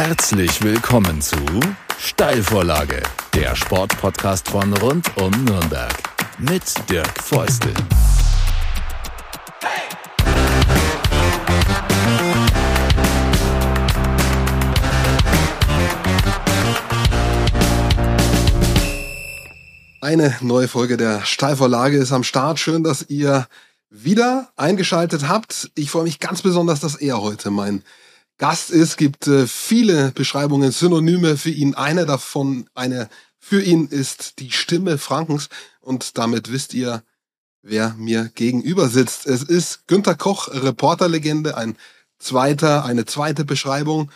Herzlich 0.00 0.62
willkommen 0.62 1.20
zu 1.20 1.36
Steilvorlage, 1.98 3.02
der 3.34 3.56
Sportpodcast 3.56 4.48
von 4.48 4.72
rund 4.74 5.10
um 5.16 5.32
Nürnberg 5.42 5.92
mit 6.38 6.62
Dirk 6.88 7.20
Feustel. 7.20 7.74
Eine 20.00 20.36
neue 20.40 20.68
Folge 20.68 20.96
der 20.96 21.24
Steilvorlage 21.24 21.96
ist 21.96 22.12
am 22.12 22.22
Start. 22.22 22.60
Schön, 22.60 22.84
dass 22.84 23.04
ihr 23.08 23.48
wieder 23.90 24.48
eingeschaltet 24.54 25.26
habt. 25.26 25.72
Ich 25.74 25.90
freue 25.90 26.04
mich 26.04 26.20
ganz 26.20 26.42
besonders, 26.42 26.78
dass 26.78 26.94
er 26.94 27.20
heute 27.20 27.50
mein 27.50 27.82
Gast 28.38 28.70
ist. 28.70 28.96
Gibt 28.96 29.26
äh, 29.26 29.46
viele 29.46 30.12
Beschreibungen, 30.12 30.72
Synonyme 30.72 31.36
für 31.36 31.50
ihn. 31.50 31.74
Eine 31.74 32.06
davon, 32.06 32.68
eine 32.74 33.08
für 33.38 33.62
ihn 33.62 33.88
ist 33.88 34.38
die 34.38 34.52
Stimme 34.52 34.98
Frankens. 34.98 35.48
Und 35.80 36.18
damit 36.18 36.50
wisst 36.50 36.74
ihr, 36.74 37.02
wer 37.62 37.94
mir 37.94 38.30
gegenüber 38.34 38.88
sitzt. 38.88 39.26
Es 39.26 39.42
ist 39.42 39.86
Günter 39.86 40.14
Koch, 40.14 40.48
Reporterlegende, 40.48 41.56
ein 41.56 41.76
zweiter, 42.18 42.84
eine 42.84 43.04
zweite 43.04 43.44
Beschreibung. 43.44 44.10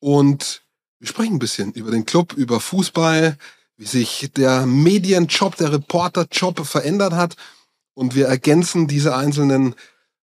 Und 0.00 0.62
wir 0.98 1.08
sprechen 1.08 1.34
ein 1.34 1.40
bisschen 1.40 1.72
über 1.72 1.90
den 1.90 2.06
Club, 2.06 2.32
über 2.32 2.60
Fußball, 2.60 3.36
wie 3.76 3.86
sich 3.86 4.30
der 4.36 4.66
Medienjob, 4.66 5.56
der 5.56 5.72
Reporterjob 5.72 6.66
verändert 6.66 7.12
hat. 7.12 7.36
Und 7.94 8.14
wir 8.14 8.26
ergänzen 8.26 8.86
diese 8.86 9.16
einzelnen 9.16 9.74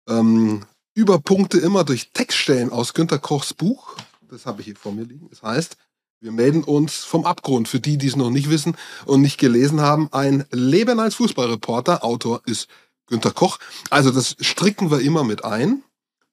ähm, 0.07 0.65
Überpunkte 0.93 1.57
immer 1.59 1.83
durch 1.83 2.11
Textstellen 2.11 2.71
aus 2.71 2.93
Günter 2.93 3.19
Kochs 3.19 3.53
Buch. 3.53 3.95
Das 4.29 4.45
habe 4.45 4.61
ich 4.61 4.65
hier 4.65 4.75
vor 4.75 4.91
mir 4.91 5.03
liegen. 5.03 5.29
Das 5.29 5.41
heißt, 5.41 5.77
wir 6.19 6.31
melden 6.31 6.63
uns 6.63 6.97
vom 6.97 7.25
Abgrund. 7.25 7.67
Für 7.67 7.79
die, 7.79 7.97
die 7.97 8.07
es 8.07 8.15
noch 8.15 8.29
nicht 8.29 8.49
wissen 8.49 8.75
und 9.05 9.21
nicht 9.21 9.39
gelesen 9.39 9.81
haben, 9.81 10.09
ein 10.11 10.45
Leben 10.51 10.99
als 10.99 11.15
Fußballreporter. 11.15 12.03
Autor 12.03 12.41
ist 12.45 12.67
Günter 13.07 13.31
Koch. 13.31 13.57
Also 13.89 14.11
das 14.11 14.35
stricken 14.39 14.91
wir 14.91 14.99
immer 14.99 15.23
mit 15.23 15.43
ein. 15.43 15.83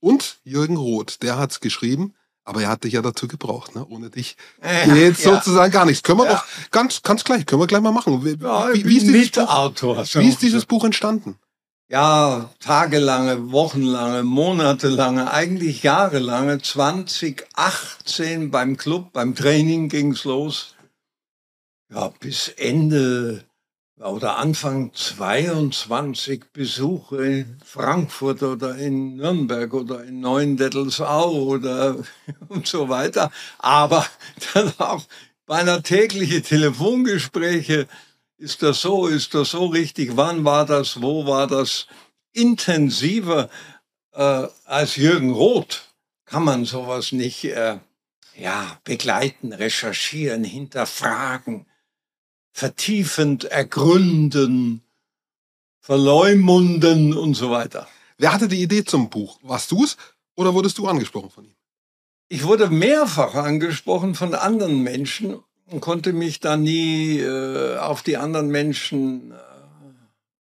Und 0.00 0.38
Jürgen 0.44 0.76
Roth, 0.76 1.22
der 1.22 1.38
hat 1.38 1.52
es 1.52 1.60
geschrieben. 1.60 2.14
Aber 2.44 2.62
er 2.62 2.68
hat 2.70 2.84
dich 2.84 2.94
ja 2.94 3.02
dazu 3.02 3.28
gebraucht, 3.28 3.74
ne? 3.74 3.84
Ohne 3.90 4.08
dich 4.08 4.36
äh, 4.62 4.86
geht 4.86 5.18
ja. 5.18 5.34
sozusagen 5.34 5.70
gar 5.70 5.84
nichts. 5.84 6.02
Können 6.02 6.20
wir 6.20 6.24
ja. 6.24 6.32
doch 6.32 6.44
ganz, 6.70 7.02
ganz 7.02 7.22
gleich, 7.22 7.44
können 7.44 7.60
wir 7.60 7.66
gleich 7.66 7.82
mal 7.82 7.92
machen. 7.92 8.24
Wie, 8.24 8.42
ja, 8.42 8.72
wie, 8.72 8.86
wie 8.86 8.96
ist 8.96 9.06
dieses, 9.06 9.32
Buch, 9.32 9.96
wie 10.14 10.28
ist 10.28 10.40
dieses 10.40 10.64
Buch 10.64 10.84
entstanden? 10.84 11.38
Ja, 11.90 12.50
tagelange, 12.60 13.50
wochenlange, 13.50 14.22
monatelange, 14.22 15.30
eigentlich 15.32 15.82
jahrelange. 15.82 16.60
2018 16.60 18.50
beim 18.50 18.76
Club, 18.76 19.14
beim 19.14 19.34
Training 19.34 19.88
ging's 19.88 20.24
los. 20.24 20.76
Ja, 21.90 22.12
bis 22.20 22.48
Ende 22.48 23.42
oder 23.98 24.36
Anfang 24.36 24.92
22 24.92 26.52
Besuche 26.52 27.24
in 27.24 27.56
Frankfurt 27.64 28.42
oder 28.42 28.76
in 28.76 29.16
Nürnberg 29.16 29.72
oder 29.72 30.04
in 30.04 30.20
Neuendettelsau 30.20 31.32
oder 31.32 31.96
und 32.48 32.66
so 32.66 32.90
weiter. 32.90 33.30
Aber 33.60 34.06
dann 34.52 34.74
auch 34.76 35.04
beinahe 35.46 35.82
tägliche 35.82 36.42
Telefongespräche. 36.42 37.88
Ist 38.38 38.62
das 38.62 38.80
so? 38.80 39.08
Ist 39.08 39.34
das 39.34 39.50
so 39.50 39.66
richtig? 39.66 40.16
Wann 40.16 40.44
war 40.44 40.64
das? 40.64 41.02
Wo 41.02 41.26
war 41.26 41.46
das? 41.46 41.86
Intensiver 42.32 43.50
äh, 44.12 44.46
als 44.64 44.96
Jürgen 44.96 45.32
Roth 45.32 45.92
kann 46.24 46.44
man 46.44 46.64
sowas 46.64 47.10
nicht 47.12 47.44
äh, 47.44 47.78
ja, 48.36 48.78
begleiten, 48.84 49.52
recherchieren, 49.52 50.44
hinterfragen 50.44 51.66
vertiefend 52.58 53.44
ergründen, 53.44 54.82
verleumunden 55.80 57.16
und 57.16 57.34
so 57.34 57.50
weiter. 57.50 57.88
Wer 58.16 58.32
hatte 58.32 58.48
die 58.48 58.62
Idee 58.62 58.84
zum 58.84 59.10
Buch? 59.10 59.38
Warst 59.42 59.70
du 59.70 59.84
es 59.84 59.96
oder 60.34 60.52
wurdest 60.54 60.76
du 60.78 60.88
angesprochen 60.88 61.30
von 61.30 61.44
ihm? 61.44 61.54
Ich 62.28 62.42
wurde 62.42 62.68
mehrfach 62.68 63.34
angesprochen 63.34 64.16
von 64.16 64.34
anderen 64.34 64.82
Menschen 64.82 65.40
konnte 65.80 66.12
mich 66.12 66.40
da 66.40 66.56
nie 66.56 67.20
äh, 67.20 67.76
auf 67.76 68.02
die 68.02 68.16
anderen 68.16 68.48
Menschen 68.48 69.32
äh, 69.32 69.34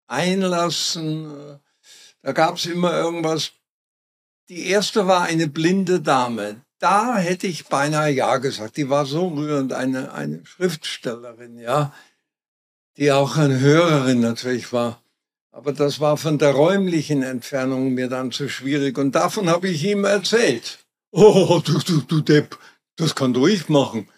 einlassen. 0.06 1.58
Da 2.22 2.32
gab 2.32 2.56
es 2.56 2.66
immer 2.66 2.92
irgendwas. 2.92 3.52
Die 4.48 4.66
erste 4.66 5.06
war 5.06 5.22
eine 5.22 5.48
blinde 5.48 6.00
Dame. 6.00 6.62
Da 6.78 7.16
hätte 7.16 7.46
ich 7.46 7.66
beinahe 7.66 8.10
Ja 8.10 8.38
gesagt. 8.38 8.76
Die 8.76 8.88
war 8.88 9.04
so 9.04 9.28
rührend, 9.28 9.72
eine, 9.72 10.12
eine 10.12 10.44
Schriftstellerin, 10.46 11.58
ja, 11.58 11.92
die 12.96 13.12
auch 13.12 13.36
eine 13.36 13.58
Hörerin 13.60 14.20
natürlich 14.20 14.72
war. 14.72 15.02
Aber 15.50 15.72
das 15.72 15.98
war 15.98 16.16
von 16.16 16.38
der 16.38 16.52
räumlichen 16.52 17.22
Entfernung 17.22 17.94
mir 17.94 18.08
dann 18.08 18.30
zu 18.30 18.48
schwierig. 18.48 18.96
Und 18.96 19.12
davon 19.16 19.48
habe 19.48 19.68
ich 19.68 19.84
ihm 19.84 20.04
erzählt. 20.04 20.78
Oh, 21.10 21.60
du, 21.64 21.78
du, 21.78 22.00
du 22.02 22.20
Depp, 22.20 22.58
das 22.96 23.14
kann 23.14 23.32
doch 23.32 23.46
ich 23.46 23.68
machen. 23.68 24.08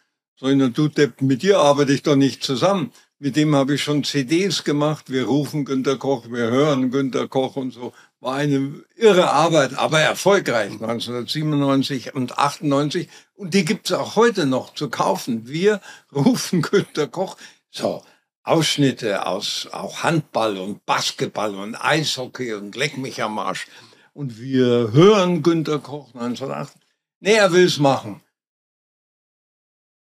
So, 0.41 0.49
du 0.55 0.89
Depp, 0.89 1.21
mit 1.21 1.43
dir 1.43 1.59
arbeite 1.59 1.93
ich 1.93 2.03
doch 2.03 2.17
nicht 2.17 2.43
zusammen. 2.43 2.93
Mit 3.19 3.37
dem 3.37 3.55
habe 3.55 3.75
ich 3.75 3.83
schon 3.83 4.05
CDs 4.05 4.65
gemacht. 4.65 5.11
Wir 5.11 5.27
rufen 5.27 5.67
Günter 5.67 5.99
Koch, 5.99 6.31
wir 6.31 6.51
hören 6.51 6.91
Günter 6.91 7.29
Koch 7.29 7.57
und 7.57 7.73
so. 7.73 7.93
War 8.21 8.37
eine 8.37 8.83
irre 8.97 9.33
Arbeit, 9.33 9.77
aber 9.77 10.01
erfolgreich 10.01 10.73
1997 10.73 12.15
und 12.15 12.39
98. 12.39 13.11
Und 13.35 13.53
die 13.53 13.67
gibt's 13.67 13.93
auch 13.93 14.17
heute 14.17 14.47
noch 14.47 14.73
zu 14.73 14.89
kaufen. 14.89 15.47
Wir 15.47 15.83
rufen 16.11 16.63
Günter 16.71 17.07
Koch. 17.07 17.37
So, 17.71 18.03
Ausschnitte 18.43 19.27
aus 19.27 19.69
auch 19.71 20.05
Handball 20.05 20.57
und 20.57 20.87
Basketball 20.87 21.55
und 21.55 21.75
Eishockey 21.75 22.55
und 22.55 22.77
Leck 22.77 22.97
mich 22.97 23.23
am 23.23 23.39
Arsch. 23.39 23.67
Und 24.15 24.41
wir 24.41 24.93
hören 24.93 25.43
Günter 25.43 25.81
Koch 25.81 26.15
1908. 26.15 26.73
Nee, 27.21 27.35
er 27.35 27.53
will's 27.53 27.79
machen. 27.79 28.23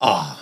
Ah. 0.02 0.36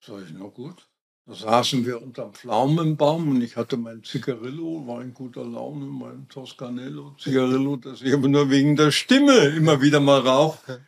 So 0.00 0.16
ist 0.16 0.32
noch 0.32 0.52
gut. 0.52 0.88
Da 1.26 1.34
saßen 1.34 1.86
wir 1.86 2.02
unterm 2.02 2.34
Pflaumenbaum 2.34 3.28
und 3.28 3.40
ich 3.40 3.56
hatte 3.56 3.76
mein 3.76 4.02
Zigarillo, 4.02 4.84
war 4.84 5.00
in 5.00 5.14
guter 5.14 5.44
Laune, 5.44 5.86
mein 5.86 6.28
Toscanello 6.28 7.14
Zigarillo, 7.20 7.76
das 7.76 8.02
ich 8.02 8.12
aber 8.12 8.26
nur 8.26 8.50
wegen 8.50 8.74
der 8.74 8.90
Stimme 8.90 9.36
immer 9.46 9.80
wieder 9.80 10.00
mal 10.00 10.18
rauche. 10.18 10.84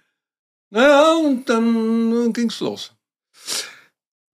Naja, 0.71 1.13
und 1.13 1.49
dann 1.49 2.33
ging's 2.33 2.59
los. 2.59 2.91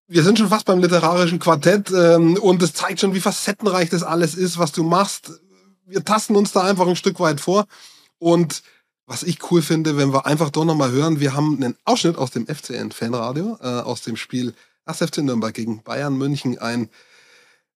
Wir 0.06 0.22
sind 0.22 0.38
schon 0.38 0.48
fast 0.48 0.64
beim 0.64 0.80
literarischen 0.80 1.40
Quartett 1.40 1.90
ähm, 1.90 2.38
und 2.38 2.62
es 2.62 2.72
zeigt 2.72 3.00
schon, 3.00 3.12
wie 3.12 3.20
facettenreich 3.20 3.90
das 3.90 4.02
alles 4.02 4.34
ist, 4.34 4.56
was 4.56 4.72
du 4.72 4.82
machst. 4.82 5.30
Wir 5.84 6.02
tasten 6.02 6.36
uns 6.36 6.52
da 6.52 6.62
einfach 6.62 6.86
ein 6.86 6.96
Stück 6.96 7.20
weit 7.20 7.42
vor 7.42 7.66
und 8.18 8.62
was 9.10 9.24
ich 9.24 9.50
cool 9.50 9.60
finde, 9.60 9.96
wenn 9.96 10.12
wir 10.12 10.24
einfach 10.24 10.50
doch 10.50 10.64
nochmal 10.64 10.92
hören, 10.92 11.18
wir 11.18 11.34
haben 11.34 11.56
einen 11.56 11.76
Ausschnitt 11.84 12.16
aus 12.16 12.30
dem 12.30 12.46
FCN 12.46 12.92
Fanradio, 12.92 13.58
äh, 13.60 13.66
aus 13.66 14.02
dem 14.02 14.14
Spiel 14.14 14.54
1. 14.84 14.98
FC 14.98 15.18
Nürnberg 15.18 15.52
gegen 15.52 15.82
Bayern 15.82 16.16
München 16.16 16.56
ein 16.58 16.88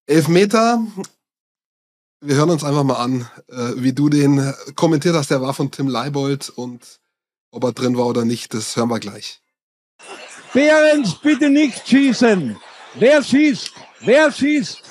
Elfmeter. 0.06 0.86
Wir 2.20 2.36
hören 2.36 2.50
uns 2.50 2.62
einfach 2.62 2.84
mal 2.84 3.02
an, 3.02 3.28
äh, 3.48 3.72
wie 3.82 3.92
du 3.92 4.08
den 4.08 4.54
kommentiert 4.76 5.16
hast. 5.16 5.32
Der 5.32 5.42
war 5.42 5.54
von 5.54 5.72
Tim 5.72 5.88
Leibold 5.88 6.50
und 6.50 7.00
ob 7.50 7.64
er 7.64 7.72
drin 7.72 7.98
war 7.98 8.06
oder 8.06 8.24
nicht, 8.24 8.54
das 8.54 8.76
hören 8.76 8.90
wir 8.90 9.00
gleich. 9.00 9.40
Behrens, 10.52 11.16
bitte 11.16 11.50
nicht 11.50 11.88
schießen. 11.88 12.56
Wer 12.94 13.24
schießt? 13.24 13.72
Wer 14.02 14.30
schießt? 14.30 14.82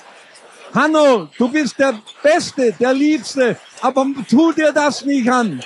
Hanno, 0.74 1.30
du 1.38 1.48
bist 1.48 1.80
der 1.80 2.02
Beste, 2.22 2.74
der 2.78 2.94
Liebste, 2.94 3.58
aber 3.80 4.06
tu 4.30 4.52
dir 4.52 4.74
das 4.74 5.06
nicht 5.06 5.30
an. 5.30 5.64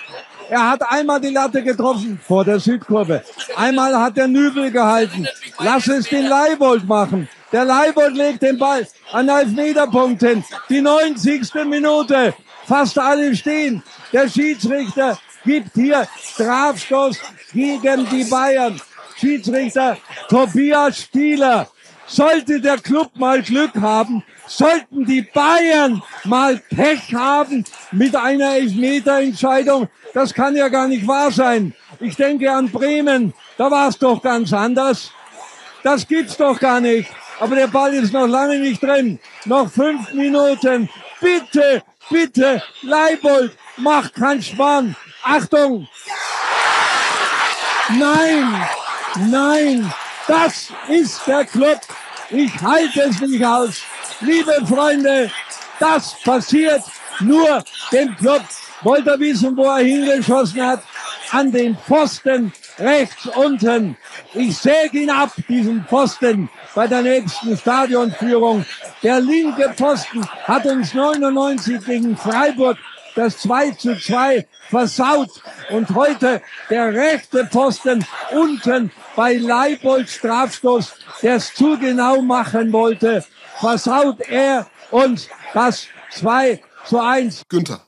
Er 0.49 0.69
hat 0.69 0.81
einmal 0.89 1.19
die 1.19 1.29
Latte 1.29 1.63
getroffen 1.63 2.19
vor 2.25 2.45
der 2.45 2.59
Südkurve. 2.59 3.23
Einmal 3.55 3.99
hat 3.99 4.17
der 4.17 4.27
Nübel 4.27 4.71
gehalten. 4.71 5.27
Lass 5.59 5.87
es 5.87 6.07
den 6.07 6.27
Leibold 6.27 6.87
machen. 6.87 7.27
Der 7.51 7.65
Leibold 7.65 8.15
legt 8.15 8.41
den 8.41 8.57
Ball 8.57 8.87
an 9.11 9.29
Elfmeterpunkten. 9.29 10.43
Die 10.69 10.81
90. 10.81 11.53
Minute. 11.65 12.33
Fast 12.65 12.97
alle 12.97 13.35
stehen. 13.35 13.83
Der 14.13 14.29
Schiedsrichter 14.29 15.17
gibt 15.43 15.73
hier 15.73 16.07
Strafstoß 16.21 17.17
gegen 17.53 18.07
die 18.09 18.25
Bayern. 18.25 18.79
Schiedsrichter 19.17 19.97
Tobias 20.29 20.97
Stieler. 20.97 21.67
Sollte 22.05 22.61
der 22.61 22.77
Club 22.77 23.11
mal 23.15 23.41
Glück 23.41 23.75
haben, 23.81 24.23
sollten 24.47 25.05
die 25.05 25.21
Bayern 25.21 26.01
mal 26.23 26.57
Pech 26.69 27.13
haben 27.13 27.63
mit 27.91 28.15
einer 28.15 28.55
Elfmeterentscheidung, 28.55 29.89
das 30.13 30.33
kann 30.33 30.55
ja 30.55 30.69
gar 30.69 30.87
nicht 30.87 31.07
wahr 31.07 31.31
sein. 31.31 31.73
Ich 31.99 32.15
denke 32.15 32.51
an 32.51 32.71
Bremen, 32.71 33.33
da 33.57 33.69
war 33.69 33.89
es 33.89 33.97
doch 33.97 34.21
ganz 34.21 34.53
anders. 34.53 35.11
Das 35.83 36.07
gibt's 36.07 36.37
doch 36.37 36.59
gar 36.59 36.79
nicht. 36.79 37.09
Aber 37.39 37.55
der 37.55 37.67
Ball 37.67 37.93
ist 37.93 38.13
noch 38.13 38.27
lange 38.27 38.59
nicht 38.59 38.81
drin. 38.81 39.19
Noch 39.45 39.69
fünf 39.71 40.11
Minuten. 40.13 40.89
Bitte, 41.19 41.83
bitte, 42.09 42.61
Leibold, 42.81 43.55
mach 43.77 44.11
keinen 44.11 44.41
Schmarrn. 44.41 44.95
Achtung! 45.23 45.87
Nein, 47.89 48.67
nein, 49.29 49.93
das 50.27 50.69
ist 50.89 51.25
der 51.25 51.45
Club. 51.45 51.79
Ich 52.29 52.61
halte 52.61 53.03
es 53.03 53.21
nicht 53.21 53.45
aus. 53.45 53.81
Liebe 54.21 54.53
Freunde, 54.65 55.29
das 55.79 56.15
passiert 56.23 56.81
nur 57.19 57.63
dem 57.91 58.15
Club. 58.17 58.41
Wollt 58.81 59.05
ihr 59.05 59.19
wissen, 59.19 59.55
wo 59.55 59.65
er 59.65 59.83
hingeschossen 59.83 60.61
hat? 60.61 60.81
An 61.31 61.51
den 61.51 61.77
Pfosten 61.77 62.51
rechts 62.79 63.27
unten. 63.27 63.95
Ich 64.33 64.57
säge 64.57 64.99
ihn 64.99 65.09
ab, 65.09 65.31
diesen 65.47 65.85
Pfosten, 65.85 66.49
bei 66.73 66.87
der 66.87 67.03
nächsten 67.03 67.57
Stadionführung. 67.57 68.65
Der 69.03 69.19
linke 69.19 69.71
Pfosten 69.75 70.27
hat 70.45 70.65
uns 70.65 70.93
99 70.93 71.85
gegen 71.85 72.17
Freiburg 72.17 72.77
das 73.17 73.39
2 73.39 73.71
zu 73.71 73.99
2 73.99 74.47
versaut. 74.69 75.29
Und 75.69 75.89
heute 75.95 76.41
der 76.69 76.93
rechte 76.93 77.45
Posten 77.45 78.05
unten 78.31 78.91
bei 79.15 79.35
Leibold 79.35 80.09
Strafstoß, 80.09 80.93
der 81.23 81.35
es 81.35 81.53
zu 81.53 81.77
genau 81.77 82.21
machen 82.21 82.71
wollte, 82.71 83.25
versaut 83.59 84.21
er 84.21 84.67
uns 84.91 85.27
das 85.53 85.87
2 86.11 86.61
zu 86.87 86.99
1. 86.99 87.43
Günther, 87.49 87.85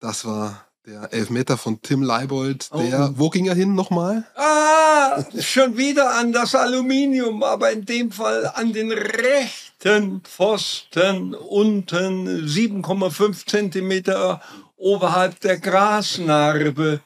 das 0.00 0.24
war 0.24 0.66
der 0.86 1.12
Elfmeter 1.12 1.56
von 1.56 1.80
Tim 1.82 2.02
Leibold, 2.02 2.70
der, 2.72 3.10
oh. 3.10 3.18
wo 3.18 3.30
ging 3.30 3.46
er 3.46 3.54
hin 3.54 3.74
nochmal? 3.74 4.26
Ah, 4.34 5.22
schon 5.38 5.76
wieder 5.76 6.14
an 6.14 6.32
das 6.32 6.54
Aluminium, 6.54 7.42
aber 7.42 7.70
in 7.70 7.84
dem 7.84 8.10
Fall 8.10 8.50
an 8.54 8.72
den 8.72 8.90
rechten 8.90 10.22
Pfosten 10.22 11.34
unten 11.34 12.46
7,5 12.46 13.46
Zentimeter 13.46 14.40
oberhalb 14.76 15.38
der 15.40 15.58
Grasnarbe. 15.58 17.00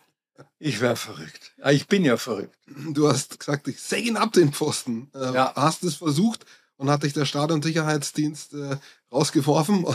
Ich 0.58 0.80
wäre 0.80 0.96
verrückt. 0.96 1.52
Ah, 1.60 1.72
ich 1.72 1.88
bin 1.88 2.04
ja 2.04 2.16
verrückt. 2.16 2.56
Du 2.66 3.08
hast 3.08 3.38
gesagt, 3.38 3.68
ich 3.68 3.80
säge 3.80 4.08
ihn 4.08 4.16
ab 4.16 4.32
den 4.32 4.52
Pfosten. 4.52 5.10
Äh, 5.14 5.34
ja. 5.34 5.52
Hast 5.56 5.82
es 5.82 5.96
versucht 5.96 6.46
und 6.84 6.90
hat 6.90 7.02
dich 7.02 7.14
der 7.14 7.24
Stadionsicherheitsdienst 7.24 8.52
äh, 8.52 8.76
rausgeworfen? 9.10 9.86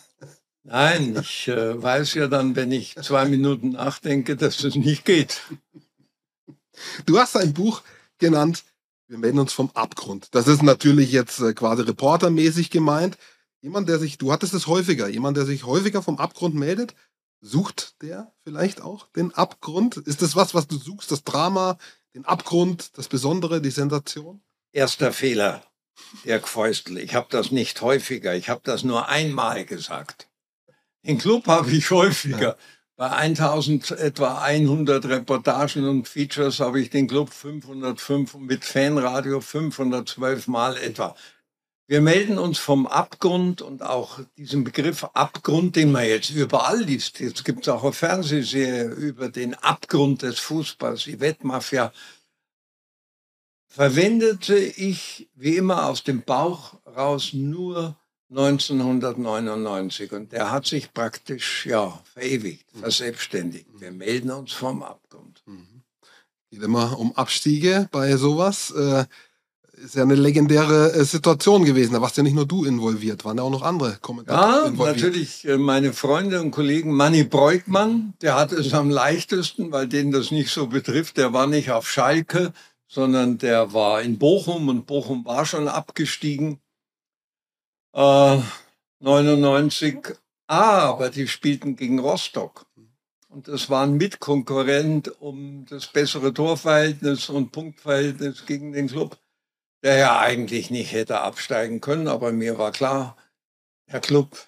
Nein, 0.64 1.16
ich 1.20 1.46
äh, 1.46 1.80
weiß 1.80 2.14
ja 2.14 2.26
dann, 2.26 2.56
wenn 2.56 2.72
ich 2.72 2.96
zwei 2.96 3.24
Minuten 3.26 3.70
nachdenke, 3.70 4.34
dass 4.34 4.64
es 4.64 4.74
nicht 4.74 5.04
geht. 5.04 5.42
Du 7.06 7.18
hast 7.18 7.36
ein 7.36 7.54
Buch 7.54 7.82
genannt, 8.18 8.64
wir 9.06 9.18
melden 9.18 9.38
uns 9.38 9.52
vom 9.52 9.70
Abgrund. 9.74 10.28
Das 10.32 10.48
ist 10.48 10.64
natürlich 10.64 11.12
jetzt 11.12 11.38
äh, 11.38 11.54
quasi 11.54 11.82
reportermäßig 11.82 12.70
gemeint. 12.70 13.16
Jemand, 13.60 13.88
der 13.88 14.00
sich, 14.00 14.18
du 14.18 14.32
hattest 14.32 14.54
es 14.54 14.66
häufiger, 14.66 15.06
jemand, 15.06 15.36
der 15.36 15.44
sich 15.46 15.64
häufiger 15.64 16.02
vom 16.02 16.18
Abgrund 16.18 16.56
meldet, 16.56 16.96
sucht 17.42 18.02
der 18.02 18.32
vielleicht 18.42 18.80
auch 18.80 19.06
den 19.12 19.32
Abgrund? 19.34 19.98
Ist 19.98 20.20
das 20.20 20.34
was, 20.34 20.52
was 20.52 20.66
du 20.66 20.78
suchst, 20.78 21.12
das 21.12 21.22
Drama, 21.22 21.78
den 22.12 22.24
Abgrund, 22.24 22.98
das 22.98 23.06
Besondere, 23.06 23.60
die 23.60 23.70
Sensation? 23.70 24.42
Erster 24.72 25.12
Fehler, 25.12 25.62
Dirk 26.24 26.48
Feustl. 26.48 26.98
Ich 26.98 27.14
habe 27.14 27.26
das 27.30 27.50
nicht 27.50 27.80
häufiger, 27.80 28.34
ich 28.34 28.48
habe 28.48 28.60
das 28.64 28.84
nur 28.84 29.08
einmal 29.08 29.64
gesagt. 29.64 30.28
Den 31.06 31.18
Club 31.18 31.46
habe 31.46 31.70
ich 31.70 31.90
häufiger. 31.90 32.56
Bei 32.96 33.10
1000 33.10 33.90
etwa 33.90 34.40
100 34.40 35.04
Reportagen 35.06 35.88
und 35.88 36.06
Features 36.06 36.60
habe 36.60 36.80
ich 36.80 36.90
den 36.90 37.08
Club 37.08 37.32
505 37.32 38.34
und 38.34 38.46
mit 38.46 38.64
Fanradio 38.64 39.40
512 39.40 40.46
Mal 40.46 40.76
etwa. 40.76 41.16
Wir 41.86 42.00
melden 42.00 42.38
uns 42.38 42.58
vom 42.58 42.86
Abgrund 42.86 43.60
und 43.60 43.82
auch 43.82 44.20
diesen 44.38 44.64
Begriff 44.64 45.04
Abgrund, 45.12 45.76
den 45.76 45.92
man 45.92 46.06
jetzt 46.06 46.30
überall 46.30 46.80
liest. 46.80 47.20
Jetzt 47.20 47.44
gibt 47.44 47.62
es 47.62 47.68
auch 47.68 47.82
eine 47.82 47.92
Fernsehserie 47.92 48.84
über 48.84 49.28
den 49.28 49.54
Abgrund 49.54 50.22
des 50.22 50.38
Fußballs, 50.38 51.04
die 51.04 51.20
Wettmafia. 51.20 51.92
Verwendete 53.74 54.56
ich 54.56 55.28
wie 55.34 55.56
immer 55.56 55.88
aus 55.88 56.04
dem 56.04 56.22
Bauch 56.22 56.74
raus 56.96 57.30
nur 57.32 57.96
1999 58.30 60.12
und 60.12 60.30
der 60.30 60.52
hat 60.52 60.66
sich 60.66 60.92
praktisch 60.94 61.66
ja 61.66 62.00
verewigt, 62.12 62.72
mhm. 62.72 62.80
verselbstständigt. 62.80 63.66
Wir 63.76 63.90
melden 63.90 64.30
uns 64.30 64.52
vom 64.52 64.84
Abgrund. 64.84 65.42
Mhm. 65.46 65.82
Geht 66.50 66.62
immer 66.62 66.96
um 67.00 67.16
Abstiege 67.16 67.88
bei 67.90 68.16
sowas. 68.16 68.70
Äh, 68.70 69.06
ist 69.82 69.96
ja 69.96 70.02
eine 70.02 70.14
legendäre 70.14 70.92
äh, 70.92 71.04
Situation 71.04 71.64
gewesen. 71.64 71.94
Da 71.94 72.00
warst 72.00 72.16
ja 72.16 72.22
nicht 72.22 72.34
nur 72.34 72.46
du 72.46 72.64
involviert, 72.64 73.24
waren 73.24 73.38
ja 73.38 73.42
auch 73.42 73.50
noch 73.50 73.62
andere 73.62 73.98
Kommentatoren 74.00 74.50
ja, 74.50 74.66
involviert. 74.66 74.96
natürlich 74.96 75.44
äh, 75.46 75.58
meine 75.58 75.92
Freunde 75.92 76.40
und 76.40 76.52
Kollegen. 76.52 76.92
Manny 76.92 77.24
Breukmann, 77.24 78.14
der 78.22 78.36
hat 78.36 78.52
es 78.52 78.72
am 78.72 78.88
leichtesten, 78.88 79.72
weil 79.72 79.88
den 79.88 80.12
das 80.12 80.30
nicht 80.30 80.50
so 80.50 80.68
betrifft. 80.68 81.16
Der 81.16 81.32
war 81.32 81.48
nicht 81.48 81.72
auf 81.72 81.90
Schalke, 81.90 82.52
sondern 82.86 83.38
der 83.38 83.72
war 83.72 84.02
in 84.02 84.18
Bochum 84.18 84.68
und 84.68 84.86
Bochum 84.86 85.24
war 85.24 85.46
schon 85.46 85.68
abgestiegen. 85.68 86.60
99. 87.94 89.94
Äh, 89.94 90.14
aber 90.46 91.10
die 91.10 91.28
spielten 91.28 91.76
gegen 91.76 91.98
Rostock. 91.98 92.66
Und 93.28 93.48
das 93.48 93.68
war 93.68 93.84
ein 93.84 93.94
Mitkonkurrent 93.94 95.20
um 95.20 95.66
das 95.68 95.88
bessere 95.88 96.32
Torverhältnis 96.32 97.28
und 97.28 97.50
Punktverhältnis 97.50 98.46
gegen 98.46 98.72
den 98.72 98.88
Club, 98.88 99.18
der 99.82 99.96
ja 99.96 100.20
eigentlich 100.20 100.70
nicht 100.70 100.92
hätte 100.92 101.20
absteigen 101.20 101.80
können. 101.80 102.06
Aber 102.06 102.32
mir 102.32 102.58
war 102.58 102.70
klar, 102.70 103.16
Herr 103.86 104.00
Club, 104.00 104.46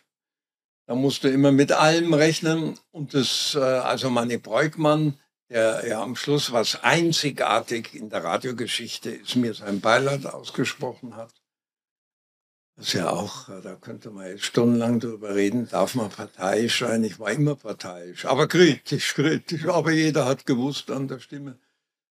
da 0.86 0.94
musste 0.94 1.28
immer 1.28 1.50
mit 1.50 1.72
allem 1.72 2.14
rechnen. 2.14 2.78
Und 2.92 3.14
das, 3.14 3.56
äh, 3.56 3.60
also 3.60 4.08
Manni 4.08 4.38
Breukmann, 4.38 5.18
der 5.48 5.86
ja 5.86 6.02
am 6.02 6.16
Schluss 6.16 6.52
was 6.52 6.82
einzigartig 6.82 7.94
in 7.94 8.10
der 8.10 8.24
Radiogeschichte 8.24 9.10
ist, 9.10 9.36
mir 9.36 9.54
sein 9.54 9.80
Beileid 9.80 10.26
ausgesprochen 10.26 11.16
hat. 11.16 11.32
Das 12.76 12.88
ist 12.88 12.92
ja 12.92 13.08
auch, 13.08 13.48
da 13.62 13.74
könnte 13.76 14.10
man 14.10 14.26
jetzt 14.26 14.44
stundenlang 14.44 15.00
drüber 15.00 15.34
reden, 15.34 15.66
darf 15.66 15.94
man 15.94 16.10
parteiisch 16.10 16.80
sein? 16.80 17.04
Ich 17.04 17.18
war 17.18 17.30
immer 17.30 17.54
parteiisch, 17.54 18.26
aber 18.26 18.48
kritisch, 18.48 19.14
kritisch. 19.14 19.66
Aber 19.66 19.92
jeder 19.92 20.26
hat 20.26 20.44
gewusst 20.44 20.90
an 20.90 21.08
der 21.08 21.18
Stimme, 21.18 21.58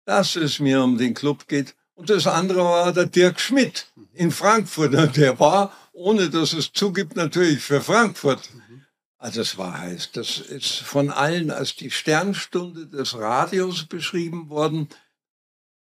dass 0.04 0.36
es 0.36 0.60
mir 0.60 0.84
um 0.84 0.98
den 0.98 1.14
Club 1.14 1.48
geht. 1.48 1.76
Und 1.94 2.10
das 2.10 2.28
andere 2.28 2.64
war 2.64 2.92
der 2.92 3.06
Dirk 3.06 3.40
Schmidt 3.40 3.88
in 4.14 4.32
Frankfurt. 4.32 5.16
Der 5.16 5.40
war, 5.40 5.72
ohne 5.94 6.30
dass 6.30 6.52
es 6.52 6.74
zugibt, 6.74 7.16
natürlich 7.16 7.62
für 7.62 7.80
Frankfurt. 7.80 8.50
Also 9.20 9.42
es 9.42 9.58
war 9.58 9.78
heiß. 9.78 10.14
Das 10.14 10.40
ist 10.40 10.80
von 10.80 11.12
allen 11.12 11.52
als 11.52 11.76
die 11.76 11.92
Sternstunde 11.92 12.88
des 12.88 13.18
Radios 13.18 13.84
beschrieben 13.84 14.50
worden 14.50 14.88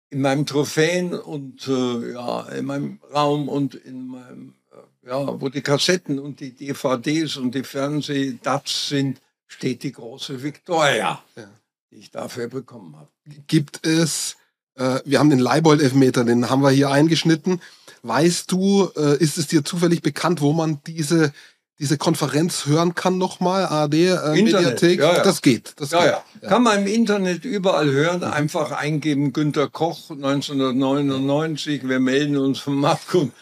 in 0.09 0.21
meinem 0.21 0.45
Trophäen 0.45 1.13
und 1.13 1.67
äh, 1.67 2.11
ja, 2.11 2.41
in 2.49 2.65
meinem 2.65 2.99
Raum 3.13 3.47
und 3.47 3.75
in 3.75 4.07
meinem, 4.07 4.53
äh, 4.71 5.09
ja, 5.09 5.41
wo 5.41 5.49
die 5.49 5.61
Kassetten 5.61 6.19
und 6.19 6.41
die 6.41 6.51
DVDs 6.51 7.37
und 7.37 7.55
die 7.55 7.63
Fernseh-DATs 7.63 8.89
sind, 8.89 9.21
steht 9.47 9.83
die 9.83 9.93
große 9.93 10.43
Victoria, 10.43 11.23
ja. 11.35 11.49
die 11.91 11.95
ich 11.95 12.11
dafür 12.11 12.49
bekommen 12.49 12.95
habe. 12.95 13.09
Gibt 13.47 13.87
es, 13.87 14.35
äh, 14.75 14.99
wir 15.05 15.19
haben 15.19 15.29
den 15.29 15.39
Leibold-Elfmeter, 15.39 16.25
den 16.25 16.49
haben 16.49 16.61
wir 16.61 16.71
hier 16.71 16.91
eingeschnitten. 16.91 17.61
Weißt 18.03 18.51
du, 18.51 18.91
äh, 18.97 19.17
ist 19.17 19.37
es 19.37 19.47
dir 19.47 19.63
zufällig 19.63 20.01
bekannt, 20.01 20.41
wo 20.41 20.51
man 20.51 20.81
diese 20.85 21.33
diese 21.79 21.97
Konferenz 21.97 22.65
hören 22.65 22.95
kann 22.95 23.17
nochmal, 23.17 23.65
ARD, 23.65 23.93
äh, 23.93 24.31
Mediathek, 24.33 24.99
ja, 24.99 25.17
ja. 25.17 25.23
das 25.23 25.41
geht. 25.41 25.73
Das 25.77 25.91
ja, 25.91 26.03
geht. 26.03 26.43
Ja. 26.43 26.49
Kann 26.49 26.63
man 26.63 26.79
im 26.79 26.87
Internet 26.87 27.45
überall 27.45 27.91
hören, 27.91 28.23
einfach 28.23 28.71
eingeben, 28.71 29.33
Günter 29.33 29.69
Koch 29.69 30.11
1999, 30.11 31.87
wir 31.87 31.99
melden 31.99 32.37
uns 32.37 32.59
vom 32.59 32.83
Abgrund. 32.85 33.33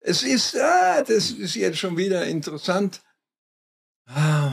Es 0.00 0.22
ist, 0.22 0.56
ah, 0.56 1.02
das 1.02 1.30
ist 1.30 1.54
jetzt 1.54 1.78
schon 1.78 1.96
wieder 1.96 2.24
interessant. 2.26 3.00
Ah, 4.06 4.52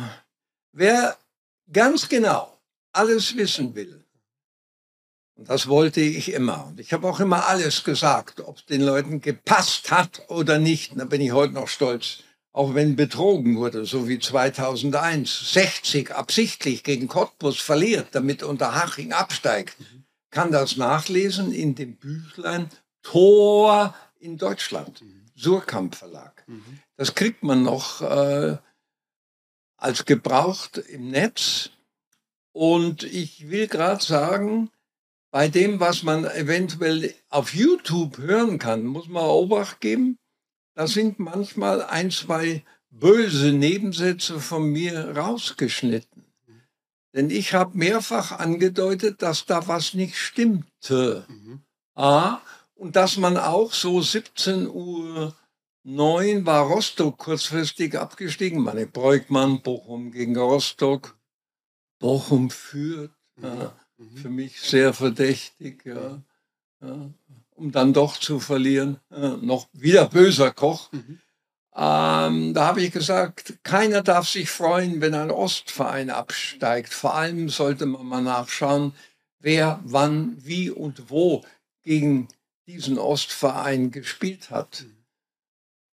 wer 0.71 1.17
ganz 1.71 2.07
genau 2.07 2.59
alles 2.93 3.35
wissen 3.35 3.73
will, 3.73 3.99
und 5.39 5.49
das 5.49 5.67
wollte 5.67 6.01
ich 6.01 6.33
immer. 6.33 6.67
Und 6.67 6.81
ich 6.81 6.91
habe 6.91 7.07
auch 7.07 7.21
immer 7.21 7.47
alles 7.47 7.85
gesagt, 7.85 8.41
ob 8.41 8.57
es 8.57 8.65
den 8.65 8.81
Leuten 8.81 9.21
gepasst 9.21 9.89
hat 9.89 10.23
oder 10.27 10.59
nicht. 10.59 10.91
Da 10.97 11.05
bin 11.05 11.21
ich 11.21 11.31
heute 11.31 11.53
noch 11.53 11.69
stolz 11.69 12.23
auch 12.59 12.75
wenn 12.75 12.97
betrogen 12.97 13.55
wurde, 13.55 13.85
so 13.85 14.09
wie 14.09 14.19
2001, 14.19 15.53
60 15.53 16.11
absichtlich 16.11 16.83
gegen 16.83 17.07
Cottbus 17.07 17.57
verliert, 17.57 18.09
damit 18.11 18.43
Unterhaching 18.43 19.13
absteigt, 19.13 19.77
kann 20.29 20.51
das 20.51 20.75
nachlesen 20.75 21.53
in 21.53 21.75
dem 21.75 21.95
Büchlein 21.95 22.67
Tor 23.01 23.95
in 24.19 24.37
Deutschland, 24.37 25.05
Surkamp 25.37 25.95
Verlag. 25.95 26.43
Das 26.97 27.15
kriegt 27.15 27.43
man 27.43 27.63
noch 27.63 28.01
äh, 28.01 28.57
als 29.77 30.03
gebraucht 30.03 30.79
im 30.79 31.11
Netz. 31.11 31.69
Und 32.51 33.03
ich 33.03 33.49
will 33.49 33.67
gerade 33.67 34.03
sagen, 34.03 34.69
bei 35.31 35.47
dem, 35.47 35.79
was 35.79 36.03
man 36.03 36.25
eventuell 36.25 37.13
auf 37.29 37.53
YouTube 37.53 38.17
hören 38.17 38.59
kann, 38.59 38.85
muss 38.85 39.07
man 39.07 39.23
Obacht 39.23 39.79
geben 39.79 40.17
da 40.75 40.87
sind 40.87 41.19
manchmal 41.19 41.81
ein, 41.81 42.11
zwei 42.11 42.63
böse 42.89 43.51
Nebensätze 43.51 44.39
von 44.39 44.71
mir 44.71 45.15
rausgeschnitten. 45.17 46.25
Denn 47.13 47.29
ich 47.29 47.53
habe 47.53 47.77
mehrfach 47.77 48.31
angedeutet, 48.39 49.21
dass 49.21 49.45
da 49.45 49.67
was 49.67 49.93
nicht 49.93 50.15
stimmte. 50.15 51.25
Mhm. 51.27 51.61
Ah, 51.95 52.41
und 52.75 52.95
dass 52.95 53.17
man 53.17 53.37
auch 53.37 53.73
so 53.73 54.01
17 54.01 54.67
Uhr 54.67 55.35
9 55.83 56.45
war 56.45 56.67
Rostock 56.67 57.17
kurzfristig 57.17 57.97
abgestiegen. 57.97 58.61
Meine 58.61 58.85
Breukmann, 58.85 59.61
Bochum 59.61 60.11
gegen 60.11 60.37
Rostock. 60.37 61.17
Bochum 61.99 62.49
führt. 62.49 63.11
Mhm. 63.37 63.43
Ja, 63.43 63.75
für 64.15 64.29
mich 64.29 64.61
sehr 64.61 64.93
verdächtig. 64.93 65.83
Ja, 65.85 66.21
ja, 66.81 67.13
um 67.59 67.71
dann 67.71 67.93
doch 67.93 68.17
zu 68.17 68.39
verlieren. 68.39 68.99
noch 69.41 69.67
wieder 69.73 70.07
böser 70.07 70.51
Koch. 70.51 70.91
Mhm. 70.91 71.19
Ähm, 71.75 72.53
da 72.53 72.65
habe 72.67 72.81
ich 72.81 72.91
gesagt, 72.91 73.59
keiner 73.63 74.01
darf 74.01 74.27
sich 74.27 74.49
freuen, 74.49 75.01
wenn 75.01 75.13
ein 75.13 75.31
Ostverein 75.31 76.09
absteigt. 76.09 76.93
Vor 76.93 77.15
allem 77.15 77.49
sollte 77.49 77.85
man 77.85 78.05
mal 78.05 78.21
nachschauen, 78.21 78.93
wer, 79.39 79.79
wann, 79.83 80.35
wie 80.39 80.69
und 80.69 81.09
wo 81.09 81.43
gegen 81.83 82.27
diesen 82.67 82.97
Ostverein 82.97 83.91
gespielt 83.91 84.51
hat. 84.51 84.85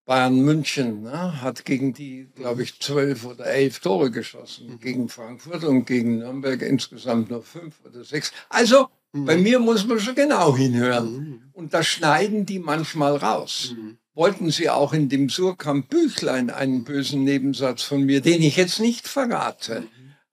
Bayern 0.05 0.41
München 0.41 1.03
ne, 1.03 1.41
hat 1.41 1.65
gegen 1.65 1.93
die, 1.93 2.27
glaube 2.35 2.63
ich, 2.63 2.79
zwölf 2.79 3.25
oder 3.25 3.45
elf 3.45 3.79
Tore 3.79 4.09
geschossen. 4.09 4.71
Mhm. 4.71 4.79
Gegen 4.79 5.09
Frankfurt 5.09 5.63
und 5.63 5.85
gegen 5.85 6.17
Nürnberg 6.17 6.61
insgesamt 6.63 7.29
nur 7.29 7.43
fünf 7.43 7.75
oder 7.85 8.03
sechs. 8.03 8.31
Also 8.49 8.89
mhm. 9.13 9.25
bei 9.25 9.37
mir 9.37 9.59
muss 9.59 9.85
man 9.85 9.99
schon 9.99 10.15
genau 10.15 10.55
hinhören. 10.55 11.13
Mhm. 11.13 11.43
Und 11.53 11.73
da 11.73 11.83
schneiden 11.83 12.45
die 12.45 12.59
manchmal 12.59 13.15
raus. 13.15 13.75
Mhm 13.77 13.99
wollten 14.19 14.51
sie 14.51 14.69
auch 14.69 14.91
in 14.91 15.07
dem 15.07 15.29
Surkamp-Büchlein 15.29 16.49
einen 16.49 16.83
bösen 16.83 17.23
Nebensatz 17.23 17.83
von 17.83 18.03
mir, 18.03 18.19
den 18.19 18.41
ich 18.41 18.57
jetzt 18.57 18.81
nicht 18.81 19.07
verrate, 19.07 19.87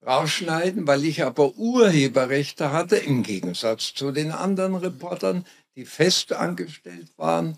rausschneiden, 0.05 0.87
weil 0.87 1.05
ich 1.05 1.23
aber 1.23 1.55
Urheberrechte 1.55 2.73
hatte, 2.73 2.97
im 2.97 3.23
Gegensatz 3.23 3.93
zu 3.93 4.11
den 4.11 4.31
anderen 4.31 4.75
Reportern, 4.75 5.45
die 5.77 5.85
fest 5.85 6.33
angestellt 6.33 7.13
waren, 7.15 7.57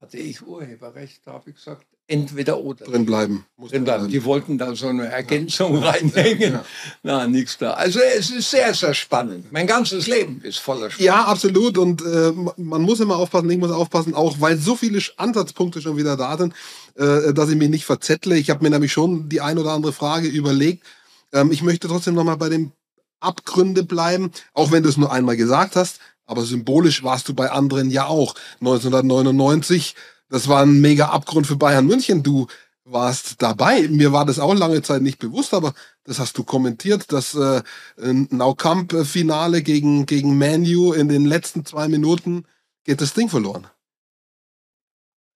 hatte 0.00 0.18
ich 0.18 0.42
Urheberrechte, 0.42 1.30
habe 1.32 1.50
ich 1.50 1.56
gesagt, 1.56 1.86
entweder 2.10 2.58
oder. 2.58 2.84
Drin 2.84 3.06
bleiben. 3.06 3.46
Drin 3.68 3.84
bleiben. 3.84 4.08
Die 4.08 4.24
wollten 4.24 4.58
da 4.58 4.74
so 4.74 4.88
eine 4.88 5.06
Ergänzung 5.06 5.80
ja. 5.80 5.90
reinhängen. 5.90 6.52
Ja. 6.54 6.64
Na, 7.02 7.26
nichts 7.26 7.56
da. 7.58 7.74
Also 7.74 8.00
es 8.00 8.30
ist 8.30 8.50
sehr, 8.50 8.74
sehr 8.74 8.94
spannend. 8.94 9.52
Mein 9.52 9.66
ganzes 9.66 10.06
Leben 10.06 10.40
ist 10.42 10.58
voller 10.58 10.90
Spannung. 10.90 11.06
Ja, 11.06 11.24
absolut. 11.24 11.78
Und 11.78 12.02
äh, 12.02 12.32
man 12.56 12.82
muss 12.82 13.00
immer 13.00 13.16
aufpassen, 13.16 13.48
ich 13.50 13.58
muss 13.58 13.70
aufpassen, 13.70 14.14
auch 14.14 14.40
weil 14.40 14.58
so 14.58 14.76
viele 14.76 15.00
Ansatzpunkte 15.16 15.80
schon 15.80 15.96
wieder 15.96 16.16
da 16.16 16.36
sind, 16.36 16.52
äh, 16.96 17.32
dass 17.32 17.48
ich 17.48 17.56
mich 17.56 17.70
nicht 17.70 17.84
verzettle. 17.84 18.36
Ich 18.36 18.50
habe 18.50 18.62
mir 18.62 18.70
nämlich 18.70 18.92
schon 18.92 19.28
die 19.28 19.40
ein 19.40 19.58
oder 19.58 19.70
andere 19.70 19.92
Frage 19.92 20.28
überlegt. 20.28 20.84
Ähm, 21.32 21.52
ich 21.52 21.62
möchte 21.62 21.88
trotzdem 21.88 22.14
nochmal 22.14 22.36
bei 22.36 22.48
dem 22.48 22.72
Abgründe 23.20 23.84
bleiben, 23.84 24.32
auch 24.54 24.72
wenn 24.72 24.82
du 24.82 24.88
es 24.88 24.96
nur 24.96 25.12
einmal 25.12 25.36
gesagt 25.36 25.76
hast. 25.76 26.00
Aber 26.26 26.42
symbolisch 26.42 27.02
warst 27.02 27.28
du 27.28 27.34
bei 27.34 27.50
anderen 27.50 27.90
ja 27.90 28.06
auch. 28.06 28.34
1999 28.60 29.94
das 30.30 30.48
war 30.48 30.62
ein 30.62 30.80
mega 30.80 31.08
Abgrund 31.08 31.46
für 31.46 31.56
Bayern 31.56 31.86
München. 31.86 32.22
Du 32.22 32.46
warst 32.84 33.42
dabei. 33.42 33.88
Mir 33.88 34.12
war 34.12 34.24
das 34.24 34.38
auch 34.38 34.54
lange 34.54 34.80
Zeit 34.82 35.02
nicht 35.02 35.18
bewusst, 35.18 35.52
aber 35.52 35.74
das 36.04 36.18
hast 36.18 36.38
du 36.38 36.44
kommentiert, 36.44 37.12
das 37.12 37.34
äh, 37.34 37.62
Naukamp-Finale 37.98 39.62
gegen, 39.62 40.06
gegen 40.06 40.38
Manu 40.38 40.92
in 40.92 41.08
den 41.08 41.24
letzten 41.24 41.64
zwei 41.64 41.88
Minuten 41.88 42.46
geht 42.84 43.00
das 43.00 43.12
Ding 43.12 43.28
verloren. 43.28 43.66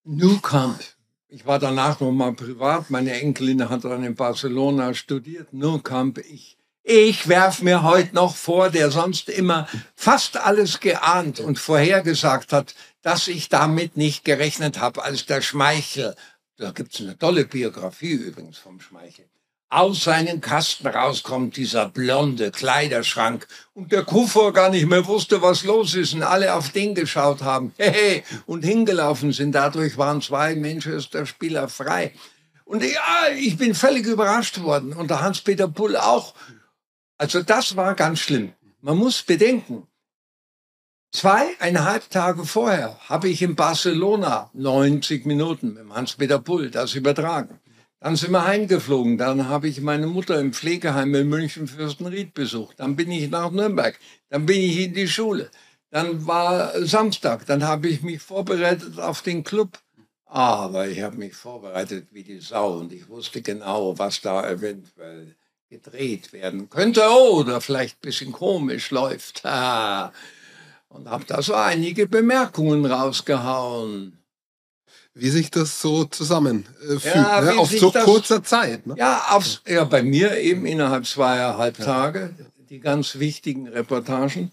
Newcamp. 0.04 0.80
Ich 1.28 1.46
war 1.46 1.58
danach 1.58 1.98
noch 2.00 2.12
mal 2.12 2.32
privat. 2.32 2.90
Meine 2.90 3.12
Enkelin 3.12 3.68
hat 3.68 3.84
dann 3.84 4.04
in 4.04 4.14
Barcelona 4.14 4.94
studiert. 4.94 5.52
Newcamp. 5.52 6.18
Ich, 6.18 6.58
ich 6.82 7.28
werf 7.28 7.62
mir 7.62 7.82
heute 7.82 8.14
noch 8.14 8.36
vor, 8.36 8.70
der 8.70 8.90
sonst 8.90 9.28
immer 9.28 9.66
fast 9.94 10.36
alles 10.36 10.80
geahnt 10.80 11.40
und 11.40 11.58
vorhergesagt 11.58 12.52
hat, 12.52 12.74
dass 13.04 13.28
ich 13.28 13.50
damit 13.50 13.96
nicht 13.96 14.24
gerechnet 14.24 14.80
habe, 14.80 15.04
als 15.04 15.26
der 15.26 15.42
Schmeichel, 15.42 16.16
da 16.56 16.72
gibt's 16.72 17.00
eine 17.00 17.16
tolle 17.18 17.44
Biografie 17.44 18.12
übrigens 18.12 18.56
vom 18.56 18.80
Schmeichel, 18.80 19.26
aus 19.68 20.04
seinem 20.04 20.40
Kasten 20.40 20.86
rauskommt, 20.86 21.56
dieser 21.58 21.90
blonde 21.90 22.50
Kleiderschrank, 22.50 23.46
und 23.74 23.92
der 23.92 24.04
Kuffer 24.04 24.52
gar 24.52 24.70
nicht 24.70 24.86
mehr 24.86 25.06
wusste, 25.06 25.42
was 25.42 25.64
los 25.64 25.94
ist, 25.94 26.14
und 26.14 26.22
alle 26.22 26.54
auf 26.54 26.70
den 26.70 26.94
geschaut 26.94 27.42
haben, 27.42 27.74
hey, 27.78 28.24
und 28.46 28.64
hingelaufen 28.64 29.32
sind. 29.32 29.52
Dadurch 29.52 29.98
waren 29.98 30.22
zwei 30.22 30.54
Manchester 30.54 31.26
Spieler 31.26 31.68
frei. 31.68 32.12
Und 32.64 32.82
ja, 32.82 33.28
ich 33.36 33.58
bin 33.58 33.74
völlig 33.74 34.06
überrascht 34.06 34.62
worden. 34.62 34.94
Und 34.94 35.10
der 35.10 35.20
Hans-Peter 35.20 35.68
Pull 35.68 35.98
auch. 35.98 36.34
Also 37.18 37.42
das 37.42 37.76
war 37.76 37.94
ganz 37.94 38.20
schlimm. 38.20 38.54
Man 38.80 38.96
muss 38.96 39.22
bedenken, 39.22 39.86
Zweieinhalb 41.14 42.10
Tage 42.10 42.44
vorher 42.44 42.98
habe 43.08 43.28
ich 43.28 43.40
in 43.40 43.54
Barcelona 43.54 44.50
90 44.52 45.26
Minuten 45.26 45.74
mit 45.74 45.88
Hans-Peter 45.94 46.40
Pull 46.40 46.72
das 46.72 46.96
übertragen. 46.96 47.60
Dann 48.00 48.16
sind 48.16 48.32
wir 48.32 48.44
heimgeflogen. 48.44 49.16
Dann 49.16 49.48
habe 49.48 49.68
ich 49.68 49.80
meine 49.80 50.08
Mutter 50.08 50.40
im 50.40 50.52
Pflegeheim 50.52 51.14
in 51.14 51.28
München 51.28 51.68
Fürstenried 51.68 52.34
besucht. 52.34 52.80
Dann 52.80 52.96
bin 52.96 53.12
ich 53.12 53.30
nach 53.30 53.52
Nürnberg. 53.52 53.96
Dann 54.28 54.44
bin 54.44 54.60
ich 54.60 54.76
in 54.80 54.94
die 54.94 55.06
Schule. 55.06 55.52
Dann 55.90 56.26
war 56.26 56.84
Samstag. 56.84 57.46
Dann 57.46 57.62
habe 57.62 57.86
ich 57.86 58.02
mich 58.02 58.20
vorbereitet 58.20 58.98
auf 58.98 59.22
den 59.22 59.44
Club. 59.44 59.78
Aber 60.26 60.88
ich 60.88 61.00
habe 61.00 61.16
mich 61.16 61.34
vorbereitet 61.34 62.08
wie 62.10 62.24
die 62.24 62.40
Sau 62.40 62.78
und 62.78 62.92
ich 62.92 63.08
wusste 63.08 63.40
genau, 63.40 63.96
was 63.96 64.20
da 64.20 64.50
eventuell 64.50 65.36
gedreht 65.70 66.32
werden 66.32 66.68
könnte 66.68 67.08
oder 67.08 67.60
vielleicht 67.60 67.98
ein 67.98 68.08
bisschen 68.08 68.32
komisch 68.32 68.90
läuft. 68.90 69.44
Und 70.94 71.10
habe 71.10 71.24
da 71.26 71.42
so 71.42 71.54
einige 71.54 72.06
Bemerkungen 72.06 72.86
rausgehauen. 72.86 74.16
Wie 75.12 75.28
sich 75.28 75.50
das 75.50 75.80
so 75.80 76.04
zusammenfügt, 76.04 77.04
äh, 77.04 77.16
ja, 77.16 77.40
ne? 77.40 77.58
auf 77.58 77.70
so 77.70 77.90
das, 77.90 78.04
kurzer 78.04 78.44
Zeit. 78.44 78.86
Ne? 78.86 78.94
Ja, 78.96 79.26
aufs, 79.30 79.60
ja, 79.66 79.84
bei 79.84 80.04
mir 80.04 80.38
eben 80.38 80.66
innerhalb 80.66 81.06
zweieinhalb 81.06 81.78
ja. 81.80 81.84
Tage 81.84 82.34
die 82.70 82.78
ganz 82.80 83.18
wichtigen 83.18 83.68
Reportagen, 83.68 84.52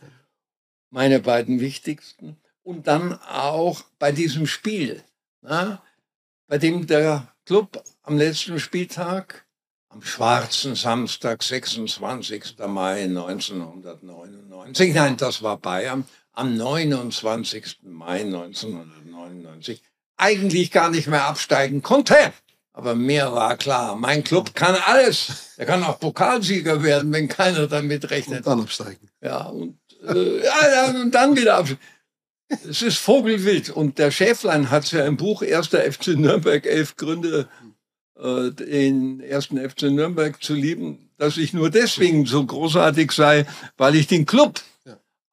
meine 0.89 1.19
beiden 1.19 1.59
wichtigsten. 1.59 2.37
Und 2.63 2.87
dann 2.87 3.19
auch 3.21 3.81
bei 3.99 4.11
diesem 4.11 4.45
Spiel, 4.47 5.03
ne? 5.41 5.79
bei 6.47 6.57
dem 6.57 6.87
der 6.87 7.27
Club 7.45 7.83
am 8.03 8.17
letzten 8.17 8.59
Spieltag 8.59 9.45
am 9.89 10.01
schwarzen 10.01 10.75
Samstag, 10.75 11.43
26. 11.43 12.57
Mai 12.67 13.03
1999, 13.03 14.93
nein, 14.93 15.17
das 15.17 15.43
war 15.43 15.57
Bayern, 15.57 16.05
am 16.33 16.55
29. 16.55 17.79
Mai 17.83 18.21
1999 18.21 19.81
eigentlich 20.17 20.71
gar 20.71 20.89
nicht 20.89 21.07
mehr 21.07 21.25
absteigen 21.25 21.81
konnte. 21.81 22.15
Aber 22.73 22.95
mir 22.95 23.33
war 23.33 23.57
klar, 23.57 23.95
mein 23.95 24.23
Club 24.23 24.55
kann 24.55 24.75
alles. 24.85 25.53
Er 25.57 25.65
kann 25.65 25.83
auch 25.83 25.99
Pokalsieger 25.99 26.83
werden, 26.83 27.11
wenn 27.11 27.27
keiner 27.27 27.67
damit 27.67 28.09
rechnet. 28.11 28.39
Und 28.39 28.47
dann 28.47 28.61
absteigen. 28.61 29.09
Ja, 29.21 29.47
und, 29.47 29.77
äh, 30.07 30.43
ja, 30.43 30.89
und 30.89 31.11
dann 31.11 31.35
wieder 31.35 31.57
absteigen. 31.57 31.81
Es 32.47 32.81
ist 32.81 32.97
Vogelwild. 32.97 33.69
Und 33.69 33.97
der 33.97 34.11
Schäflein 34.11 34.69
hat 34.71 34.91
ja 34.91 35.05
im 35.05 35.17
Buch 35.17 35.41
Erster 35.41 35.79
FC 35.79 36.09
Nürnberg 36.09 36.65
elf 36.65 36.95
Gründe, 36.95 37.49
äh, 38.17 38.51
den 38.51 39.19
ersten 39.21 39.57
FC 39.57 39.83
Nürnberg 39.83 40.41
zu 40.41 40.53
lieben, 40.53 41.09
dass 41.17 41.37
ich 41.37 41.53
nur 41.53 41.69
deswegen 41.69 42.25
so 42.25 42.45
großartig 42.45 43.11
sei, 43.11 43.45
weil 43.77 43.95
ich 43.95 44.07
den 44.07 44.25
Club 44.25 44.61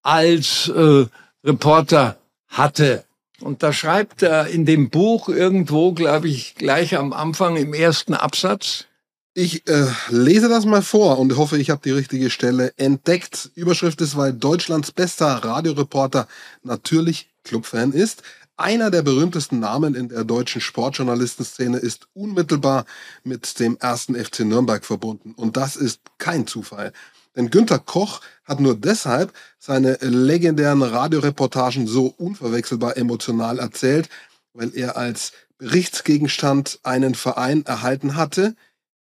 als 0.03 0.69
äh, 0.69 1.07
Reporter 1.45 2.19
hatte. 2.49 3.05
Und 3.41 3.63
da 3.63 3.73
schreibt 3.73 4.23
er 4.23 4.49
in 4.49 4.67
dem 4.67 4.91
Buch 4.91 5.29
irgendwo, 5.29 5.93
glaube 5.93 6.29
ich, 6.29 6.57
gleich 6.57 6.97
am 6.97 7.13
Anfang 7.13 7.57
im 7.57 7.73
ersten 7.73 8.15
Absatz. 8.15 8.87
Ich 9.35 9.69
äh, 9.69 9.87
lese 10.09 10.49
das 10.49 10.65
mal 10.65 10.83
vor 10.83 11.21
und 11.21 11.37
hoffe, 11.37 11.59
ich 11.59 11.71
habe 11.71 11.81
die 11.85 11.93
richtige 11.93 12.31
Stelle 12.31 12.73
entdeckt. 12.77 13.51
Überschrift 13.55 14.01
ist, 14.01 14.17
weil 14.17 14.33
Deutschlands 14.33 14.91
bester 14.91 15.27
Radioreporter 15.27 16.27
natürlich 16.65 17.29
Clubfan 17.45 17.93
ist. 17.93 18.25
Einer 18.57 18.91
der 18.91 19.03
berühmtesten 19.03 19.61
Namen 19.61 19.95
in 19.95 20.09
der 20.09 20.25
deutschen 20.25 20.61
Sportjournalistenszene 20.61 21.79
ist 21.79 22.09
unmittelbar 22.15 22.85
mit 23.23 23.61
dem 23.61 23.77
ersten 23.79 24.17
FC 24.17 24.41
Nürnberg 24.41 24.85
verbunden. 24.85 25.33
Und 25.37 25.57
das 25.57 25.77
ist 25.77 26.01
kein 26.19 26.49
Zufall. 26.49 26.93
Denn 27.39 27.51
Günter 27.51 27.79
Koch 27.79 28.21
hat 28.43 28.59
nur 28.59 28.75
deshalb 28.75 29.33
seine 29.61 29.97
legendären 30.01 30.83
Radioreportagen 30.83 31.87
so 31.87 32.07
unverwechselbar 32.19 32.97
emotional 32.97 33.61
erzählt, 33.61 34.09
weil 34.55 34.77
er 34.77 34.97
als 34.97 35.33
Berichtsgegenstand 35.57 36.81
einen 36.83 37.15
Verein 37.15 37.65
erhalten 37.65 38.17
hatte, 38.17 38.57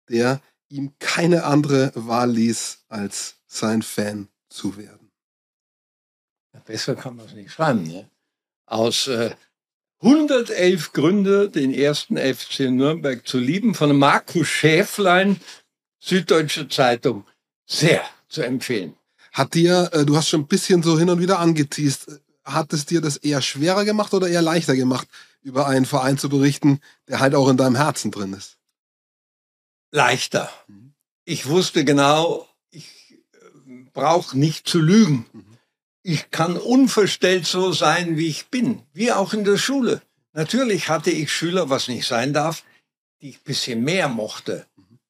der 0.08 0.40
ihm 0.68 0.94
keine 0.98 1.44
andere 1.44 1.92
Wahl 1.94 2.32
ließ, 2.32 2.78
als 2.88 3.36
sein 3.46 3.82
Fan 3.82 4.26
zu 4.48 4.76
werden. 4.76 5.12
Besser 6.64 6.96
kann 6.96 7.14
man 7.14 7.26
es 7.26 7.34
nicht 7.34 7.52
schreiben. 7.52 7.84
Ne? 7.84 8.10
Aus 8.66 9.06
äh, 9.06 9.30
111 10.00 10.92
Gründe, 10.92 11.50
den 11.50 11.72
ersten 11.72 12.16
FC 12.16 12.70
Nürnberg 12.70 13.24
zu 13.28 13.38
lieben, 13.38 13.76
von 13.76 13.96
Markus 13.96 14.48
Schäflein, 14.48 15.40
Süddeutsche 16.00 16.68
Zeitung. 16.68 17.24
Sehr 17.66 18.04
zu 18.34 18.42
empfehlen. 18.42 18.96
Hat 19.32 19.54
dir, 19.54 19.90
äh, 19.92 20.04
du 20.04 20.16
hast 20.16 20.28
schon 20.28 20.42
ein 20.42 20.46
bisschen 20.46 20.82
so 20.82 20.98
hin 20.98 21.08
und 21.08 21.20
wieder 21.20 21.38
angeteased, 21.38 22.20
hat 22.44 22.72
es 22.72 22.86
dir 22.86 23.00
das 23.00 23.16
eher 23.16 23.40
schwerer 23.40 23.84
gemacht 23.84 24.12
oder 24.12 24.28
eher 24.28 24.42
leichter 24.42 24.76
gemacht, 24.76 25.08
über 25.42 25.66
einen 25.66 25.86
Verein 25.86 26.18
zu 26.18 26.28
berichten, 26.28 26.80
der 27.08 27.20
halt 27.20 27.34
auch 27.34 27.48
in 27.48 27.56
deinem 27.56 27.76
Herzen 27.76 28.10
drin 28.10 28.32
ist? 28.34 28.58
Leichter. 29.90 30.50
Ich 31.24 31.46
wusste 31.46 31.84
genau, 31.84 32.46
ich 32.70 33.18
äh, 33.32 33.84
brauche 33.92 34.38
nicht 34.38 34.68
zu 34.68 34.78
lügen. 34.78 35.26
Ich 36.02 36.30
kann 36.30 36.58
unverstellt 36.58 37.46
so 37.46 37.72
sein, 37.72 38.18
wie 38.18 38.26
ich 38.26 38.48
bin, 38.48 38.82
wie 38.92 39.10
auch 39.10 39.32
in 39.32 39.44
der 39.44 39.56
Schule. 39.56 40.02
Natürlich 40.34 40.90
hatte 40.90 41.10
ich 41.10 41.32
Schüler, 41.32 41.70
was 41.70 41.88
nicht 41.88 42.06
sein 42.06 42.34
darf, 42.34 42.64
die 43.22 43.30
ich 43.30 43.38
ein 43.38 43.44
bisschen 43.44 43.84
mehr 43.84 44.08
mochte. 44.08 44.66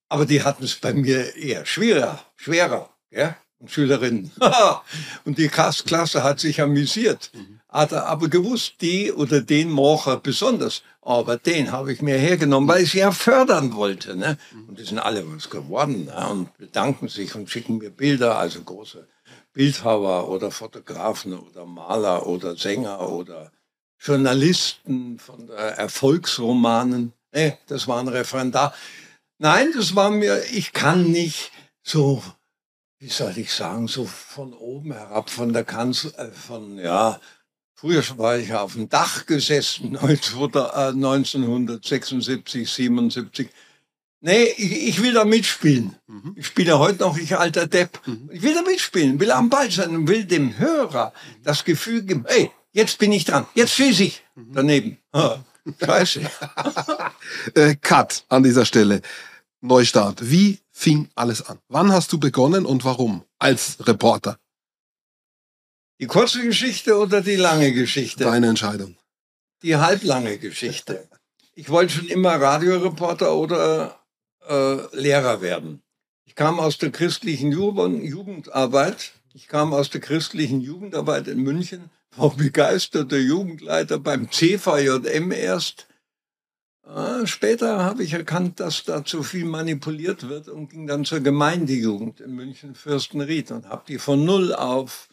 Aber 0.08 0.26
die 0.26 0.42
hatten 0.42 0.64
es 0.64 0.76
bei 0.76 0.92
mir 0.92 1.34
eher 1.34 1.66
schwerer, 1.66 2.24
schwerer. 2.36 2.93
Ja? 3.14 3.36
Und 3.58 3.70
Schülerinnen. 3.70 4.30
und 5.24 5.38
die 5.38 5.48
Klasse 5.48 6.22
hat 6.22 6.40
sich 6.40 6.60
amüsiert. 6.60 7.30
Hat 7.68 7.92
er 7.92 8.06
aber 8.06 8.28
gewusst, 8.28 8.74
die 8.80 9.12
oder 9.12 9.40
den 9.40 9.70
Mocher 9.70 10.18
besonders. 10.18 10.82
Aber 11.00 11.36
den 11.36 11.72
habe 11.72 11.92
ich 11.92 12.02
mir 12.02 12.16
hergenommen, 12.16 12.68
weil 12.68 12.82
ich 12.82 12.92
sie 12.92 12.98
ja 12.98 13.12
fördern 13.12 13.74
wollte. 13.74 14.16
Ne? 14.16 14.38
Und 14.68 14.78
die 14.78 14.84
sind 14.84 14.98
alle 14.98 15.24
was 15.32 15.50
geworden 15.50 16.06
ne? 16.06 16.28
und 16.30 16.56
bedanken 16.56 17.08
sich 17.08 17.34
und 17.34 17.50
schicken 17.50 17.78
mir 17.78 17.90
Bilder, 17.90 18.38
also 18.38 18.62
große 18.62 19.06
Bildhauer 19.52 20.28
oder 20.28 20.50
Fotografen 20.50 21.38
oder 21.38 21.64
Maler 21.64 22.26
oder 22.26 22.56
Sänger 22.56 23.08
oder 23.08 23.52
Journalisten 24.00 25.18
von 25.18 25.48
Erfolgsromanen. 25.48 27.12
Nee, 27.32 27.58
das 27.68 27.88
war 27.88 28.00
ein 28.00 28.08
Referendar. 28.08 28.74
Nein, 29.38 29.72
das 29.74 29.96
war 29.96 30.10
mir, 30.10 30.42
ich 30.52 30.72
kann 30.72 31.10
nicht 31.10 31.50
so, 31.82 32.22
wie 33.04 33.10
soll 33.10 33.36
ich 33.36 33.52
sagen, 33.52 33.86
so 33.86 34.06
von 34.06 34.54
oben 34.54 34.94
herab, 34.94 35.28
von 35.28 35.52
der 35.52 35.64
Kanzler, 35.64 36.18
äh, 36.18 36.30
von, 36.30 36.78
ja, 36.78 37.20
früher 37.74 38.02
war 38.16 38.38
ich 38.38 38.54
auf 38.54 38.72
dem 38.72 38.88
Dach 38.88 39.26
gesessen, 39.26 39.98
1976, 40.02 42.70
77. 42.70 43.50
Nee, 44.22 44.44
ich, 44.56 44.88
ich 44.88 45.02
will 45.02 45.12
da 45.12 45.26
mitspielen. 45.26 45.96
Mhm. 46.06 46.32
Ich 46.34 46.46
spiele 46.46 46.78
heute 46.78 47.00
noch, 47.00 47.18
ich 47.18 47.36
alter 47.36 47.66
Depp. 47.66 48.00
Mhm. 48.06 48.30
Ich 48.32 48.40
will 48.40 48.54
da 48.54 48.62
mitspielen, 48.62 49.20
will 49.20 49.32
am 49.32 49.50
Ball 49.50 49.70
sein 49.70 49.94
und 49.94 50.08
will 50.08 50.24
dem 50.24 50.56
Hörer 50.56 51.12
das 51.42 51.62
Gefühl 51.62 52.04
geben, 52.04 52.24
hey, 52.26 52.50
jetzt 52.72 52.96
bin 52.96 53.12
ich 53.12 53.26
dran, 53.26 53.44
jetzt 53.54 53.74
schieße 53.74 54.04
ich 54.04 54.22
mhm. 54.34 54.52
daneben. 54.54 54.96
Scheiße. 55.84 56.22
äh, 57.54 57.74
Cut 57.76 58.24
an 58.30 58.42
dieser 58.42 58.64
Stelle. 58.64 59.02
Neustart. 59.60 60.30
Wie 60.30 60.63
fing 60.74 61.08
alles 61.14 61.42
an? 61.42 61.58
Wann 61.68 61.92
hast 61.92 62.12
du 62.12 62.18
begonnen 62.18 62.66
und 62.66 62.84
warum 62.84 63.24
als 63.38 63.78
Reporter? 63.86 64.38
Die 66.00 66.06
kurze 66.06 66.42
Geschichte 66.42 66.98
oder 66.98 67.20
die 67.20 67.36
lange 67.36 67.72
Geschichte? 67.72 68.24
Deine 68.24 68.48
Entscheidung. 68.48 68.96
Die 69.62 69.76
halblange 69.76 70.38
Geschichte. 70.38 71.08
Ich 71.54 71.70
wollte 71.70 71.94
schon 71.94 72.08
immer 72.08 72.34
Radioreporter 72.34 73.34
oder 73.34 74.00
äh, 74.48 74.96
Lehrer 74.96 75.40
werden. 75.40 75.82
Ich 76.24 76.34
kam 76.34 76.58
aus 76.58 76.78
der 76.78 76.90
christlichen 76.90 77.52
Jugendarbeit. 77.52 79.12
Ich 79.32 79.46
kam 79.46 79.72
aus 79.72 79.88
der 79.90 80.00
christlichen 80.00 80.60
Jugendarbeit 80.60 81.28
in 81.28 81.42
München 81.42 81.90
war 82.16 82.30
begeisterter 82.30 83.18
Jugendleiter 83.18 83.98
beim 83.98 84.30
CVJM 84.30 85.32
erst. 85.32 85.86
Äh, 86.86 87.26
später 87.26 87.82
habe 87.82 88.02
ich 88.02 88.12
erkannt, 88.12 88.60
dass 88.60 88.84
da 88.84 89.04
zu 89.04 89.22
viel 89.22 89.46
manipuliert 89.46 90.28
wird 90.28 90.48
und 90.48 90.68
ging 90.68 90.86
dann 90.86 91.04
zur 91.04 91.20
Gemeindejugend 91.20 92.20
in 92.20 92.32
München-Fürstenried 92.32 93.50
und 93.52 93.68
habe 93.68 93.84
die 93.88 93.98
von 93.98 94.24
null 94.24 94.54
auf 94.54 95.08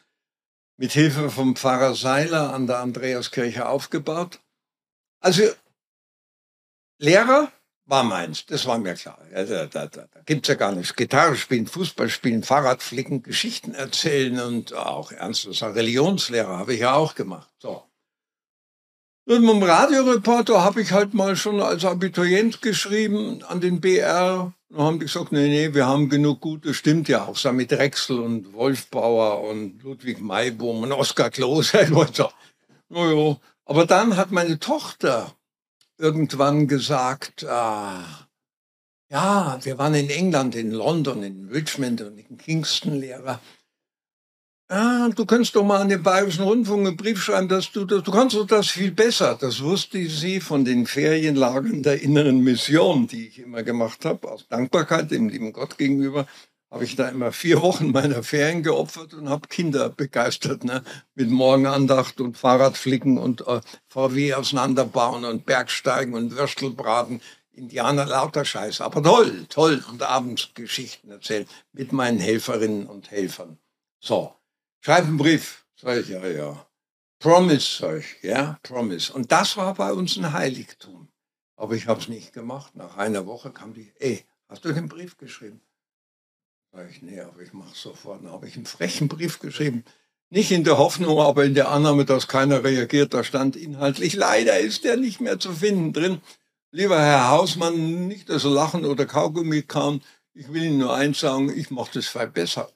mit 0.78 0.92
Hilfe 0.92 1.30
vom 1.30 1.56
Pfarrer 1.56 1.96
Seiler 1.96 2.54
an 2.54 2.68
der 2.68 2.80
Andreaskirche 2.80 3.70
aufgebaut. 3.70 4.40
Also 5.20 5.44
Lehrer 6.98 7.52
war 7.86 8.04
meins, 8.04 8.46
das 8.46 8.66
war 8.66 8.78
mir 8.78 8.96
klar. 8.96 9.20
Ja, 9.32 9.44
da 9.44 9.66
da, 9.66 9.88
da, 9.88 10.08
da 10.12 10.22
gibt 10.26 10.46
es 10.46 10.50
ja 10.50 10.56
gar 10.56 10.72
nichts. 10.72 10.96
Gitarre 10.96 11.36
spielen, 11.36 11.68
Fußball 11.68 12.10
spielen, 12.10 12.44
Fahrrad 12.44 12.84
flicken, 12.84 13.24
Geschichten 13.24 13.74
erzählen 13.74 14.40
und 14.40 14.74
auch 14.74 15.12
ernstes 15.12 15.62
Religionslehrer 15.62 16.58
habe 16.58 16.74
ich 16.74 16.82
ja 16.82 16.94
auch 16.94 17.16
gemacht. 17.16 17.50
So. 17.60 17.84
Mit 19.26 19.38
dem 19.38 19.64
Radioreporter 19.64 20.64
habe 20.64 20.82
ich 20.82 20.92
halt 20.92 21.14
mal 21.14 21.36
schon 21.36 21.62
als 21.62 21.86
Abiturient 21.86 22.62
geschrieben 22.62 23.44
an 23.44 23.62
den 23.62 23.80
BR. 23.80 24.54
Und 24.70 24.80
haben 24.80 25.00
die 25.00 25.06
gesagt, 25.06 25.32
nee, 25.32 25.48
nee, 25.48 25.74
wir 25.74 25.86
haben 25.86 26.10
genug 26.10 26.42
gute, 26.42 26.74
stimmt 26.74 27.08
ja 27.08 27.26
auch. 27.26 27.38
Samit 27.38 27.72
Drechsel 27.72 28.20
und 28.20 28.54
Wolf 28.54 28.88
Bauer 28.88 29.44
und 29.48 29.84
Ludwig 29.84 30.22
Maibohm 30.22 30.84
und 30.84 30.92
Oskar 30.92 31.30
Klose. 31.30 31.88
naja. 32.90 33.38
Aber 33.66 33.86
dann 33.86 34.18
hat 34.18 34.32
meine 34.32 34.60
Tochter 34.60 35.36
irgendwann 35.98 36.68
gesagt, 36.68 37.46
ah, 37.46 38.28
ja, 39.12 39.60
wir 39.62 39.78
waren 39.78 39.94
in 39.94 40.10
England, 40.10 40.56
in 40.56 40.72
London, 40.72 41.22
in 41.22 41.50
Richmond 41.50 42.02
und 42.02 42.18
in 42.18 42.38
Kingston 42.38 42.96
Lehrer. 42.96 43.40
Ah, 44.74 45.10
du 45.14 45.26
kannst 45.26 45.54
doch 45.58 45.66
mal 45.66 45.82
an 45.82 45.90
den 45.90 46.02
Bayerischen 46.02 46.46
Rundfunk 46.46 46.88
einen 46.88 46.96
Brief 46.96 47.22
schreiben, 47.22 47.50
dass 47.50 47.74
du 47.74 47.84
das, 47.84 48.04
du 48.04 48.12
kannst 48.12 48.38
doch 48.38 48.48
das 48.48 48.68
viel 48.68 48.92
besser. 48.92 49.38
Das 49.38 49.62
wusste 49.62 50.08
sie 50.08 50.40
von 50.40 50.64
den 50.64 50.88
Ferienlagern 50.88 51.84
der 51.84 52.02
inneren 52.02 52.40
Mission, 52.40 53.06
die 53.06 53.28
ich 53.28 53.40
immer 53.40 53.64
gemacht 53.64 54.06
habe, 54.06 54.32
aus 54.32 54.48
Dankbarkeit 54.48 55.12
dem 55.12 55.28
lieben 55.28 55.52
Gott 55.52 55.78
gegenüber 55.78 56.26
habe 56.72 56.86
ich 56.86 56.96
da 56.96 57.10
immer 57.10 57.34
vier 57.34 57.62
Wochen 57.62 57.92
meiner 57.92 58.24
Ferien 58.24 58.64
geopfert 58.64 59.14
und 59.14 59.28
habe 59.28 59.50
Kinder 59.50 59.90
begeistert, 59.90 60.64
ne? 60.64 60.84
mit 61.16 61.30
Morgenandacht 61.30 62.22
und 62.22 62.38
Fahrradflicken 62.38 63.18
und 63.18 63.46
äh, 63.46 63.60
VW 63.88 64.36
auseinanderbauen 64.36 65.26
und 65.26 65.46
Bergsteigen 65.46 66.14
und 66.14 66.38
Würstelbraten. 66.38 67.22
Indianer 67.52 68.06
lauter 68.06 68.46
Scheiße, 68.46 68.82
aber 68.86 69.04
toll, 69.04 69.46
toll. 69.50 69.84
Und 69.92 70.02
abends 70.02 70.52
Geschichten 70.54 71.12
erzählen 71.12 71.46
mit 71.74 71.92
meinen 71.92 72.20
Helferinnen 72.20 72.88
und 72.88 73.12
Helfern. 73.12 73.58
So, 74.00 74.34
schreib 74.82 75.06
einen 75.06 75.18
Brief. 75.18 75.66
Sag 75.76 75.98
ich, 76.00 76.10
ja, 76.10 76.26
ja. 76.28 76.68
Promise, 77.20 77.78
sag 77.80 78.00
ich, 78.00 78.24
ja, 78.24 78.60
Promise. 78.64 79.14
Und 79.14 79.32
das 79.32 79.56
war 79.56 79.74
bei 79.76 79.94
uns 79.94 80.18
ein 80.18 80.34
Heiligtum. 80.34 81.08
Aber 81.56 81.76
ich 81.76 81.88
habe 81.88 82.02
es 82.02 82.08
nicht 82.08 82.34
gemacht. 82.34 82.76
Nach 82.76 82.98
einer 82.98 83.26
Woche 83.28 83.52
kam 83.52 83.74
die, 83.74 83.94
ey, 84.00 84.26
hast 84.50 84.66
du 84.66 84.74
den 84.74 84.90
Brief 84.90 85.18
geschrieben? 85.18 85.62
Sag 86.74 86.90
ich, 86.90 87.02
nee, 87.02 87.20
aber 87.22 87.42
ich 87.42 87.54
mache 87.54 87.76
sofort. 87.76 88.24
Dann 88.24 88.32
habe 88.32 88.48
ich 88.48 88.56
einen 88.56 88.66
frechen 88.66 89.08
Brief 89.08 89.40
geschrieben. 89.40 89.84
Nicht 90.30 90.52
in 90.52 90.64
der 90.64 90.78
Hoffnung, 90.78 91.20
aber 91.20 91.46
in 91.46 91.54
der 91.54 91.70
Annahme, 91.70 92.06
dass 92.06 92.28
keiner 92.28 92.64
reagiert. 92.64 93.14
Da 93.14 93.24
stand 93.24 93.56
inhaltlich, 93.56 94.14
leider 94.14 94.60
ist 94.60 94.84
der 94.86 94.98
nicht 94.98 95.20
mehr 95.20 95.40
zu 95.40 95.52
finden 95.54 95.94
drin. 95.94 96.22
Lieber 96.72 97.00
Herr 97.00 97.30
Hausmann, 97.30 98.08
nicht, 98.08 98.30
dass 98.30 98.46
Lachen 98.46 98.86
oder 98.86 99.06
Kaugummi 99.06 99.64
kam. 99.64 100.02
Ich 100.34 100.52
will 100.54 100.64
Ihnen 100.64 100.78
nur 100.78 100.96
eins 100.96 101.20
sagen, 101.20 101.56
ich 101.56 101.70
mache 101.70 101.92
das 101.96 102.08
viel 102.08 102.28
besser. 102.28 102.72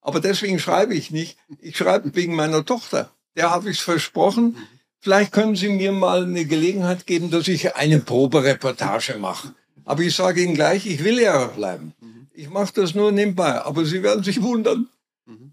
Aber 0.00 0.20
deswegen 0.20 0.58
schreibe 0.58 0.94
ich 0.94 1.10
nicht. 1.10 1.38
Ich 1.58 1.76
schreibe 1.76 2.14
wegen 2.14 2.34
meiner 2.34 2.64
Tochter. 2.64 3.10
Der 3.36 3.50
habe 3.50 3.70
ich 3.70 3.80
versprochen. 3.80 4.56
Vielleicht 4.98 5.32
können 5.32 5.56
Sie 5.56 5.68
mir 5.68 5.92
mal 5.92 6.24
eine 6.24 6.44
Gelegenheit 6.44 7.06
geben, 7.06 7.30
dass 7.30 7.48
ich 7.48 7.76
eine 7.76 8.00
Probereportage 8.00 9.18
mache. 9.18 9.54
Aber 9.84 10.02
ich 10.02 10.14
sage 10.14 10.42
Ihnen 10.42 10.54
gleich, 10.54 10.86
ich 10.86 11.02
will 11.04 11.16
Lehrer 11.16 11.48
bleiben. 11.48 11.94
Ich 12.32 12.48
mache 12.48 12.72
das 12.74 12.94
nur 12.94 13.12
nebenbei, 13.12 13.62
aber 13.62 13.84
Sie 13.84 14.02
werden 14.02 14.24
sich 14.24 14.42
wundern. 14.42 14.88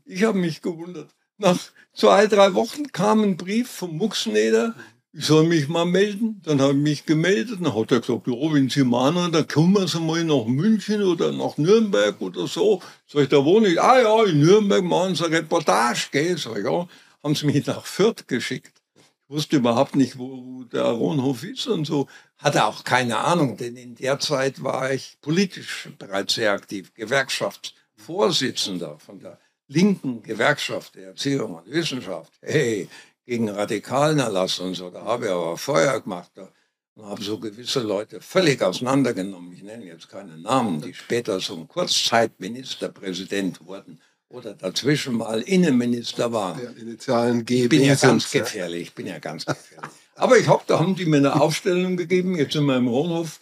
Ich 0.05 0.23
habe 0.23 0.37
mich 0.37 0.61
gewundert. 0.61 1.09
Nach 1.37 1.57
zwei, 1.93 2.27
drei 2.27 2.53
Wochen 2.53 2.91
kam 2.91 3.23
ein 3.23 3.37
Brief 3.37 3.69
vom 3.69 3.97
Muxeneder, 3.97 4.75
ich 5.13 5.25
soll 5.25 5.45
mich 5.45 5.67
mal 5.67 5.85
melden. 5.85 6.41
Dann 6.43 6.61
habe 6.61 6.73
ich 6.73 6.79
mich 6.79 7.05
gemeldet. 7.05 7.59
Dann 7.61 7.75
hat 7.75 7.91
er 7.91 8.01
gesagt, 8.01 8.27
wenn 8.27 8.69
Sie 8.69 8.83
meinen, 8.83 9.31
dann 9.31 9.47
kommen 9.47 9.87
Sie 9.87 9.99
mal 9.99 10.23
nach 10.23 10.45
München 10.45 11.03
oder 11.03 11.31
nach 11.31 11.57
Nürnberg 11.57 12.21
oder 12.21 12.47
so. 12.47 12.81
Sag 13.07 13.23
ich, 13.23 13.29
da 13.29 13.43
wohne 13.43 13.69
ich. 13.69 13.81
Ah 13.81 14.01
ja, 14.01 14.23
in 14.25 14.39
Nürnberg 14.39 14.83
machen 14.83 15.15
Sie 15.15 15.25
eine 15.25 15.37
Reportage, 15.37 16.09
gell? 16.11 16.37
Sag 16.37 16.63
ja. 16.63 16.87
Haben 17.23 17.35
Sie 17.35 17.45
mich 17.45 17.65
nach 17.65 17.85
Fürth 17.85 18.27
geschickt. 18.27 18.73
Ich 18.95 19.35
wusste 19.35 19.57
überhaupt 19.57 19.95
nicht, 19.95 20.17
wo 20.17 20.63
der 20.65 20.83
Ronhof 20.83 21.43
ist 21.43 21.67
und 21.67 21.85
so 21.85 22.07
hatte 22.37 22.65
auch 22.65 22.83
keine 22.83 23.17
Ahnung, 23.17 23.57
denn 23.57 23.75
in 23.75 23.95
der 23.95 24.19
Zeit 24.19 24.63
war 24.63 24.93
ich 24.93 25.17
politisch 25.21 25.89
bereits 25.97 26.35
sehr 26.35 26.53
aktiv, 26.53 26.93
Gewerkschaftsvorsitzender 26.93 28.99
von 28.99 29.19
der 29.19 29.39
linken 29.67 30.23
Gewerkschaft 30.23 30.95
der 30.95 31.07
Erziehung 31.07 31.55
und 31.55 31.69
Wissenschaft. 31.69 32.31
Hey, 32.41 32.87
gegen 33.27 33.49
radikalen 33.49 34.17
Erlass 34.19 34.57
und 34.59 34.73
so, 34.73 34.89
da 34.89 35.03
habe 35.03 35.25
ich 35.25 35.31
aber 35.31 35.57
Feuer 35.57 35.99
gemacht. 36.01 36.31
Da 36.33 36.49
und 36.97 37.05
habe 37.05 37.23
so 37.23 37.39
gewisse 37.39 37.81
Leute 37.81 38.21
völlig 38.21 38.61
auseinandergenommen. 38.61 39.53
Ich 39.53 39.61
nenne 39.61 39.85
jetzt 39.85 40.09
keine 40.09 40.37
Namen, 40.37 40.81
die 40.81 40.93
später 40.93 41.39
so 41.39 41.55
ein 41.55 41.67
Kurzzeitministerpräsident 41.67 43.65
wurden 43.65 44.01
oder 44.29 44.55
dazwischen 44.55 45.15
mal 45.15 45.41
Innenminister 45.41 46.33
waren. 46.33 46.59
Der 46.59 46.75
Initialen. 46.75 47.45
Ich 47.47 47.69
bin 47.69 47.83
ja 47.83 47.95
ganz 47.95 48.31
gefährlich, 48.31 48.81
ich 48.81 48.95
bin 48.95 49.05
ja 49.05 49.19
ganz 49.19 49.45
gefährlich. 49.45 49.91
Aber 50.15 50.37
ich 50.37 50.47
habe, 50.47 50.63
da 50.65 50.79
haben 50.79 50.95
die 50.95 51.05
mir 51.05 51.17
eine 51.17 51.39
Aufstellung 51.39 51.97
gegeben, 51.97 52.35
jetzt 52.35 52.55
in 52.55 52.63
meinem 52.63 52.89
Wohnhof, 52.89 53.39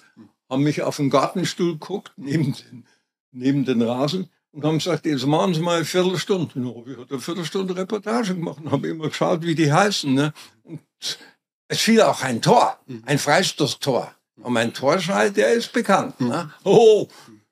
haben 0.50 0.64
mich 0.64 0.82
auf 0.82 0.98
den 0.98 1.10
Gartenstuhl 1.10 1.74
geguckt, 1.74 2.12
neben 2.18 2.54
den, 2.54 2.86
neben 3.32 3.64
den 3.64 3.82
Rasen 3.82 4.30
und 4.56 4.64
haben 4.64 4.78
gesagt, 4.78 5.06
jetzt 5.06 5.26
machen 5.26 5.54
Sie 5.54 5.60
mal 5.60 5.76
eine 5.76 5.86
Viertelstunde. 5.86 6.54
Ich 6.88 6.98
hatte 6.98 7.14
eine 7.16 7.20
Viertelstunde 7.20 7.76
Reportage 7.76 8.36
gemacht 8.36 8.60
und 8.64 8.72
habe 8.72 8.88
immer 8.88 9.10
geschaut, 9.10 9.42
wie 9.42 9.54
die 9.54 9.72
heißen. 9.72 10.14
Ne? 10.14 10.34
Und 10.64 10.80
es 11.68 11.82
fiel 11.82 12.02
auch 12.02 12.22
ein 12.22 12.42
Tor, 12.42 12.80
ein 13.06 13.20
Freistoßtor. 13.20 14.16
Und 14.42 14.54
mein 14.54 14.74
Torschrei, 14.74 15.30
der 15.30 15.54
ist 15.54 15.74
bekannt. 15.74 16.22
Ne? 16.22 16.50
Oh, 16.64 17.08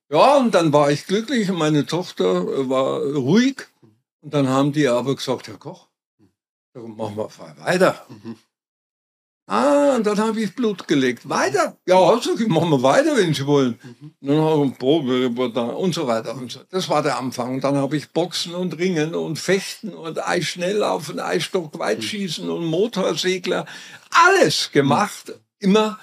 ja, 0.09 0.37
und 0.37 0.55
dann 0.55 0.71
war 0.71 0.91
ich 0.91 1.05
glücklich 1.05 1.49
und 1.49 1.57
meine 1.57 1.85
Tochter 1.85 2.69
war 2.69 3.01
ruhig. 3.01 3.67
Und 4.21 4.33
dann 4.33 4.47
haben 4.47 4.71
die 4.71 4.87
aber 4.87 5.15
gesagt, 5.15 5.49
Herr 5.49 5.57
Koch, 5.57 5.87
machen 6.73 7.17
wir 7.17 7.29
weiter. 7.65 8.07
Ah, 9.45 9.97
und 9.97 10.07
dann 10.07 10.17
habe 10.19 10.39
ich 10.41 10.55
Blut 10.55 10.87
gelegt. 10.87 11.27
Weiter? 11.27 11.77
Ja, 11.85 11.99
also, 11.99 12.31
machen 12.47 12.69
wir 12.69 12.81
weiter, 12.81 13.17
wenn 13.17 13.33
Sie 13.33 13.45
wollen. 13.45 13.77
Und 14.21 14.27
dann 14.27 14.39
habe 14.39 14.67
ich 14.67 14.77
Probereportage 14.77 15.75
und 15.75 15.93
so 15.93 16.07
weiter 16.07 16.33
und 16.35 16.49
so. 16.49 16.61
Das 16.69 16.87
war 16.87 17.03
der 17.03 17.17
Anfang. 17.17 17.55
Und 17.55 17.63
dann 17.63 17.75
habe 17.75 17.97
ich 17.97 18.09
Boxen 18.11 18.55
und 18.55 18.77
Ringen 18.77 19.13
und 19.15 19.37
Fechten 19.37 19.93
und 19.93 20.25
Eisschnelllaufen, 20.25 21.19
Eisstock, 21.19 21.77
Weitschießen 21.77 22.49
und 22.49 22.65
Motorsegler. 22.65 23.65
Alles 24.11 24.71
gemacht, 24.71 25.33
immer 25.59 25.99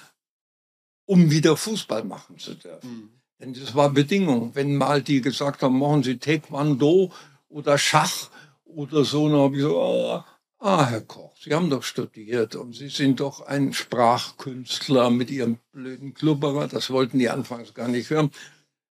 um 1.07 1.31
wieder 1.31 1.57
Fußball 1.57 2.05
machen 2.05 2.38
zu 2.38 2.55
dürfen. 2.55 3.20
Denn 3.40 3.55
das 3.55 3.74
war 3.74 3.88
Bedingung. 3.88 4.55
Wenn 4.55 4.76
mal 4.76 5.03
die 5.03 5.22
gesagt 5.22 5.62
haben, 5.62 5.79
machen 5.79 6.03
Sie 6.03 6.18
Taekwondo 6.18 7.11
oder 7.48 7.79
Schach 7.79 8.29
oder 8.64 9.05
so, 9.05 9.29
dann 9.29 9.38
habe 9.38 9.57
ich 9.57 9.62
so, 9.62 9.81
ah, 9.81 10.26
ah, 10.61 10.87
Herr 10.87 11.01
Koch, 11.01 11.35
Sie 11.40 11.55
haben 11.55 11.70
doch 11.70 11.83
studiert 11.83 12.55
und 12.55 12.75
Sie 12.75 12.88
sind 12.88 13.20
doch 13.20 13.46
ein 13.46 13.73
Sprachkünstler 13.73 15.11
mit 15.11 15.31
Ihrem 15.31 15.59
blöden 15.73 16.14
Klubberer. 16.14 16.68
Das 16.68 16.90
wollten 16.90 17.18
die 17.18 17.31
anfangs 17.31 17.75
gar 17.75 17.88
nicht 17.88 18.11
hören. 18.11 18.31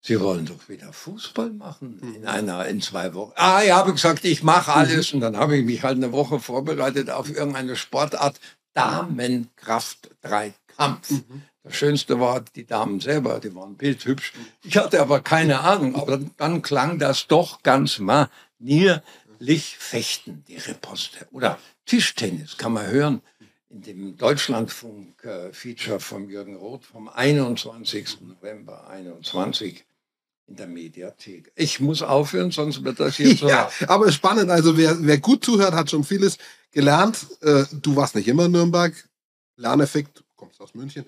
Sie 0.05 0.21
wollen 0.21 0.47
doch 0.47 0.69
wieder 0.69 0.93
Fußball 0.93 1.51
machen 1.51 2.01
in 2.17 2.27
einer, 2.27 2.67
in 2.67 2.83
zwei 2.83 3.15
Wochen. 3.15 3.31
Ah, 3.37 3.63
ich 3.63 3.71
habe 3.71 3.93
gesagt, 3.93 4.25
ich 4.25 4.43
mache 4.43 4.73
alles. 4.73 5.13
Und 5.13 5.21
dann 5.21 5.37
habe 5.37 5.57
ich 5.57 5.65
mich 5.65 5.85
halt 5.85 5.97
eine 5.97 6.11
Woche 6.11 6.41
vorbereitet 6.41 7.09
auf 7.09 7.31
irgendeine 7.31 7.77
Sportart. 7.77 8.41
Damenkraft-Dreikampf. 8.75 11.23
Das 11.63 11.77
Schönste 11.77 12.19
war 12.19 12.43
die 12.57 12.67
Damen 12.67 12.99
selber, 12.99 13.39
die 13.39 13.55
waren 13.55 13.77
bildhübsch. 13.77 14.33
Ich 14.65 14.77
hatte 14.77 15.01
aber 15.01 15.21
keine 15.21 15.61
Ahnung, 15.61 15.95
aber 15.95 16.19
dann 16.37 16.63
klang 16.63 16.99
das 16.99 17.29
doch 17.29 17.63
ganz 17.63 18.01
manierlich 19.43 19.77
fechten, 19.79 20.45
die 20.47 20.57
Reposte. 20.57 21.27
Oder 21.33 21.59
Tischtennis 21.85 22.57
kann 22.57 22.73
man 22.73 22.87
hören 22.87 23.23
in 23.69 23.83
dem 23.83 24.17
Deutschlandfunk-Feature 24.17 25.99
von 25.99 26.29
Jürgen 26.29 26.57
Roth 26.57 26.85
vom 26.85 27.09
21. 27.09 28.21
November 28.21 28.87
21 28.89 29.85
in 30.47 30.57
der 30.57 30.67
Mediathek. 30.67 31.51
Ich 31.57 31.81
muss 31.81 32.03
aufhören, 32.03 32.51
sonst 32.51 32.85
wird 32.85 33.01
das 33.01 33.17
hier 33.17 33.35
so. 33.37 33.49
Ja, 33.49 33.71
aber 33.89 34.13
spannend. 34.13 34.51
Also 34.51 34.77
wer, 34.77 34.97
wer 35.01 35.19
gut 35.19 35.45
zuhört, 35.45 35.75
hat 35.75 35.91
schon 35.91 36.05
vieles 36.05 36.39
gelernt. 36.71 37.27
Äh, 37.41 37.65
du 37.73 37.97
warst 37.97 38.15
nicht 38.15 38.29
immer 38.29 38.45
in 38.45 38.53
Nürnberg. 38.53 38.95
Lerneffekt, 39.57 40.19
du 40.19 40.23
kommst 40.37 40.61
aus 40.61 40.75
München. 40.75 41.05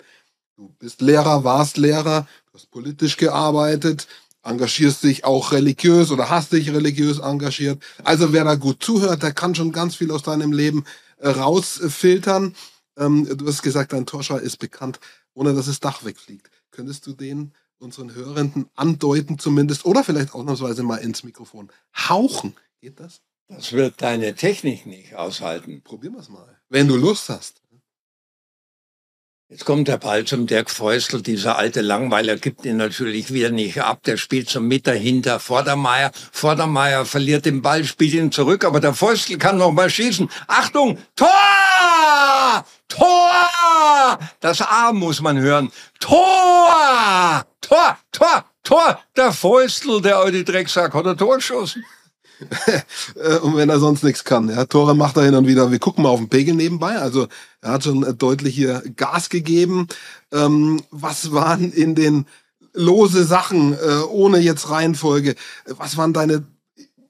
Du 0.57 0.73
bist 0.79 1.01
Lehrer, 1.01 1.43
warst 1.43 1.77
Lehrer, 1.77 2.27
du 2.47 2.53
hast 2.53 2.71
politisch 2.71 3.17
gearbeitet, 3.17 4.07
engagierst 4.45 5.03
dich 5.03 5.25
auch 5.25 5.51
religiös 5.51 6.11
oder 6.11 6.29
hast 6.29 6.53
dich 6.53 6.71
religiös 6.71 7.19
engagiert. 7.19 7.83
Also 8.03 8.31
wer 8.31 8.43
da 8.43 8.55
gut 8.55 8.81
zuhört, 8.81 9.23
der 9.23 9.33
kann 9.33 9.55
schon 9.55 9.71
ganz 9.71 9.95
viel 9.95 10.11
aus 10.11 10.23
deinem 10.23 10.53
Leben 10.53 10.85
äh, 11.17 11.29
rausfiltern. 11.29 12.55
Ähm, 12.97 13.27
du 13.37 13.47
hast 13.47 13.63
gesagt, 13.63 13.91
dein 13.91 14.05
Torschrei 14.05 14.37
ist 14.37 14.57
bekannt, 14.57 14.99
ohne 15.33 15.53
dass 15.53 15.65
das 15.65 15.79
Dach 15.79 16.05
wegfliegt. 16.05 16.49
Könntest 16.71 17.05
du 17.07 17.13
den 17.13 17.53
unseren 17.79 18.13
Hörenden 18.13 18.67
andeuten 18.75 19.37
zumindest 19.37 19.85
oder 19.85 20.03
vielleicht 20.03 20.33
ausnahmsweise 20.33 20.83
mal 20.83 20.97
ins 20.97 21.23
Mikrofon 21.23 21.69
hauchen? 21.97 22.55
Geht 22.79 22.99
das? 22.99 23.21
Das 23.47 23.73
wird 23.73 24.01
deine 24.01 24.35
Technik 24.35 24.85
nicht 24.85 25.15
aushalten. 25.15 25.81
Probieren 25.83 26.13
wir 26.13 26.21
es 26.21 26.29
mal. 26.29 26.57
Wenn 26.69 26.87
du 26.87 26.95
Lust 26.95 27.29
hast. 27.29 27.61
Jetzt 29.47 29.63
kommt 29.63 29.87
der 29.87 29.97
Ball 29.97 30.25
zum 30.25 30.47
Dirk 30.47 30.71
Feustel, 30.71 31.21
dieser 31.21 31.55
alte 31.59 31.81
Langweiler 31.81 32.35
gibt 32.35 32.65
ihn 32.65 32.77
natürlich 32.77 33.31
wieder 33.31 33.51
nicht 33.51 33.79
ab. 33.79 34.01
Der 34.05 34.17
spielt 34.17 34.49
zum 34.49 34.67
Mitter 34.67 34.93
hinter 34.93 35.39
Vordermeier. 35.39 36.11
Vordermeier 36.31 37.05
verliert 37.05 37.45
den 37.45 37.61
Ball, 37.61 37.83
spielt 37.83 38.15
ihn 38.15 38.31
zurück, 38.31 38.65
aber 38.65 38.79
der 38.79 38.95
Feustel 38.95 39.37
kann 39.37 39.59
noch 39.59 39.71
mal 39.71 39.87
schießen. 39.87 40.31
Achtung, 40.47 40.97
Tor! 41.15 41.29
Tor! 42.87 44.17
Das 44.39 44.61
A 44.63 44.91
muss 44.91 45.21
man 45.21 45.37
hören. 45.37 45.71
Tor! 45.99 47.45
Tor! 47.61 47.99
Tor! 48.11 48.45
Tor! 48.63 48.99
Der 49.15 49.31
Feustel, 49.31 50.01
der 50.01 50.17
alte 50.17 50.43
Drecksack, 50.43 50.91
hat 50.91 51.05
ein 51.05 51.17
Tor 51.17 51.35
geschossen. 51.35 51.85
Äh, 53.15 53.37
und 53.41 53.55
wenn 53.55 53.69
er 53.69 53.79
sonst 53.79 54.03
nichts 54.03 54.23
kann. 54.23 54.49
Ja, 54.49 54.65
Tore 54.65 54.95
macht 54.95 55.17
er 55.17 55.23
hin 55.23 55.35
und 55.35 55.47
wieder. 55.47 55.71
Wir 55.71 55.79
gucken 55.79 56.03
mal 56.03 56.09
auf 56.09 56.19
den 56.19 56.29
Pegel 56.29 56.55
nebenbei. 56.55 56.97
Also 56.97 57.27
er 57.61 57.73
hat 57.73 57.83
schon 57.83 58.17
deutlich 58.17 58.55
hier 58.55 58.83
Gas 58.95 59.29
gegeben. 59.29 59.87
Ähm, 60.31 60.81
was 60.91 61.31
waren 61.31 61.71
in 61.71 61.95
den 61.95 62.25
lose 62.73 63.23
Sachen, 63.23 63.73
äh, 63.73 64.01
ohne 64.09 64.39
jetzt 64.39 64.69
Reihenfolge, 64.69 65.35
was 65.65 65.97
waren 65.97 66.13
deine 66.13 66.45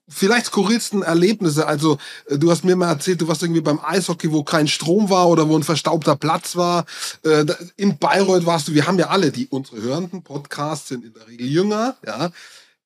vielleicht 0.08 0.48
skurrilsten 0.48 1.02
Erlebnisse? 1.02 1.68
Also 1.68 1.98
äh, 2.28 2.38
du 2.38 2.52
hast 2.52 2.64
mir 2.64 2.76
mal 2.76 2.90
erzählt, 2.90 3.22
du 3.22 3.28
warst 3.28 3.42
irgendwie 3.42 3.62
beim 3.62 3.80
Eishockey, 3.84 4.32
wo 4.32 4.44
kein 4.44 4.68
Strom 4.68 5.10
war 5.10 5.28
oder 5.28 5.50
wo 5.50 5.58
ein 5.58 5.64
verstaubter 5.64 6.16
Platz 6.16 6.56
war. 6.56 6.86
Äh, 7.24 7.46
in 7.78 7.98
Bayreuth 7.98 8.46
warst 8.46 8.68
du, 8.68 8.74
wir 8.74 8.86
haben 8.86 9.00
ja 9.00 9.08
alle, 9.08 9.32
die 9.32 9.48
unsere 9.48 9.82
hörenden 9.82 10.24
Podcasts 10.24 10.90
sind 10.90 11.04
in 11.04 11.14
der 11.14 11.28
Regel 11.28 11.48
jünger, 11.48 11.96
ja 12.06 12.32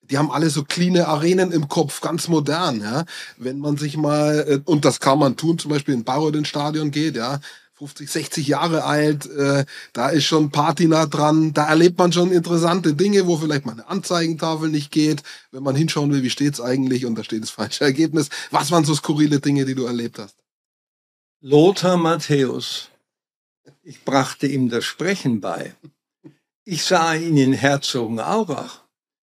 die 0.10 0.18
haben 0.18 0.32
alle 0.32 0.50
so 0.50 0.64
cleane 0.64 1.08
Arenen 1.08 1.52
im 1.52 1.68
Kopf, 1.68 2.02
ganz 2.02 2.28
modern, 2.28 2.82
ja. 2.82 3.06
Wenn 3.38 3.60
man 3.60 3.78
sich 3.78 3.98
mal, 3.98 4.46
äh, 4.48 4.60
und 4.66 4.86
das 4.86 5.00
kann 5.00 5.20
man 5.20 5.38
tun, 5.38 5.60
zum 5.60 5.72
Beispiel 5.72 5.94
in 5.94 6.04
Bayreuth 6.04 6.36
ins 6.36 6.48
Stadion 6.48 6.92
geht, 6.92 7.16
ja, 7.16 7.40
50, 7.80 8.10
60 8.10 8.48
Jahre 8.48 8.84
alt, 8.84 9.26
äh, 9.28 9.66
da 9.94 10.10
ist 10.10 10.26
schon 10.26 10.52
Patina 10.52 11.06
dran, 11.06 11.54
da 11.54 11.70
erlebt 11.70 11.98
man 11.98 12.12
schon 12.12 12.32
interessante 12.32 12.94
Dinge, 12.94 13.26
wo 13.26 13.38
vielleicht 13.38 13.66
mal 13.66 13.72
eine 13.72 13.88
Anzeigentafel 13.88 14.68
nicht 14.68 14.92
geht, 14.92 15.24
wenn 15.52 15.64
man 15.64 15.76
hinschauen 15.76 16.12
will, 16.12 16.22
wie 16.22 16.30
steht's 16.30 16.60
eigentlich 16.60 17.06
und 17.06 17.16
da 17.16 17.24
steht 17.24 17.42
das 17.42 17.50
falsche 17.52 17.86
Ergebnis. 17.86 18.30
Was 18.52 18.72
waren 18.72 18.84
so 18.84 18.94
skurrile 18.96 19.40
Dinge, 19.40 19.66
die 19.66 19.76
du 19.76 19.86
erlebt 19.86 20.20
hast? 20.20 20.36
Lothar 21.40 21.96
Matthäus. 21.96 22.90
Ich 23.82 24.04
brachte 24.04 24.46
ihm 24.46 24.70
das 24.70 24.84
Sprechen 24.84 25.40
bei. 25.40 25.74
Ich 26.66 26.84
sah 26.84 27.14
ihn 27.14 27.38
in 27.38 27.54
Herzogenaurach. 27.54 28.79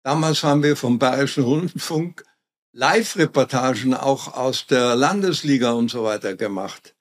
Damals 0.06 0.44
haben 0.44 0.62
wir 0.62 0.76
vom 0.76 1.00
Bayerischen 1.00 1.42
Rundfunk 1.42 2.22
Live-Reportagen 2.70 3.92
auch 3.92 4.34
aus 4.34 4.68
der 4.68 4.94
Landesliga 4.94 5.72
und 5.72 5.90
so 5.90 6.04
weiter 6.04 6.36
gemacht. 6.36 6.94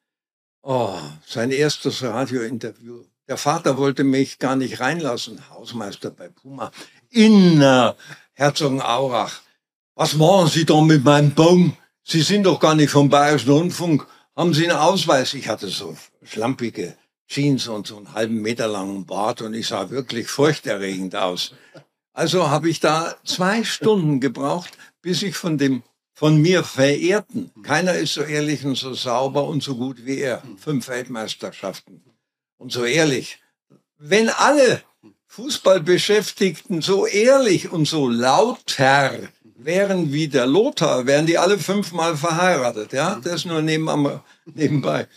Oh, 0.63 0.97
sein 1.23 1.51
erstes 1.51 2.01
Radiointerview. 2.01 3.03
Der 3.27 3.37
Vater 3.37 3.77
wollte 3.77 4.03
mich 4.03 4.39
gar 4.39 4.55
nicht 4.55 4.79
reinlassen, 4.79 5.51
Hausmeister 5.51 6.09
bei 6.09 6.29
Puma, 6.29 6.71
in 7.11 7.61
äh, 7.61 7.93
Herzogenaurach. 8.33 9.39
Was 9.93 10.15
machen 10.15 10.49
Sie 10.49 10.65
da 10.65 10.81
mit 10.81 11.03
meinem 11.03 11.35
Baum? 11.35 11.77
Sie 12.01 12.23
sind 12.23 12.47
doch 12.47 12.59
gar 12.59 12.73
nicht 12.73 12.89
vom 12.89 13.09
Bayerischen 13.09 13.51
Rundfunk. 13.51 14.07
Haben 14.35 14.55
Sie 14.55 14.67
einen 14.67 14.79
Ausweis? 14.79 15.35
Ich 15.35 15.47
hatte 15.47 15.67
so 15.67 15.95
schlampige 16.23 16.97
Jeans 17.27 17.67
und 17.67 17.85
so 17.85 17.97
einen 17.97 18.13
halben 18.15 18.41
Meter 18.41 18.67
langen 18.67 19.05
Bart 19.05 19.43
und 19.43 19.53
ich 19.53 19.67
sah 19.67 19.91
wirklich 19.91 20.27
furchterregend 20.27 21.15
aus. 21.15 21.53
Also 22.15 22.49
habe 22.49 22.69
ich 22.69 22.79
da 22.79 23.15
zwei 23.25 23.65
Stunden 23.65 24.21
gebraucht, 24.21 24.77
bis 25.01 25.21
ich 25.21 25.35
von 25.35 25.57
dem 25.57 25.83
von 26.13 26.41
mir 26.41 26.63
verehrten, 26.63 27.51
keiner 27.61 27.93
ist 27.95 28.13
so 28.13 28.21
ehrlich 28.21 28.63
und 28.63 28.77
so 28.77 28.93
sauber 28.93 29.43
und 29.47 29.61
so 29.61 29.75
gut 29.75 30.05
wie 30.05 30.19
er, 30.19 30.41
fünf 30.57 30.87
Weltmeisterschaften 30.87 32.01
und 32.57 32.71
so 32.71 32.85
ehrlich. 32.85 33.39
Wenn 33.97 34.29
alle 34.29 34.81
Fußballbeschäftigten 35.27 36.81
so 36.81 37.05
ehrlich 37.05 37.69
und 37.69 37.85
so 37.85 38.07
lauter 38.07 39.11
wären 39.57 40.13
wie 40.13 40.29
der 40.29 40.47
Lothar, 40.47 41.05
wären 41.05 41.25
die 41.25 41.37
alle 41.37 41.57
fünfmal 41.59 42.15
verheiratet, 42.15 42.93
ja? 42.93 43.19
Das 43.21 43.43
nur 43.43 43.61
nebenbei. 43.61 45.07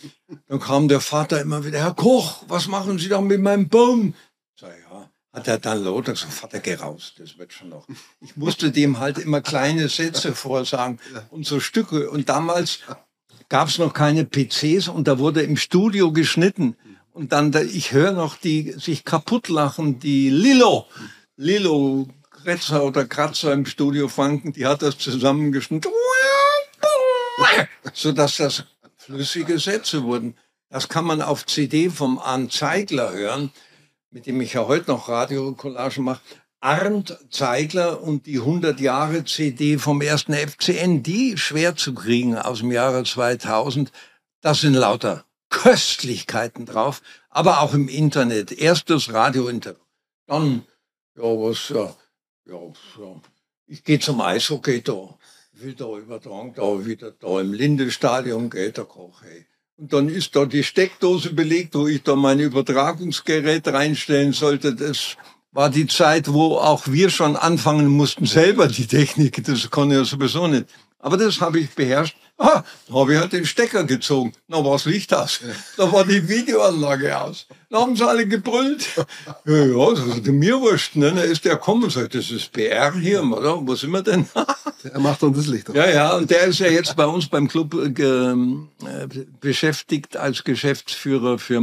Dann 0.47 0.59
kam 0.59 0.89
der 0.89 0.99
Vater 0.99 1.39
immer 1.39 1.63
wieder, 1.63 1.79
Herr 1.79 1.93
Koch, 1.93 2.43
was 2.49 2.67
machen 2.67 2.99
Sie 2.99 3.07
da 3.07 3.21
mit 3.21 3.39
meinem 3.39 3.69
Baum? 3.69 4.15
Sag 4.59 4.77
ich, 4.77 4.83
ja, 4.83 5.08
hat 5.31 5.47
er 5.47 5.59
dann 5.59 5.83
lauter 5.83 6.13
gesagt, 6.13 6.33
Vater, 6.33 6.59
geh 6.59 6.75
raus, 6.75 7.13
das 7.17 7.37
wird 7.37 7.53
schon 7.53 7.69
noch. 7.69 7.87
Ich 8.21 8.35
musste 8.35 8.71
dem 8.71 8.99
halt 8.99 9.17
immer 9.19 9.41
kleine 9.41 9.87
Sätze 9.87 10.33
vorsagen 10.33 10.99
und 11.29 11.45
so 11.45 11.59
Stücke. 11.59 12.09
Und 12.09 12.29
damals 12.29 12.79
gab 13.47 13.67
es 13.67 13.77
noch 13.77 13.93
keine 13.93 14.25
PCs 14.25 14.87
und 14.87 15.07
da 15.07 15.19
wurde 15.19 15.41
im 15.43 15.57
Studio 15.57 16.11
geschnitten. 16.11 16.75
Und 17.11 17.31
dann, 17.31 17.53
ich 17.71 17.91
höre 17.91 18.11
noch 18.11 18.37
die 18.37 18.71
sich 18.73 19.03
kaputt 19.03 19.49
lachen, 19.49 19.99
die 19.99 20.29
Lilo, 20.29 20.87
Lilo 21.35 22.07
Kretzer 22.31 22.83
oder 22.83 23.05
Kratzer 23.05 23.53
im 23.53 23.65
Studio 23.65 24.07
Franken, 24.07 24.53
die 24.53 24.65
hat 24.65 24.81
das 24.81 24.97
zusammengeschnitten, 24.97 25.91
sodass 27.93 28.37
das 28.37 28.63
flüssige 28.95 29.59
Sätze 29.59 30.03
wurden. 30.03 30.35
Das 30.69 30.87
kann 30.87 31.05
man 31.05 31.21
auf 31.21 31.45
CD 31.45 31.89
vom 31.89 32.19
Arndt 32.19 32.53
Zeigler 32.53 33.11
hören 33.11 33.51
mit 34.11 34.25
dem 34.25 34.41
ich 34.41 34.53
ja 34.53 34.67
heute 34.67 34.91
noch 34.91 35.09
Radiocollage 35.09 36.01
mache. 36.01 36.21
Arndt 36.61 37.17
Zeigler 37.29 38.01
und 38.01 38.25
die 38.25 38.39
100 38.39 38.81
Jahre 38.81 39.23
CD 39.23 39.77
vom 39.77 40.01
ersten 40.01 40.33
FCN, 40.33 41.03
die 41.03 41.37
schwer 41.37 41.77
zu 41.77 41.93
kriegen 41.93 42.37
aus 42.37 42.59
dem 42.59 42.71
Jahre 42.71 43.03
2000. 43.05 43.91
Das 44.41 44.61
sind 44.61 44.73
lauter 44.73 45.23
Köstlichkeiten 45.49 46.65
drauf, 46.65 47.01
aber 47.29 47.61
auch 47.61 47.73
im 47.73 47.87
Internet. 47.87 48.51
Erst 48.51 48.89
das 48.89 49.13
Radiointerview, 49.13 49.79
dann, 50.27 50.65
ja, 51.15 51.23
was, 51.23 51.69
ja, 51.69 51.95
ja, 52.45 52.61
ja. 52.99 53.21
ich 53.67 53.83
gehe 53.83 53.99
zum 53.99 54.19
Eishockey 54.19 54.81
da, 54.81 55.17
wieder 55.53 55.87
übertragen, 55.93 56.53
da 56.55 56.85
wieder 56.85 57.11
da 57.11 57.39
im 57.39 57.53
Lindestadion 57.53 58.49
geht 58.49 58.77
der 58.77 58.85
Koch, 58.85 59.21
hey. 59.23 59.45
Und 59.79 59.93
dann 59.93 60.09
ist 60.09 60.35
da 60.35 60.45
die 60.45 60.63
Steckdose 60.63 61.33
belegt, 61.33 61.73
wo 61.73 61.87
ich 61.87 62.03
da 62.03 62.17
mein 62.17 62.39
Übertragungsgerät 62.39 63.65
reinstellen 63.69 64.33
sollte. 64.33 64.75
Das 64.75 65.15
war 65.53 65.69
die 65.69 65.87
Zeit, 65.87 66.33
wo 66.33 66.57
auch 66.57 66.87
wir 66.87 67.09
schon 67.09 67.37
anfangen 67.37 67.87
mussten, 67.87 68.25
selber 68.25 68.67
die 68.67 68.87
Technik, 68.87 69.41
das 69.45 69.69
konnte 69.69 69.95
ja 69.95 70.03
sowieso 70.03 70.47
nicht. 70.47 70.65
Aber 70.99 71.15
das 71.15 71.39
habe 71.39 71.61
ich 71.61 71.69
beherrscht. 71.69 72.17
Ah, 72.41 72.63
da 72.87 72.93
habe 72.93 73.13
ich 73.13 73.19
halt 73.19 73.33
den 73.33 73.45
Stecker 73.45 73.83
gezogen. 73.83 74.31
Na, 74.47 74.63
was 74.63 74.85
Licht 74.85 75.13
aus. 75.13 75.41
Da 75.75 75.91
war 75.91 76.05
die 76.05 76.25
Videoanlage 76.25 77.19
aus. 77.19 77.45
Da 77.69 77.81
haben 77.81 77.97
sie 77.97 78.07
alle 78.07 78.25
gebrüllt. 78.25 78.87
Ja, 79.45 79.65
ja 79.65 79.89
das 79.91 79.99
ist 79.99 80.25
mir 80.27 80.57
wurscht. 80.57 80.95
Ne? 80.95 81.11
Da 81.11 81.21
ist 81.21 81.43
der 81.43 81.55
gekommen 81.55 81.83
und 81.83 81.91
sagt, 81.91 82.15
das 82.15 82.31
ist 82.31 82.53
PR 82.53 82.93
hier, 82.93 83.21
oder? 83.23 83.67
Wo 83.67 83.75
sind 83.75 83.91
wir 83.91 84.01
denn? 84.03 84.25
er 84.83 84.99
macht 85.01 85.21
uns 85.21 85.35
das 85.35 85.47
Licht. 85.47 85.67
Ja, 85.73 85.89
ja, 85.89 86.15
und 86.15 86.31
der 86.31 86.45
ist 86.45 86.59
ja 86.59 86.67
jetzt 86.67 86.95
bei 86.95 87.05
uns 87.05 87.27
beim 87.27 87.49
Club 87.49 87.73
äh, 87.73 88.31
äh 88.31 89.07
beschäftigt 89.41 90.15
als 90.15 90.45
Geschäftsführer 90.45 91.39
für 91.39 91.61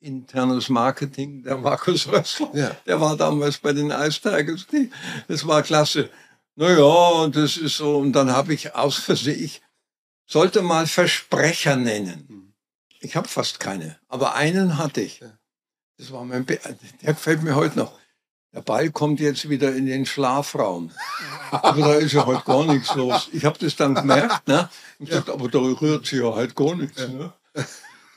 internes 0.00 0.70
Marketing, 0.70 1.42
der 1.42 1.58
Markus 1.58 2.08
Rössler. 2.08 2.48
Ja. 2.54 2.70
Der 2.86 2.98
war 3.00 3.18
damals 3.18 3.58
bei 3.58 3.74
den 3.74 3.90
Ice 3.90 4.20
Tigers. 4.22 4.66
Das 5.28 5.46
war 5.46 5.62
klasse. 5.62 6.08
Naja, 6.54 6.84
und 6.84 7.36
das 7.36 7.58
ist 7.58 7.76
so, 7.76 7.98
und 7.98 8.12
dann 8.12 8.30
habe 8.30 8.54
ich 8.54 8.74
aus 8.74 8.96
Versehen, 8.96 9.44
ich 9.44 9.60
sollte 10.26 10.62
mal 10.62 10.86
Versprecher 10.86 11.76
nennen. 11.76 12.54
Ich 13.00 13.16
habe 13.16 13.28
fast 13.28 13.60
keine, 13.60 13.98
aber 14.08 14.34
einen 14.34 14.78
hatte 14.78 15.00
ich. 15.00 15.22
Das 15.98 16.12
war 16.12 16.24
mein, 16.24 16.44
Be 16.44 16.58
der 17.02 17.14
gefällt 17.14 17.42
mir 17.42 17.54
heute 17.54 17.78
noch. 17.78 17.98
Der 18.52 18.62
Ball 18.62 18.90
kommt 18.90 19.20
jetzt 19.20 19.50
wieder 19.50 19.74
in 19.74 19.86
den 19.86 20.06
Schlafraum. 20.06 20.90
Aber 21.50 21.80
da 21.80 21.94
ist 21.94 22.12
ja 22.12 22.24
heute 22.24 22.42
gar 22.44 22.64
nichts 22.64 22.94
los. 22.94 23.28
Ich 23.32 23.44
habe 23.44 23.58
das 23.58 23.76
dann 23.76 23.94
gemerkt, 23.94 24.48
ne? 24.48 24.70
Und 24.98 25.10
gesagt, 25.10 25.28
aber 25.28 25.48
da 25.48 25.58
rührt 25.58 26.06
sich 26.06 26.20
ja 26.20 26.34
halt 26.34 26.56
gar 26.56 26.74
nichts. 26.74 27.06
Ne? 27.06 27.32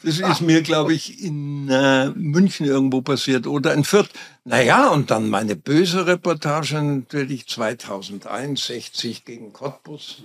Das 0.01 0.19
ist 0.19 0.39
mir, 0.39 0.61
glaube 0.61 0.93
ich, 0.93 1.21
in 1.21 1.67
äh, 1.67 2.09
München 2.11 2.65
irgendwo 2.65 3.01
passiert 3.01 3.47
oder 3.47 3.73
in 3.73 3.83
Fürth. 3.83 4.09
Naja, 4.45 4.87
und 4.89 5.11
dann 5.11 5.29
meine 5.29 5.57
böse 5.57 6.07
Reportage 6.07 6.81
natürlich 6.81 7.47
2001, 7.47 8.65
60 8.65 9.25
gegen 9.25 9.51
Cottbus. 9.51 10.23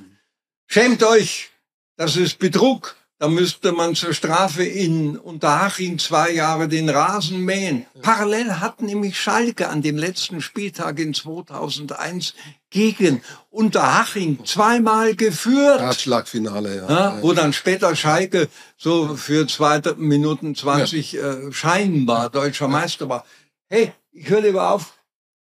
Schämt 0.69 1.03
euch, 1.03 1.51
das 1.97 2.17
ist 2.17 2.39
Betrug. 2.39 2.97
Da 3.19 3.29
müsste 3.29 3.71
man 3.71 3.95
zur 3.95 4.13
Strafe 4.13 4.65
in 4.65 5.17
Unterhaching 5.17 5.99
zwei 5.99 6.33
Jahre 6.33 6.67
den 6.67 6.89
Rasen 6.89 7.41
mähen. 7.43 7.87
Parallel 8.03 8.59
hat 8.61 8.83
nämlich 8.83 9.19
Schalke 9.19 9.69
an 9.69 9.83
dem 9.83 9.97
letzten 9.97 10.41
Spieltag 10.41 10.99
in 10.99 11.15
2001 11.15 12.35
gegen 12.71 13.23
Unterhaching 13.51 14.45
zweimal 14.45 15.15
geführt. 15.15 15.81
Herzschlagfinale, 15.81 16.77
ja. 16.77 16.89
ja. 16.89 17.23
Wo 17.23 17.33
dann 17.33 17.53
später 17.53 17.95
Schalke 17.95 18.49
so 18.77 19.17
für 19.17 19.47
zwei 19.47 19.81
Minuten 19.97 20.57
20 20.57 21.13
ja. 21.13 21.33
äh, 21.35 21.53
scheinbar 21.53 22.31
deutscher 22.31 22.67
Meister 22.67 23.09
war. 23.09 23.25
Hey, 23.69 23.93
ich 24.11 24.29
höre 24.29 24.41
lieber 24.41 24.71
auf. 24.71 24.99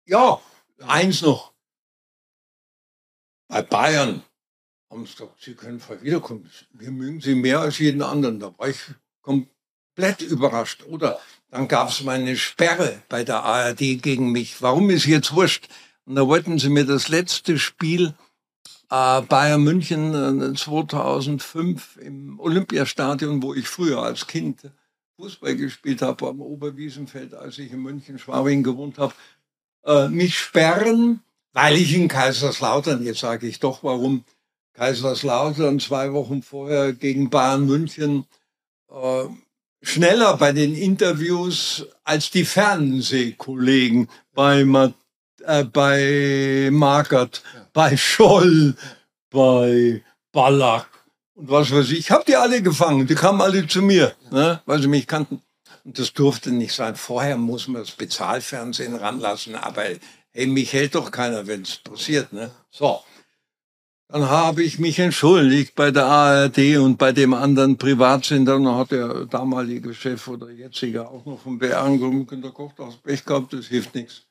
Ja, 0.06 0.42
eins 0.88 1.22
noch. 1.22 1.54
Bei 3.48 3.62
Bayern 3.62 4.24
haben 4.90 5.06
sie 5.06 5.14
gesagt, 5.14 5.42
Sie 5.42 5.54
können 5.54 5.80
voll 5.80 6.02
wiederkommen. 6.02 6.50
Wir 6.74 6.92
mögen 6.92 7.22
Sie 7.22 7.36
mehr 7.36 7.60
als 7.60 7.80
jeden 7.80 8.02
anderen. 8.02 8.40
Da 8.40 8.54
war 8.58 8.70
ich 8.70 8.80
komplett 9.22 10.22
überrascht. 10.22 10.84
Oder 10.88 11.20
dann 11.52 11.68
gab 11.68 11.90
es 11.90 12.04
mal 12.04 12.20
eine 12.20 12.36
Sperre 12.36 13.02
bei 13.10 13.24
der 13.24 13.44
ARD 13.44 14.02
gegen 14.02 14.32
mich. 14.32 14.62
Warum 14.62 14.90
ist 14.90 15.06
jetzt 15.06 15.34
wurscht? 15.34 15.68
Und 16.06 16.16
da 16.16 16.28
wollten 16.28 16.58
sie 16.58 16.70
mir 16.70 16.86
das 16.86 17.08
letzte 17.08 17.60
Spiel 17.60 18.16
äh, 18.90 19.22
Bayern 19.22 19.64
München 19.64 20.54
äh, 20.54 20.56
2005 20.56 21.98
im 21.98 22.40
Olympiastadion, 22.40 23.44
wo 23.44 23.54
ich 23.54 23.68
früher 23.68 24.02
als 24.02 24.26
Kind 24.26 24.72
Fußball 25.18 25.56
gespielt 25.56 26.02
habe 26.02 26.28
am 26.28 26.42
Oberwiesenfeld, 26.42 27.34
als 27.34 27.58
ich 27.60 27.72
in 27.72 27.82
München 27.82 28.18
Schwabing 28.18 28.64
gewohnt 28.64 28.98
habe, 28.98 29.14
äh, 29.86 30.08
mich 30.08 30.40
sperren, 30.40 31.22
weil 31.54 31.76
ich 31.76 31.94
in 31.94 32.08
Kaiserslautern, 32.08 33.04
jetzt 33.04 33.20
sage 33.20 33.48
ich 33.48 33.60
doch 33.60 33.84
warum, 33.84 34.24
Kaiserslautern 34.80 35.82
zwei 35.82 36.14
Wochen 36.14 36.42
vorher 36.42 36.94
gegen 36.94 37.30
Bayern 37.30 37.66
München 37.66 38.24
äh, 38.90 39.26
schneller 39.82 40.38
bei 40.38 40.54
den 40.54 40.74
Interviews 40.74 41.86
als 42.06 42.32
die 42.32 42.46
Fernsehkollegen 42.46 44.08
bei, 44.34 44.62
äh, 45.44 45.66
bei 45.66 46.70
Markert, 46.72 47.44
ja. 47.54 47.68
bei 47.74 47.98
Scholl, 47.98 48.78
bei 49.30 50.02
Ballack 50.32 50.88
und 51.36 51.52
was 51.52 51.72
weiß 51.72 51.92
ich. 51.92 52.00
Ich 52.00 52.12
habe 52.12 52.24
die 52.26 52.38
alle 52.38 52.62
gefangen, 52.62 53.06
die 53.06 53.16
kamen 53.16 53.42
alle 53.42 53.68
zu 53.68 53.82
mir, 53.82 54.16
ne, 54.32 54.62
weil 54.66 54.82
sie 54.82 54.88
mich 54.88 55.08
kannten. 55.08 55.42
Und 55.84 56.00
das 56.00 56.14
durfte 56.14 56.52
nicht 56.52 56.74
sein. 56.74 56.96
Vorher 56.96 57.36
muss 57.36 57.68
man 57.68 57.82
das 57.82 57.92
Bezahlfernsehen 57.92 58.96
ranlassen, 58.96 59.56
aber 59.56 59.84
hey, 60.32 60.48
mich 60.48 60.72
hält 60.72 60.96
doch 60.96 61.12
keiner, 61.12 61.48
wenn 61.48 61.64
es 61.64 61.76
passiert. 61.76 62.32
Ne? 62.32 62.52
So. 62.72 63.02
Dann 64.12 64.28
habe 64.28 64.64
ich 64.64 64.80
mich 64.80 64.98
entschuldigt 64.98 65.76
bei 65.76 65.92
der 65.92 66.06
ARD 66.06 66.78
und 66.78 66.98
bei 66.98 67.12
dem 67.12 67.36
anderen 67.36 67.78
Privatsender. 67.78 68.54
Dann 68.54 68.76
hat 68.76 68.90
der 68.90 69.26
damalige 69.26 69.94
Chef 69.94 70.28
oder 70.28 70.50
jetzige 70.50 71.08
auch 71.08 71.28
noch 71.28 71.40
vom 71.40 71.60
BR 71.60 71.84
angerufen, 71.84 72.42
der 72.42 72.50
Koch 72.50 72.74
das 72.74 72.96
Pech 72.96 73.24
gehabt, 73.24 73.54
das 73.54 73.68
hilft 73.68 73.94
nichts. 73.94 74.26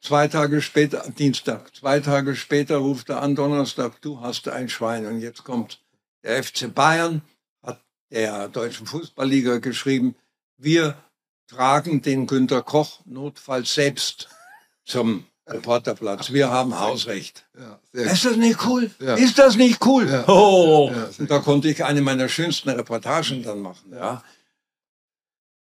Zwei 0.00 0.28
Tage 0.28 0.62
später, 0.62 1.04
Dienstag, 1.18 1.74
zwei 1.74 1.98
Tage 1.98 2.36
später 2.36 2.76
ruft 2.76 3.08
er 3.08 3.22
an, 3.22 3.34
Donnerstag, 3.34 4.00
du 4.02 4.20
hast 4.20 4.46
ein 4.48 4.68
Schwein. 4.68 5.04
Und 5.06 5.20
jetzt 5.20 5.42
kommt 5.42 5.80
der 6.22 6.40
FC 6.44 6.72
Bayern, 6.72 7.22
hat 7.64 7.82
der 8.12 8.46
Deutschen 8.46 8.86
Fußballliga 8.86 9.58
geschrieben, 9.58 10.14
wir 10.58 10.96
tragen 11.48 12.02
den 12.02 12.28
Günter 12.28 12.62
Koch 12.62 13.00
notfalls 13.04 13.74
selbst 13.74 14.28
zum 14.84 15.26
Reporterplatz. 15.48 16.32
Wir 16.32 16.50
haben 16.50 16.78
Hausrecht. 16.78 17.44
Ja, 17.58 17.78
ist 17.92 18.24
das 18.24 18.36
nicht 18.36 18.66
cool? 18.66 18.90
Ja. 18.98 19.14
Ist 19.14 19.38
das 19.38 19.56
nicht 19.56 19.84
cool? 19.86 20.08
Ja. 20.10 20.28
Oh, 20.28 20.90
da 21.20 21.38
konnte 21.38 21.68
ich 21.68 21.84
eine 21.84 22.02
meiner 22.02 22.28
schönsten 22.28 22.70
Reportagen 22.70 23.42
dann 23.42 23.60
machen. 23.60 23.92
Ja. 23.92 24.22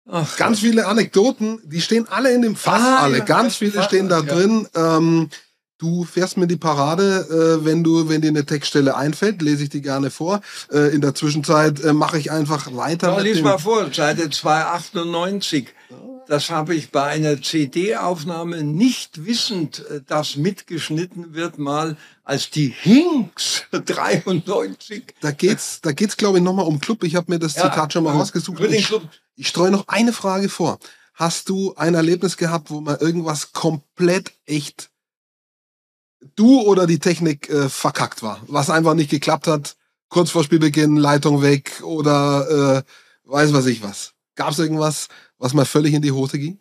Ach, 0.09 0.37
ganz 0.37 0.61
viele 0.61 0.87
Anekdoten, 0.87 1.61
die 1.65 1.81
stehen 1.81 2.07
alle 2.09 2.33
in 2.33 2.43
dem 2.43 2.55
Fass, 2.57 2.81
ah, 2.81 3.03
alle. 3.03 3.25
ganz 3.25 3.57
viele 3.57 3.83
stehen 3.83 4.09
da 4.09 4.23
drin. 4.23 4.69
Ähm, 4.75 5.29
Du 5.79 6.05
fährst 6.05 6.39
mir 6.39 6.47
die 6.47 6.57
Parade, 6.57 7.59
äh, 7.61 7.65
wenn 7.67 7.85
du, 7.85 8.09
wenn 8.09 8.23
dir 8.23 8.29
eine 8.29 8.47
Textstelle 8.47 8.97
einfällt, 8.97 9.43
lese 9.43 9.65
ich 9.65 9.69
die 9.69 9.83
gerne 9.83 10.11
vor. 10.11 10.41
Äh, 10.73 10.95
in 10.95 11.03
der 11.03 11.15
Zwischenzeit 11.15 11.85
äh, 11.85 11.93
mache 11.93 12.19
ich 12.19 12.31
einfach 12.31 12.75
weiter. 12.75 13.09
Ja, 13.09 13.19
lies 13.19 13.43
mal 13.43 13.59
vor, 13.59 13.93
Seite 13.93 14.31
298. 14.31 15.69
Das 16.29 16.51
habe 16.51 16.75
ich 16.75 16.91
bei 16.91 17.05
einer 17.05 17.41
CD-Aufnahme 17.41 18.65
nicht 18.65 19.27
wissend, 19.27 19.85
äh, 19.91 20.01
dass 20.07 20.37
mitgeschnitten 20.37 21.35
wird, 21.35 21.59
mal 21.59 21.97
als 22.25 22.51
die 22.51 22.69
Hinks 22.69 23.65
93. 23.71 25.15
Da 25.21 25.31
geht's, 25.31 25.81
da 25.81 25.93
geht's, 25.93 26.17
glaube 26.17 26.39
ich, 26.39 26.45
nochmal 26.45 26.67
um 26.67 26.81
Club. 26.81 27.05
Ich 27.05 27.15
habe 27.15 27.31
mir 27.33 27.39
das 27.39 27.55
ja, 27.55 27.62
Zitat 27.62 27.93
schon 27.93 28.05
mal 28.05 28.12
rausgesucht. 28.12 28.61
Ich, 28.61 28.93
ich 29.37 29.49
streue 29.49 29.71
noch 29.71 29.87
eine 29.89 30.12
Frage 30.12 30.49
vor. 30.49 30.79
Hast 31.15 31.49
du 31.49 31.75
ein 31.77 31.95
Erlebnis 31.95 32.37
gehabt, 32.37 32.71
wo 32.71 32.81
man 32.81 32.99
irgendwas 32.99 33.53
komplett 33.53 34.33
echt 34.45 34.91
du 36.35 36.61
oder 36.62 36.87
die 36.87 36.99
Technik 36.99 37.49
äh, 37.49 37.69
verkackt 37.69 38.23
war, 38.23 38.43
was 38.49 38.71
einfach 38.71 38.95
nicht 38.95 39.11
geklappt 39.11 39.47
hat, 39.47 39.77
kurz 40.09 40.31
vor 40.31 40.45
Spielbeginn, 40.45 40.97
Leitung 40.97 41.43
weg 41.43 41.83
oder 41.83 42.79
äh, 42.79 42.83
weiß 43.25 43.53
was 43.53 43.67
ich 43.67 43.83
was. 43.83 44.12
Gab 44.35 44.51
es 44.51 44.59
irgendwas, 44.59 45.09
was 45.38 45.55
mal 45.55 45.64
völlig 45.64 45.94
in 45.94 46.03
die 46.03 46.12
Hose 46.12 46.38
ging? 46.38 46.59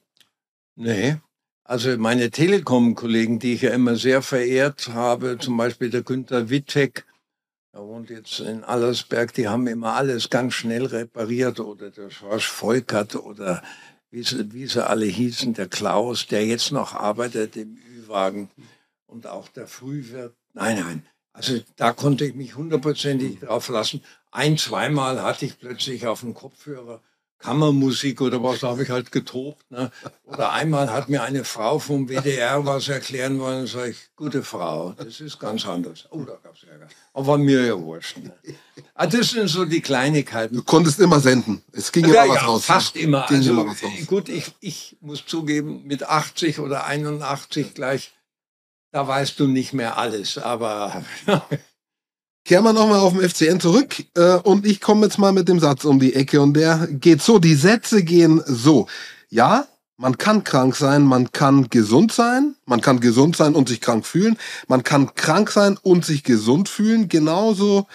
Nee. 0.76 1.18
Also 1.64 1.98
meine 1.98 2.30
Telekom-Kollegen, 2.30 3.40
die 3.40 3.54
ich 3.54 3.62
ja 3.62 3.72
immer 3.72 3.96
sehr 3.96 4.22
verehrt 4.22 4.90
habe, 4.90 5.38
zum 5.40 5.58
Beispiel 5.58 5.90
der 5.90 6.04
Günther 6.04 6.50
Wittek, 6.50 7.06
er 7.72 7.86
wohnt 7.86 8.10
jetzt 8.10 8.40
in 8.40 8.64
Allersberg, 8.64 9.34
die 9.34 9.50
haben 9.50 9.68
immer 9.68 9.96
alles 9.96 10.30
ganz 10.30 10.54
schnell 10.54 10.86
repariert 10.86 11.60
oder 11.60 11.90
der 11.90 12.10
Schorsch 12.10 12.48
Volkert 12.48 13.16
oder 13.16 13.62
wie 14.12 14.24
sie, 14.24 14.54
wie 14.54 14.66
sie 14.66 14.88
alle 14.88 15.06
hießen, 15.06 15.54
der 15.54 15.68
Klaus, 15.68 16.28
der 16.28 16.46
jetzt 16.46 16.72
noch 16.72 16.94
arbeitet 16.94 17.58
im 17.58 17.76
Ü-Wagen 17.76 18.50
und 19.08 19.28
auch 19.28 19.50
der 19.50 19.68
Frühwirt. 19.68 20.36
Nein, 20.54 20.80
nein. 20.80 21.06
Also 21.34 21.60
da 21.76 21.92
konnte 21.92 22.24
ich 22.24 22.34
mich 22.34 22.56
hundertprozentig 22.56 23.40
drauf 23.40 23.68
lassen. 23.68 24.02
Ein, 24.32 24.58
zweimal 24.58 25.22
hatte 25.22 25.46
ich 25.46 25.60
plötzlich 25.60 26.08
auf 26.08 26.22
dem 26.22 26.34
Kopfhörer 26.34 27.02
Kammermusik 27.46 28.22
oder 28.22 28.42
was, 28.42 28.62
da 28.62 28.70
habe 28.70 28.84
ich 28.84 28.90
halt 28.90 29.12
getobt. 29.12 29.70
Ne? 29.70 29.92
Oder 30.26 30.52
einmal 30.52 30.92
hat 30.92 31.10
mir 31.10 31.22
eine 31.22 31.44
Frau 31.44 31.78
vom 31.78 32.10
WDR 32.10 32.66
was 32.66 32.88
erklären 32.90 33.40
wollen, 33.40 33.68
sage 33.68 33.92
ich, 33.92 33.98
gute 34.16 34.42
Frau, 34.42 34.94
das 34.98 35.20
ist 35.20 35.40
ganz 35.40 35.66
anders. 35.68 36.08
Oh, 36.10 36.24
da 36.24 36.38
gab 36.42 36.56
es 36.56 36.64
Ärger. 36.64 36.88
Aber 37.14 37.38
mir 37.38 37.66
ja 37.66 37.80
wurscht. 37.80 38.18
Ne? 38.18 38.34
Also 38.96 39.18
das 39.20 39.30
sind 39.30 39.48
so 39.48 39.64
die 39.66 39.82
Kleinigkeiten. 39.82 40.56
Du 40.56 40.64
konntest 40.64 41.00
immer 41.00 41.20
senden. 41.20 41.62
Es 41.72 41.92
ging 41.92 42.06
ja, 42.08 42.24
immer 42.24 42.34
was 42.34 42.42
ja, 42.42 42.48
raus. 42.48 42.66
Fast 42.66 42.96
immer. 42.96 43.26
Ging 43.28 43.38
Also, 43.38 43.52
immer 43.52 43.68
was 43.68 43.84
raus. 43.84 43.92
gut, 44.08 44.28
ich, 44.30 44.52
ich 44.60 44.98
muss 45.02 45.24
zugeben, 45.26 45.84
mit 45.86 46.04
80 46.04 46.60
oder 46.60 46.86
81 46.86 47.76
gleich, 47.76 48.14
da 48.92 49.08
weißt 49.08 49.40
du 49.40 49.46
nicht 49.48 49.74
mehr 49.74 49.98
alles. 49.98 50.40
Aber 50.40 51.04
Kehren 52.46 52.64
wir 52.64 52.74
nochmal 52.74 53.00
auf 53.00 53.14
den 53.14 53.28
FCN 53.28 53.60
zurück 53.60 54.06
äh, 54.16 54.36
und 54.36 54.68
ich 54.68 54.80
komme 54.80 55.08
jetzt 55.08 55.18
mal 55.18 55.32
mit 55.32 55.50
dem 55.50 55.60
Satz 55.60 55.84
um 55.84 56.00
die 56.00 56.14
Ecke 56.14 56.40
und 56.42 56.54
der 56.54 56.88
geht 56.92 57.24
so, 57.24 57.40
die 57.40 57.56
Sätze 57.56 58.04
gehen 58.04 58.40
so. 58.46 58.88
Ja, 59.30 59.66
man 59.98 60.20
kann 60.20 60.44
krank 60.44 60.76
sein, 60.76 61.06
man 61.06 61.32
kann 61.32 61.72
gesund 61.72 62.12
sein, 62.12 62.54
man 62.68 62.82
kann 62.82 63.00
gesund 63.00 63.36
sein 63.36 63.56
und 63.56 63.68
sich 63.68 63.82
krank 63.82 64.06
fühlen, 64.06 64.38
man 64.68 64.84
kann 64.84 65.16
krank 65.16 65.50
sein 65.50 65.80
und 65.82 66.06
sich 66.06 66.24
gesund 66.24 66.70
fühlen. 66.70 67.10
Genauso 67.10 67.88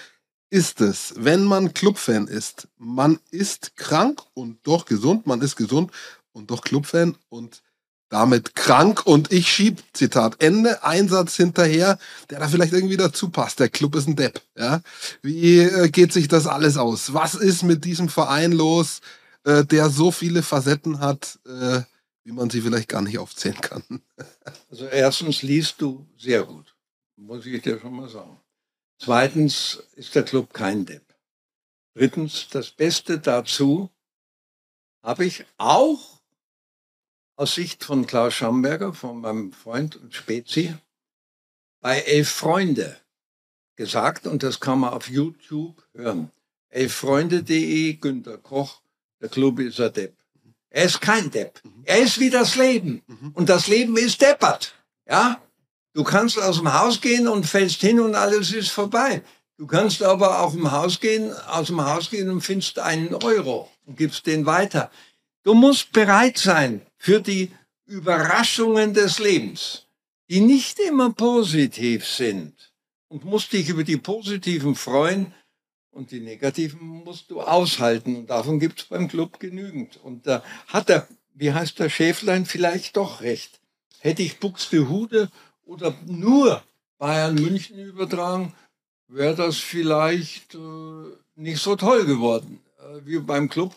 ist 0.51 0.81
es, 0.81 1.15
wenn 1.17 1.45
man 1.45 1.73
Clubfan 1.73 2.27
ist. 2.27 2.67
Man 2.77 3.21
ist 3.31 3.77
krank 3.77 4.21
und 4.35 4.59
doch 4.65 4.85
gesund, 4.85 5.29
man 5.29 5.43
ist 5.43 5.55
gesund 5.55 5.93
und 6.33 6.51
doch 6.51 6.63
Clubfan 6.63 7.17
und 7.29 7.63
damit 8.11 8.57
krank 8.57 9.07
und 9.07 9.33
ich 9.33 9.49
schieb, 9.49 9.83
Zitat 9.93 10.43
Ende, 10.43 10.85
Einsatz 10.85 11.37
hinterher, 11.37 11.99
der 12.29 12.41
da 12.41 12.49
vielleicht 12.49 12.73
irgendwie 12.73 12.97
dazu 12.97 13.31
passt. 13.31 13.61
Der 13.61 13.71
Club 13.71 13.95
ist 13.95 14.09
ein 14.09 14.17
Depp. 14.17 14.43
Ja? 14.57 14.83
Wie 15.23 15.61
äh, 15.61 15.89
geht 15.89 16.13
sich 16.13 16.29
das 16.29 16.47
alles 16.47 16.77
aus? 16.77 17.15
Was 17.15 17.35
ist 17.35 17.63
mit 17.63 17.85
diesem 17.85 18.09
Verein 18.09 18.53
los, 18.53 19.01
äh, 19.45 19.65
der 19.65 19.91
so 19.91 20.11
viele 20.11 20.43
Facetten 20.43 20.99
hat, 20.99 21.39
äh, 21.47 21.83
wie 22.25 22.33
man 22.33 22.51
sie 22.51 22.61
vielleicht 22.61 22.89
gar 22.89 23.01
nicht 23.01 23.19
aufzählen 23.19 23.61
kann? 23.61 24.03
also 24.71 24.87
erstens 24.87 25.43
liest 25.43 25.81
du 25.81 26.05
sehr 26.19 26.43
gut, 26.43 26.75
muss 27.17 27.47
ich 27.47 27.63
dir 27.63 27.79
schon 27.79 27.95
mal 27.95 28.09
sagen. 28.09 28.37
Zweitens 28.99 29.85
ist 29.95 30.15
der 30.17 30.25
Club 30.25 30.53
kein 30.53 30.85
Depp. 30.85 31.05
Drittens, 31.95 32.49
das 32.51 32.71
Beste 32.71 33.19
dazu 33.21 33.89
habe 35.03 35.25
ich 35.25 35.45
auch 35.59 36.20
aus 37.41 37.55
Sicht 37.55 37.85
von 37.85 38.07
Klaus 38.07 38.35
Schamberger, 38.35 38.93
von 38.93 39.23
meinem 39.23 39.53
Freund 39.55 39.97
und 39.97 40.15
Spezi, 40.15 40.75
bei 41.81 41.99
Elf 42.01 42.29
Freunde 42.29 42.99
gesagt 43.77 44.27
und 44.27 44.43
das 44.43 44.61
kann 44.61 44.81
man 44.81 44.93
auf 44.93 45.09
YouTube 45.09 45.83
hören. 45.95 46.31
Elffreunde.de, 46.69 47.95
Günter 47.95 48.37
Koch, 48.37 48.83
der 49.23 49.31
Club 49.31 49.59
ist 49.59 49.81
ein 49.81 49.91
Depp. 49.91 50.15
Er 50.69 50.85
ist 50.85 51.01
kein 51.01 51.31
Depp. 51.31 51.63
Er 51.85 52.01
ist 52.03 52.21
wie 52.21 52.29
das 52.29 52.57
Leben. 52.57 53.03
Und 53.33 53.49
das 53.49 53.69
Leben 53.69 53.97
ist 53.97 54.21
deppert. 54.21 54.75
Ja? 55.09 55.41
Du 55.95 56.05
kannst 56.05 56.39
aus 56.39 56.59
dem 56.59 56.75
Haus 56.75 57.01
gehen 57.01 57.27
und 57.27 57.47
fällst 57.47 57.81
hin 57.81 58.01
und 58.01 58.17
alles 58.17 58.53
ist 58.53 58.69
vorbei. 58.69 59.23
Du 59.57 59.67
kannst 59.67 60.03
aber 60.03 60.41
auch 60.41 60.53
im 60.53 60.71
Haus 60.71 61.01
gehen, 61.01 61.33
aus 61.49 61.69
dem 61.69 61.83
Haus 61.83 62.11
gehen 62.11 62.29
und 62.29 62.43
findest 62.43 62.79
einen 62.79 63.15
Euro 63.15 63.71
und 63.87 63.97
gibst 63.97 64.27
den 64.27 64.45
weiter. 64.45 64.91
Du 65.43 65.55
musst 65.55 65.93
bereit 65.93 66.37
sein 66.37 66.83
für 66.99 67.21
die 67.21 67.51
Überraschungen 67.87 68.93
des 68.93 69.19
Lebens, 69.19 69.87
die 70.29 70.41
nicht 70.41 70.79
immer 70.79 71.13
positiv 71.13 72.07
sind. 72.07 72.73
Und 73.09 73.25
musst 73.25 73.53
dich 73.53 73.69
über 73.69 73.83
die 73.83 73.97
positiven 73.97 74.77
freuen 74.77 75.35
und 75.91 76.13
die 76.13 76.21
negativen 76.21 76.87
musst 76.87 77.31
du 77.31 77.41
aushalten. 77.41 78.15
Und 78.15 78.31
davon 78.31 78.61
gibt 78.61 78.81
es 78.81 78.87
beim 78.87 79.09
Club 79.09 79.41
genügend. 79.41 79.97
Und 79.97 80.27
da 80.27 80.45
hat 80.69 80.91
er, 80.91 81.09
wie 81.35 81.53
heißt 81.53 81.79
der 81.79 81.89
Schäflein, 81.89 82.47
vielleicht 82.47 82.97
doch 82.97 83.23
recht. 83.23 83.61
Hätte 83.99 84.23
ich 84.23 84.39
Buxtehude 84.39 85.31
oder 85.65 85.97
nur 86.07 86.63
Bayern 86.99 87.35
München 87.35 87.79
übertragen, 87.79 88.55
wäre 89.09 89.35
das 89.35 89.57
vielleicht 89.57 90.55
äh, 90.55 90.59
nicht 91.35 91.61
so 91.61 91.75
toll 91.77 92.05
geworden 92.05 92.61
äh, 92.79 93.01
wie 93.05 93.19
beim 93.19 93.49
Club 93.49 93.75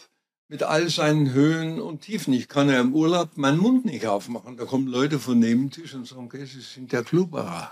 mit 0.47 0.63
all 0.63 0.89
seinen 0.89 1.33
Höhen 1.33 1.81
und 1.81 2.01
Tiefen. 2.01 2.33
Ich 2.33 2.47
kann 2.47 2.69
ja 2.69 2.79
im 2.79 2.93
Urlaub 2.93 3.37
meinen 3.37 3.57
Mund 3.57 3.85
nicht 3.85 4.07
aufmachen. 4.07 4.57
Da 4.57 4.65
kommen 4.65 4.87
Leute 4.87 5.19
von 5.19 5.39
neben 5.39 5.71
Tisch 5.71 5.93
und 5.93 6.07
sagen, 6.07 6.25
okay, 6.25 6.45
Sie 6.45 6.61
sind 6.61 6.91
der 6.91 7.03
Klubberer. 7.03 7.71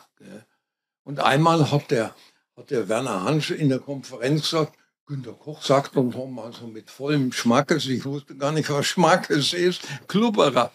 Und 1.04 1.20
einmal 1.20 1.72
hat 1.72 1.92
der, 1.92 2.16
hat 2.56 2.72
der 2.72 2.90
Werner 2.90 3.24
Hansch 3.24 3.52
in 3.52 3.70
der 3.70 3.80
Konferenz 3.80 4.44
gesagt, 4.44 4.78
Günter 5.06 5.34
Koch 5.34 5.62
sagt 5.62 5.98
doch 5.98 6.28
mal 6.30 6.54
so 6.54 6.68
mit 6.68 6.90
vollem 6.90 7.34
Schmackes, 7.34 7.86
ich 7.88 8.06
wusste 8.06 8.36
gar 8.38 8.54
nicht, 8.54 8.70
was 8.70 8.86
Schmackes 8.86 9.52
ist, 9.52 9.82
Klubberer. 10.08 10.72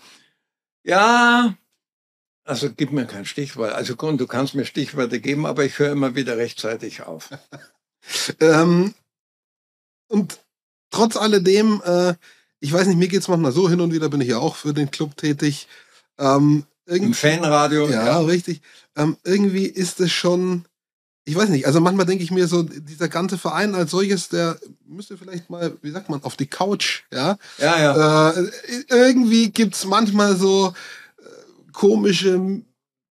Ja, 0.84 1.56
also 2.44 2.70
gib 2.70 2.92
mir 2.92 3.06
kein 3.06 3.24
Stichwort. 3.24 3.72
Also 3.72 3.96
Grund, 3.96 4.20
du 4.20 4.26
kannst 4.26 4.54
mir 4.54 4.64
Stichworte 4.64 5.20
geben, 5.20 5.46
aber 5.46 5.64
ich 5.64 5.78
höre 5.78 5.90
immer 5.90 6.14
wieder 6.14 6.36
rechtzeitig 6.36 7.02
auf. 7.02 7.30
ähm, 8.40 8.94
und 10.08 10.38
trotz 10.90 11.16
alledem, 11.16 11.82
äh, 11.84 12.14
ich 12.60 12.72
weiß 12.72 12.86
nicht, 12.86 12.98
mir 12.98 13.08
geht's 13.08 13.28
manchmal 13.28 13.52
so, 13.52 13.68
hin 13.68 13.80
und 13.80 13.92
wieder 13.92 14.08
bin 14.08 14.20
ich 14.20 14.28
ja 14.28 14.38
auch 14.38 14.56
für 14.56 14.72
den 14.72 14.90
Club 14.90 15.16
tätig. 15.16 15.68
Ähm, 16.18 16.64
Im 16.86 17.14
Fanradio. 17.14 17.88
Ja, 17.88 18.06
ja. 18.06 18.20
richtig. 18.20 18.60
Ähm, 18.96 19.16
irgendwie 19.24 19.66
ist 19.66 20.00
es 20.00 20.12
schon, 20.12 20.64
ich 21.24 21.36
weiß 21.36 21.48
nicht, 21.50 21.66
also 21.66 21.80
manchmal 21.80 22.06
denke 22.06 22.24
ich 22.24 22.30
mir 22.30 22.46
so, 22.46 22.62
dieser 22.62 23.08
ganze 23.08 23.38
Verein 23.38 23.74
als 23.74 23.90
solches, 23.90 24.28
der 24.28 24.58
müsste 24.86 25.18
vielleicht 25.18 25.50
mal, 25.50 25.76
wie 25.82 25.90
sagt 25.90 26.08
man, 26.08 26.22
auf 26.22 26.36
die 26.36 26.46
Couch, 26.46 27.02
ja? 27.12 27.36
Ja, 27.58 27.80
ja. 27.80 28.30
Äh, 28.30 28.50
irgendwie 28.88 29.50
gibt's 29.50 29.84
manchmal 29.84 30.36
so 30.36 30.72
äh, 31.18 31.72
komische 31.72 32.62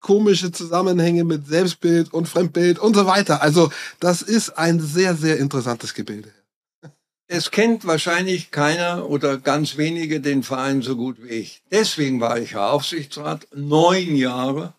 komische 0.04 0.52
Zusammenhänge 0.52 1.24
mit 1.24 1.48
Selbstbild 1.48 2.14
und 2.14 2.28
Fremdbild 2.28 2.78
und 2.78 2.96
so 2.96 3.08
weiter. 3.08 3.42
Also 3.42 3.72
das 4.00 4.22
ist 4.22 4.58
ein 4.58 4.80
sehr, 4.80 5.16
sehr 5.16 5.40
interessantes 5.40 5.96
Gebilde. 5.96 6.30
Es 7.28 7.52
kennt 7.52 7.86
wahrscheinlich 7.86 8.52
keiner 8.52 9.10
oder 9.10 9.38
ganz 9.38 9.78
wenige 9.78 10.20
den 10.20 10.44
Verein 10.44 10.82
so 10.82 10.96
gut 10.96 11.22
wie 11.24 11.30
ich. 11.30 11.64
Deswegen 11.72 12.20
war 12.20 12.38
ich 12.38 12.52
ja 12.52 12.70
Aufsichtsrat, 12.70 13.48
neun 13.54 14.16
Jahre. 14.16 14.74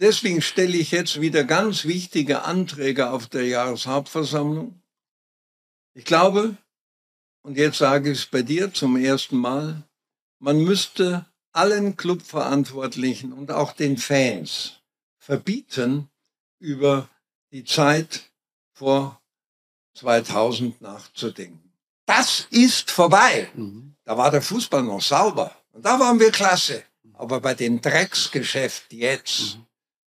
Deswegen 0.00 0.42
stelle 0.42 0.76
ich 0.76 0.90
jetzt 0.90 1.20
wieder 1.20 1.44
ganz 1.44 1.84
wichtige 1.84 2.42
Anträge 2.42 3.10
auf 3.10 3.28
der 3.28 3.46
Jahreshauptversammlung. 3.46 4.82
Ich 5.94 6.04
glaube, 6.04 6.56
und 7.42 7.56
jetzt 7.56 7.78
sage 7.78 8.10
ich 8.10 8.18
es 8.18 8.26
bei 8.26 8.42
dir 8.42 8.72
zum 8.72 8.96
ersten 8.96 9.36
Mal, 9.36 9.84
man 10.40 10.58
müsste 10.62 11.26
allen 11.52 11.96
Clubverantwortlichen 11.96 13.32
und 13.32 13.52
auch 13.52 13.72
den 13.72 13.96
Fans 13.96 14.80
verbieten, 15.18 16.10
über 16.58 17.08
die 17.52 17.64
Zeit 17.64 18.32
vor 18.72 19.22
2000 19.94 20.80
nachzudenken. 20.80 21.63
Das 22.06 22.46
ist 22.50 22.90
vorbei. 22.90 23.50
Mhm. 23.54 23.96
Da 24.04 24.16
war 24.16 24.30
der 24.30 24.42
Fußball 24.42 24.82
noch 24.82 25.00
sauber. 25.00 25.56
Und 25.72 25.84
da 25.84 25.98
waren 25.98 26.20
wir 26.20 26.30
klasse. 26.30 26.84
Aber 27.14 27.40
bei 27.40 27.54
dem 27.54 27.80
Drecksgeschäft 27.80 28.92
jetzt 28.92 29.56
mhm. 29.56 29.66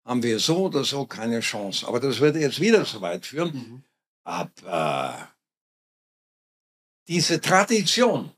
haben 0.06 0.24
wir 0.24 0.40
so 0.40 0.66
oder 0.66 0.84
so 0.84 1.06
keine 1.06 1.42
Chance. 1.42 1.88
Aber 1.88 2.00
das 2.00 2.20
würde 2.20 2.40
jetzt 2.40 2.60
wieder 2.60 2.86
so 2.86 3.02
weit 3.02 3.26
führen. 3.26 3.54
Mhm. 3.54 3.84
Aber 4.24 5.30
diese 7.08 7.42
Tradition 7.42 8.32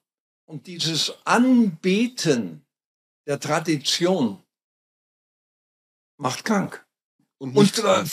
und 0.45 0.67
dieses 0.67 1.13
Anbeten 1.25 2.65
der 3.27 3.39
Tradition 3.39 4.41
macht 6.17 6.43
krank. 6.45 6.85
Und, 7.37 7.55
und 7.55 7.77
äh, 7.79 8.03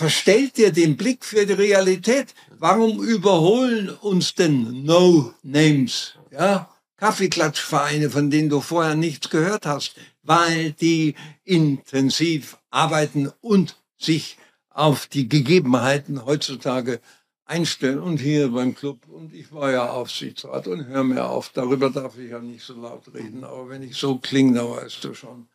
verstellt 0.00 0.56
dir 0.56 0.72
den 0.72 0.96
Blick 0.96 1.26
für 1.26 1.44
die 1.44 1.52
Realität. 1.52 2.28
Warum 2.58 3.02
überholen 3.02 3.90
uns 3.90 4.34
denn 4.34 4.82
No-Names? 4.82 6.14
Ja? 6.30 6.70
Kaffeeklatschvereine, 6.96 8.08
von 8.08 8.30
denen 8.30 8.48
du 8.48 8.62
vorher 8.62 8.94
nichts 8.94 9.28
gehört 9.28 9.66
hast, 9.66 9.96
weil 10.22 10.72
die 10.72 11.16
intensiv 11.44 12.56
arbeiten 12.70 13.30
und 13.42 13.76
sich 13.98 14.38
auf 14.70 15.06
die 15.06 15.28
Gegebenheiten 15.28 16.24
heutzutage 16.24 17.00
einstellen. 17.44 17.98
Und 17.98 18.20
hier 18.20 18.48
beim 18.48 18.74
Club, 18.74 19.06
und 19.06 19.34
ich 19.34 19.52
war 19.52 19.70
ja 19.70 19.90
Aufsichtsrat 19.90 20.66
und 20.66 20.86
hör 20.86 21.04
mir 21.04 21.26
auf, 21.28 21.50
darüber 21.52 21.90
darf 21.90 22.16
ich 22.16 22.30
ja 22.30 22.38
nicht 22.38 22.64
so 22.64 22.72
laut 22.72 23.02
reden, 23.12 23.44
aber 23.44 23.68
wenn 23.68 23.82
ich 23.82 23.96
so 23.96 24.16
klinge, 24.16 24.54
dann 24.54 24.70
weißt 24.70 25.04
du 25.04 25.12
schon, 25.12 25.46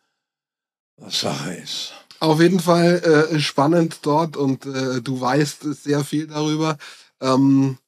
Sache 1.08 1.54
ist. 1.54 1.92
Auf 2.20 2.40
jeden 2.40 2.60
Fall 2.60 3.28
äh, 3.32 3.40
spannend 3.40 3.98
dort 4.02 4.36
und 4.36 4.64
äh, 4.64 5.02
du 5.02 5.20
weißt 5.20 5.62
sehr 5.62 6.02
viel 6.04 6.26
darüber. 6.26 6.78
Ähm, 7.20 7.78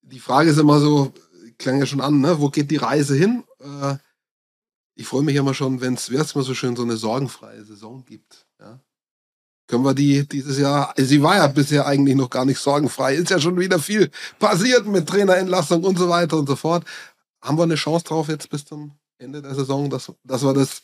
die 0.00 0.20
Frage 0.20 0.50
ist 0.50 0.58
immer 0.58 0.80
so, 0.80 1.12
klang 1.58 1.78
ja 1.78 1.86
schon 1.86 2.00
an, 2.00 2.20
ne? 2.20 2.40
wo 2.40 2.48
geht 2.48 2.70
die 2.70 2.76
Reise 2.76 3.14
hin? 3.14 3.44
Äh, 3.60 3.96
ich 4.94 5.06
freue 5.06 5.22
mich 5.22 5.36
immer 5.36 5.54
schon, 5.54 5.80
wenn 5.80 5.94
es, 5.94 6.08
immer 6.08 6.44
so 6.44 6.54
schön, 6.54 6.76
so 6.76 6.82
eine 6.82 6.96
sorgenfreie 6.96 7.64
Saison 7.64 8.04
gibt. 8.04 8.46
Ja? 8.58 8.80
können 9.72 9.84
wir 9.84 9.94
die 9.94 10.28
dieses 10.28 10.58
Jahr, 10.58 10.92
sie 10.98 11.22
war 11.22 11.36
ja 11.36 11.46
bisher 11.46 11.86
eigentlich 11.86 12.14
noch 12.14 12.28
gar 12.28 12.44
nicht 12.44 12.58
sorgenfrei, 12.58 13.14
ist 13.14 13.30
ja 13.30 13.40
schon 13.40 13.58
wieder 13.58 13.78
viel 13.78 14.10
passiert 14.38 14.86
mit 14.86 15.08
Trainerentlassung 15.08 15.82
und 15.82 15.98
so 15.98 16.10
weiter 16.10 16.36
und 16.36 16.46
so 16.46 16.56
fort. 16.56 16.84
Haben 17.40 17.56
wir 17.56 17.62
eine 17.62 17.76
Chance 17.76 18.04
drauf 18.04 18.28
jetzt 18.28 18.50
bis 18.50 18.66
zum 18.66 18.92
Ende 19.16 19.40
der 19.40 19.54
Saison, 19.54 19.88
dass, 19.88 20.12
dass 20.24 20.42
wir 20.42 20.52
das, 20.52 20.82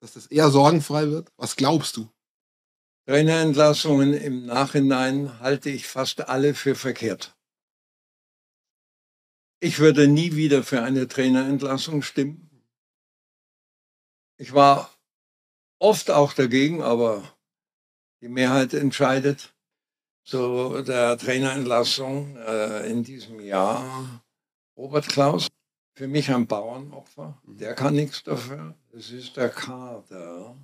dass 0.00 0.14
das 0.14 0.26
eher 0.26 0.50
sorgenfrei 0.50 1.08
wird? 1.10 1.32
Was 1.36 1.56
glaubst 1.56 1.96
du? 1.96 2.08
Trainerentlassungen 3.06 4.14
im 4.14 4.46
Nachhinein 4.46 5.38
halte 5.40 5.70
ich 5.70 5.86
fast 5.86 6.28
alle 6.28 6.54
für 6.54 6.74
verkehrt. 6.74 7.36
Ich 9.60 9.78
würde 9.78 10.08
nie 10.08 10.34
wieder 10.34 10.62
für 10.62 10.82
eine 10.82 11.08
Trainerentlassung 11.08 12.02
stimmen. 12.02 12.50
Ich 14.38 14.52
war 14.52 14.90
oft 15.78 16.10
auch 16.10 16.32
dagegen, 16.32 16.82
aber 16.82 17.22
die 18.20 18.28
Mehrheit 18.28 18.74
entscheidet. 18.74 19.54
So 20.24 20.82
der 20.82 21.16
Trainerentlassung 21.16 22.36
äh, 22.36 22.90
in 22.90 23.04
diesem 23.04 23.40
Jahr. 23.40 24.24
Robert 24.76 25.08
Klaus, 25.08 25.46
für 25.96 26.06
mich 26.06 26.30
ein 26.30 26.46
Bauernopfer. 26.46 27.40
Mhm. 27.44 27.58
Der 27.58 27.74
kann 27.74 27.94
nichts 27.94 28.22
dafür. 28.22 28.74
Es 28.92 29.10
ist 29.10 29.36
der 29.36 29.48
Kader. 29.48 30.56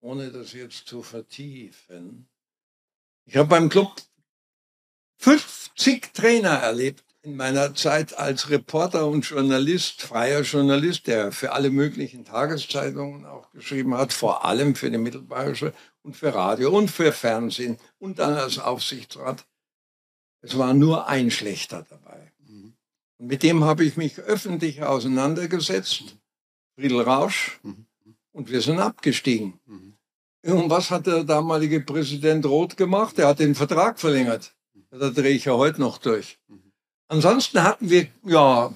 Ohne 0.00 0.30
das 0.30 0.52
jetzt 0.52 0.86
zu 0.86 1.02
vertiefen. 1.02 2.28
Ich 3.24 3.36
habe 3.36 3.48
beim 3.48 3.68
Club 3.68 3.94
50 5.18 6.12
Trainer 6.12 6.50
erlebt 6.50 7.04
in 7.22 7.36
meiner 7.36 7.74
Zeit 7.74 8.16
als 8.16 8.50
Reporter 8.50 9.06
und 9.06 9.22
Journalist, 9.22 10.02
freier 10.02 10.42
Journalist, 10.42 11.06
der 11.06 11.32
für 11.32 11.52
alle 11.52 11.70
möglichen 11.70 12.24
Tageszeitungen 12.24 13.24
auch 13.24 13.50
geschrieben 13.50 13.96
hat, 13.96 14.12
vor 14.12 14.44
allem 14.44 14.76
für 14.76 14.90
die 14.90 14.98
Mittelbayerische 14.98 15.72
und 16.02 16.16
für 16.16 16.34
Radio 16.34 16.76
und 16.76 16.88
für 16.88 17.12
Fernsehen 17.12 17.78
und 17.98 18.18
dann 18.20 18.34
als 18.34 18.58
Aufsichtsrat. 18.58 19.44
Es 20.40 20.56
war 20.56 20.74
nur 20.74 21.08
ein 21.08 21.32
schlechter 21.32 21.84
dabei. 21.88 22.05
Mhm. 23.18 23.24
Und 23.24 23.28
mit 23.28 23.42
dem 23.42 23.64
habe 23.64 23.84
ich 23.84 23.96
mich 23.96 24.18
öffentlich 24.18 24.82
auseinandergesetzt, 24.82 26.16
Friedel 26.78 27.00
Rausch, 27.00 27.58
mhm. 27.62 27.86
und 28.32 28.50
wir 28.50 28.60
sind 28.60 28.78
abgestiegen. 28.78 29.60
Mhm. 29.66 29.94
Und 30.46 30.70
was 30.70 30.90
hat 30.90 31.06
der 31.06 31.24
damalige 31.24 31.80
Präsident 31.80 32.46
Roth 32.46 32.76
gemacht? 32.76 33.18
Er 33.18 33.28
hat 33.28 33.40
den 33.40 33.54
Vertrag 33.54 33.98
verlängert. 33.98 34.54
Da 34.90 35.10
drehe 35.10 35.34
ich 35.34 35.46
ja 35.46 35.54
heute 35.54 35.80
noch 35.80 35.98
durch. 35.98 36.38
Ansonsten 37.08 37.62
hatten 37.62 37.90
wir, 37.90 38.06
ja, 38.24 38.72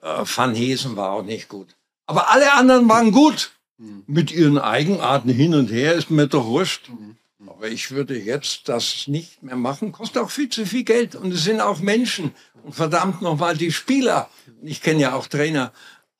äh, 0.00 0.24
Van 0.24 0.54
Hesen 0.54 0.96
war 0.96 1.12
auch 1.12 1.22
nicht 1.22 1.48
gut. 1.48 1.76
Aber 2.06 2.30
alle 2.30 2.52
anderen 2.54 2.88
waren 2.88 3.12
gut. 3.12 3.52
Mhm. 3.78 4.04
Mit 4.06 4.32
ihren 4.32 4.58
Eigenarten 4.58 5.30
hin 5.30 5.54
und 5.54 5.70
her 5.70 5.94
ist 5.94 6.10
mir 6.10 6.26
doch 6.26 6.46
wurscht. 6.46 6.88
Mhm. 6.88 7.16
Aber 7.46 7.68
ich 7.68 7.90
würde 7.90 8.18
jetzt 8.18 8.68
das 8.68 9.08
nicht 9.08 9.42
mehr 9.42 9.56
machen. 9.56 9.92
Kostet 9.92 10.22
auch 10.22 10.30
viel 10.30 10.48
zu 10.48 10.64
viel 10.66 10.84
Geld. 10.84 11.14
Und 11.14 11.32
es 11.32 11.44
sind 11.44 11.60
auch 11.60 11.80
Menschen. 11.80 12.32
Und 12.62 12.74
verdammt 12.74 13.22
nochmal 13.22 13.56
die 13.56 13.72
Spieler. 13.72 14.30
Ich 14.62 14.80
kenne 14.80 15.00
ja 15.00 15.14
auch 15.14 15.26
Trainer 15.26 15.72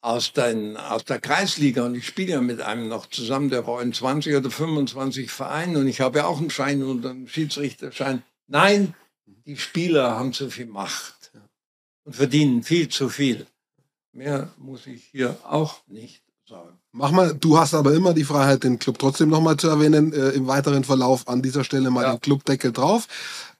aus, 0.02 0.32
den, 0.32 0.76
aus 0.76 1.04
der 1.04 1.20
Kreisliga 1.20 1.86
und 1.86 1.94
ich 1.94 2.06
spiele 2.06 2.32
ja 2.32 2.40
mit 2.40 2.60
einem 2.60 2.88
noch 2.88 3.06
zusammen, 3.06 3.50
der 3.50 3.66
war 3.66 3.80
in 3.80 3.92
20 3.92 4.34
oder 4.34 4.50
25 4.50 5.30
Vereinen 5.30 5.76
und 5.76 5.86
ich 5.86 6.00
habe 6.00 6.18
ja 6.18 6.26
auch 6.26 6.40
einen 6.40 6.50
Schein 6.50 6.82
und 6.82 7.06
einen 7.06 7.28
Schiedsrichterschein. 7.28 8.22
Nein, 8.48 8.94
die 9.46 9.56
Spieler 9.56 10.18
haben 10.18 10.32
zu 10.32 10.50
viel 10.50 10.66
Macht 10.66 11.30
und 12.02 12.16
verdienen 12.16 12.64
viel 12.64 12.88
zu 12.88 13.08
viel. 13.08 13.46
Mehr 14.12 14.52
muss 14.58 14.86
ich 14.88 15.04
hier 15.04 15.38
auch 15.44 15.86
nicht 15.86 16.24
sagen. 16.46 16.81
Mach 16.94 17.10
mal, 17.10 17.34
du 17.34 17.58
hast 17.58 17.72
aber 17.72 17.94
immer 17.94 18.12
die 18.12 18.24
Freiheit, 18.24 18.64
den 18.64 18.78
Club 18.78 18.98
trotzdem 18.98 19.30
nochmal 19.30 19.56
zu 19.56 19.66
erwähnen, 19.68 20.12
äh, 20.12 20.28
im 20.30 20.46
weiteren 20.46 20.84
Verlauf 20.84 21.26
an 21.26 21.40
dieser 21.40 21.64
Stelle 21.64 21.90
mal 21.90 22.02
ja. 22.02 22.12
den 22.12 22.20
Clubdeckel 22.20 22.70
drauf. 22.70 23.08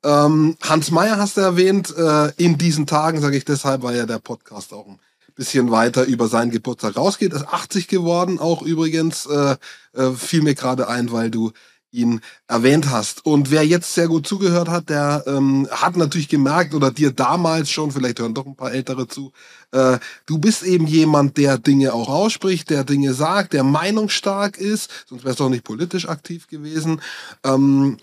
Ähm, 0.05 0.59
Hans 0.63 0.91
Meyer 0.91 1.17
hast 1.17 1.39
du 1.39 1.41
erwähnt, 1.41 1.97
äh, 1.97 2.31
in 2.37 2.59
diesen 2.59 2.87
Tagen, 2.87 3.23
sage 3.23 3.39
ich 3.39 3.47
deshalb, 3.47 3.83
weil 3.83 3.97
ja 3.97 4.05
der 4.05 4.19
Podcast 4.19 4.75
auch 4.75 4.87
ein 4.87 4.99
bisschen 5.35 5.71
weiter 5.71 6.05
über 6.05 6.29
seinen 6.29 6.51
Geburtstag 6.51 6.99
rausgeht. 6.99 7.33
Ist 7.33 7.49
80 7.49 7.89
geworden, 7.89 8.39
auch 8.39 8.61
übrigens, 8.61 9.25
äh, 9.25 9.57
äh, 9.95 10.11
fiel 10.11 10.43
mir 10.43 10.55
gerade 10.55 10.89
ein, 10.89 11.11
weil 11.11 11.31
du 11.31 11.53
ihn 11.93 12.21
erwähnt 12.49 12.91
hast. 12.91 13.25
Und 13.25 13.51
wer 13.51 13.65
jetzt 13.65 13.95
sehr 13.95 14.09
gut 14.09 14.27
zugehört 14.27 14.69
hat, 14.69 14.89
der 14.89 15.25
ähm, 15.27 15.69
hat 15.71 15.97
natürlich 15.97 16.29
gemerkt 16.29 16.75
oder 16.75 16.91
dir 16.91 17.13
damals 17.13 17.71
schon, 17.71 17.93
vielleicht 17.93 18.19
hören 18.19 18.35
doch 18.35 18.47
ein 18.47 18.57
paar 18.57 18.73
Ältere 18.73 19.07
zu, 19.07 19.33
äh, 19.73 19.99
du 20.27 20.39
bist 20.39 20.63
eben 20.63 20.87
jemand, 20.87 21.37
der 21.37 21.59
Dinge 21.59 21.93
auch 21.93 22.09
ausspricht, 22.09 22.71
der 22.71 22.85
Dinge 22.85 23.15
sagt, 23.15 23.53
der 23.53 23.63
meinungsstark 23.63 24.57
ist, 24.57 24.91
sonst 25.07 25.25
wärst 25.25 25.41
du 25.41 25.45
auch 25.45 25.51
nicht 25.51 25.65
politisch 25.65 26.09
aktiv 26.09 26.49
gewesen. 26.49 27.01
Ähm, 27.45 27.99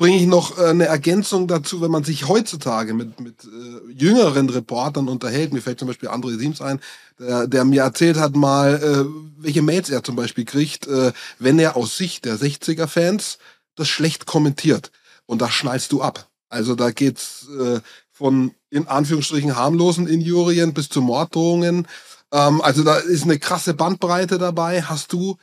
bringe 0.00 0.16
ich 0.16 0.26
noch 0.26 0.56
äh, 0.56 0.68
eine 0.68 0.86
Ergänzung 0.86 1.46
dazu, 1.46 1.82
wenn 1.82 1.90
man 1.90 2.04
sich 2.04 2.26
heutzutage 2.26 2.94
mit, 2.94 3.20
mit 3.20 3.44
äh, 3.44 3.92
jüngeren 3.92 4.48
Reportern 4.48 5.08
unterhält. 5.08 5.52
Mir 5.52 5.60
fällt 5.60 5.78
zum 5.78 5.88
Beispiel 5.88 6.08
André 6.08 6.38
Siems 6.38 6.62
ein, 6.62 6.80
der, 7.18 7.46
der 7.46 7.66
mir 7.66 7.82
erzählt 7.82 8.16
hat 8.16 8.34
mal, 8.34 8.82
äh, 8.82 9.04
welche 9.36 9.60
Mails 9.60 9.90
er 9.90 10.02
zum 10.02 10.16
Beispiel 10.16 10.46
kriegt, 10.46 10.86
äh, 10.86 11.12
wenn 11.38 11.58
er 11.58 11.76
aus 11.76 11.98
Sicht 11.98 12.24
der 12.24 12.36
60er-Fans 12.36 13.36
das 13.76 13.88
schlecht 13.88 14.24
kommentiert. 14.24 14.90
Und 15.26 15.42
da 15.42 15.50
schnallst 15.50 15.92
du 15.92 16.00
ab. 16.00 16.30
Also 16.48 16.74
da 16.76 16.92
geht's 16.92 17.46
äh, 17.60 17.80
von 18.10 18.54
in 18.70 18.88
Anführungsstrichen 18.88 19.54
harmlosen 19.54 20.08
Injurien 20.08 20.72
bis 20.72 20.88
zu 20.88 21.02
Morddrohungen. 21.02 21.86
Ähm, 22.32 22.62
also 22.62 22.84
da 22.84 22.96
ist 22.96 23.24
eine 23.24 23.38
krasse 23.38 23.74
Bandbreite 23.74 24.38
dabei. 24.38 24.80
Hast 24.80 25.12
du 25.12 25.36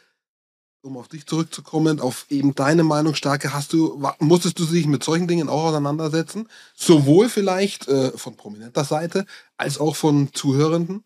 um 0.81 0.97
auf 0.97 1.07
dich 1.07 1.25
zurückzukommen, 1.25 1.99
auf 1.99 2.25
eben 2.29 2.55
deine 2.55 2.83
Meinungsstärke, 2.83 3.53
hast 3.53 3.73
du, 3.73 4.01
musstest 4.19 4.59
du 4.59 4.65
dich 4.65 4.87
mit 4.87 5.03
solchen 5.03 5.27
Dingen 5.27 5.49
auch 5.49 5.65
auseinandersetzen? 5.65 6.47
Sowohl 6.75 7.29
vielleicht 7.29 7.87
äh, 7.87 8.11
von 8.11 8.35
prominenter 8.35 8.83
Seite 8.83 9.25
als 9.57 9.79
auch 9.79 9.95
von 9.95 10.29
Zuhörenden? 10.33 11.03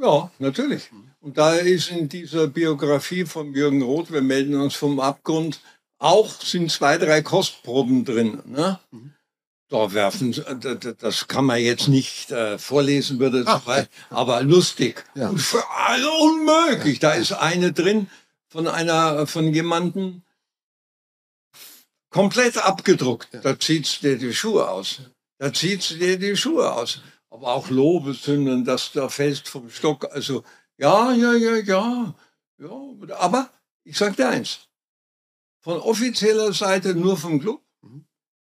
Ja, 0.00 0.30
natürlich. 0.38 0.90
Und 1.20 1.36
da 1.36 1.54
ist 1.54 1.90
in 1.90 2.08
dieser 2.08 2.46
Biografie 2.46 3.24
von 3.24 3.52
Jürgen 3.52 3.82
Roth, 3.82 4.12
wir 4.12 4.22
melden 4.22 4.54
uns 4.54 4.74
vom 4.74 5.00
Abgrund, 5.00 5.60
auch 5.98 6.40
sind 6.40 6.70
zwei, 6.70 6.96
drei 6.96 7.22
Kostproben 7.22 8.04
drin. 8.04 8.40
Ne? 8.46 8.78
Mhm. 8.92 9.14
Da 9.70 9.92
werfen, 9.92 10.34
das 10.98 11.28
kann 11.28 11.44
man 11.44 11.60
jetzt 11.60 11.88
nicht 11.88 12.30
äh, 12.30 12.56
vorlesen, 12.56 13.18
würde 13.18 13.42
Ach, 13.44 13.60
aber 14.08 14.42
lustig. 14.42 15.04
Ja. 15.14 15.28
Und 15.28 15.40
für 15.40 15.62
alle 15.68 16.10
unmöglich. 16.10 17.00
Da 17.00 17.12
ist 17.12 17.32
eine 17.32 17.72
drin, 17.72 18.06
von 18.48 18.66
einer, 18.66 19.26
von 19.26 19.52
jemanden 19.52 20.24
komplett 22.10 22.58
abgedruckt. 22.58 23.28
Da 23.42 23.58
zieht's 23.58 24.00
dir 24.00 24.18
die 24.18 24.32
Schuhe 24.32 24.68
aus. 24.68 25.00
Da 25.38 25.52
zieht's 25.52 25.88
dir 25.88 26.18
die 26.18 26.36
Schuhe 26.36 26.72
aus. 26.72 27.00
Aber 27.30 27.52
auch 27.54 27.68
Lobeshymnen, 27.70 28.64
dass 28.64 28.92
da 28.92 29.08
fällst 29.08 29.48
vom 29.48 29.70
Stock. 29.70 30.10
Also, 30.12 30.44
ja, 30.78 31.12
ja, 31.12 31.34
ja, 31.34 31.56
ja. 31.56 32.14
Ja, 32.58 33.16
aber 33.16 33.50
ich 33.84 33.96
sag 33.96 34.16
dir 34.16 34.28
eins. 34.28 34.68
Von 35.60 35.78
offizieller 35.78 36.52
Seite 36.52 36.94
nur 36.94 37.16
vom 37.16 37.40
Club. 37.40 37.62
Mhm. 37.82 38.06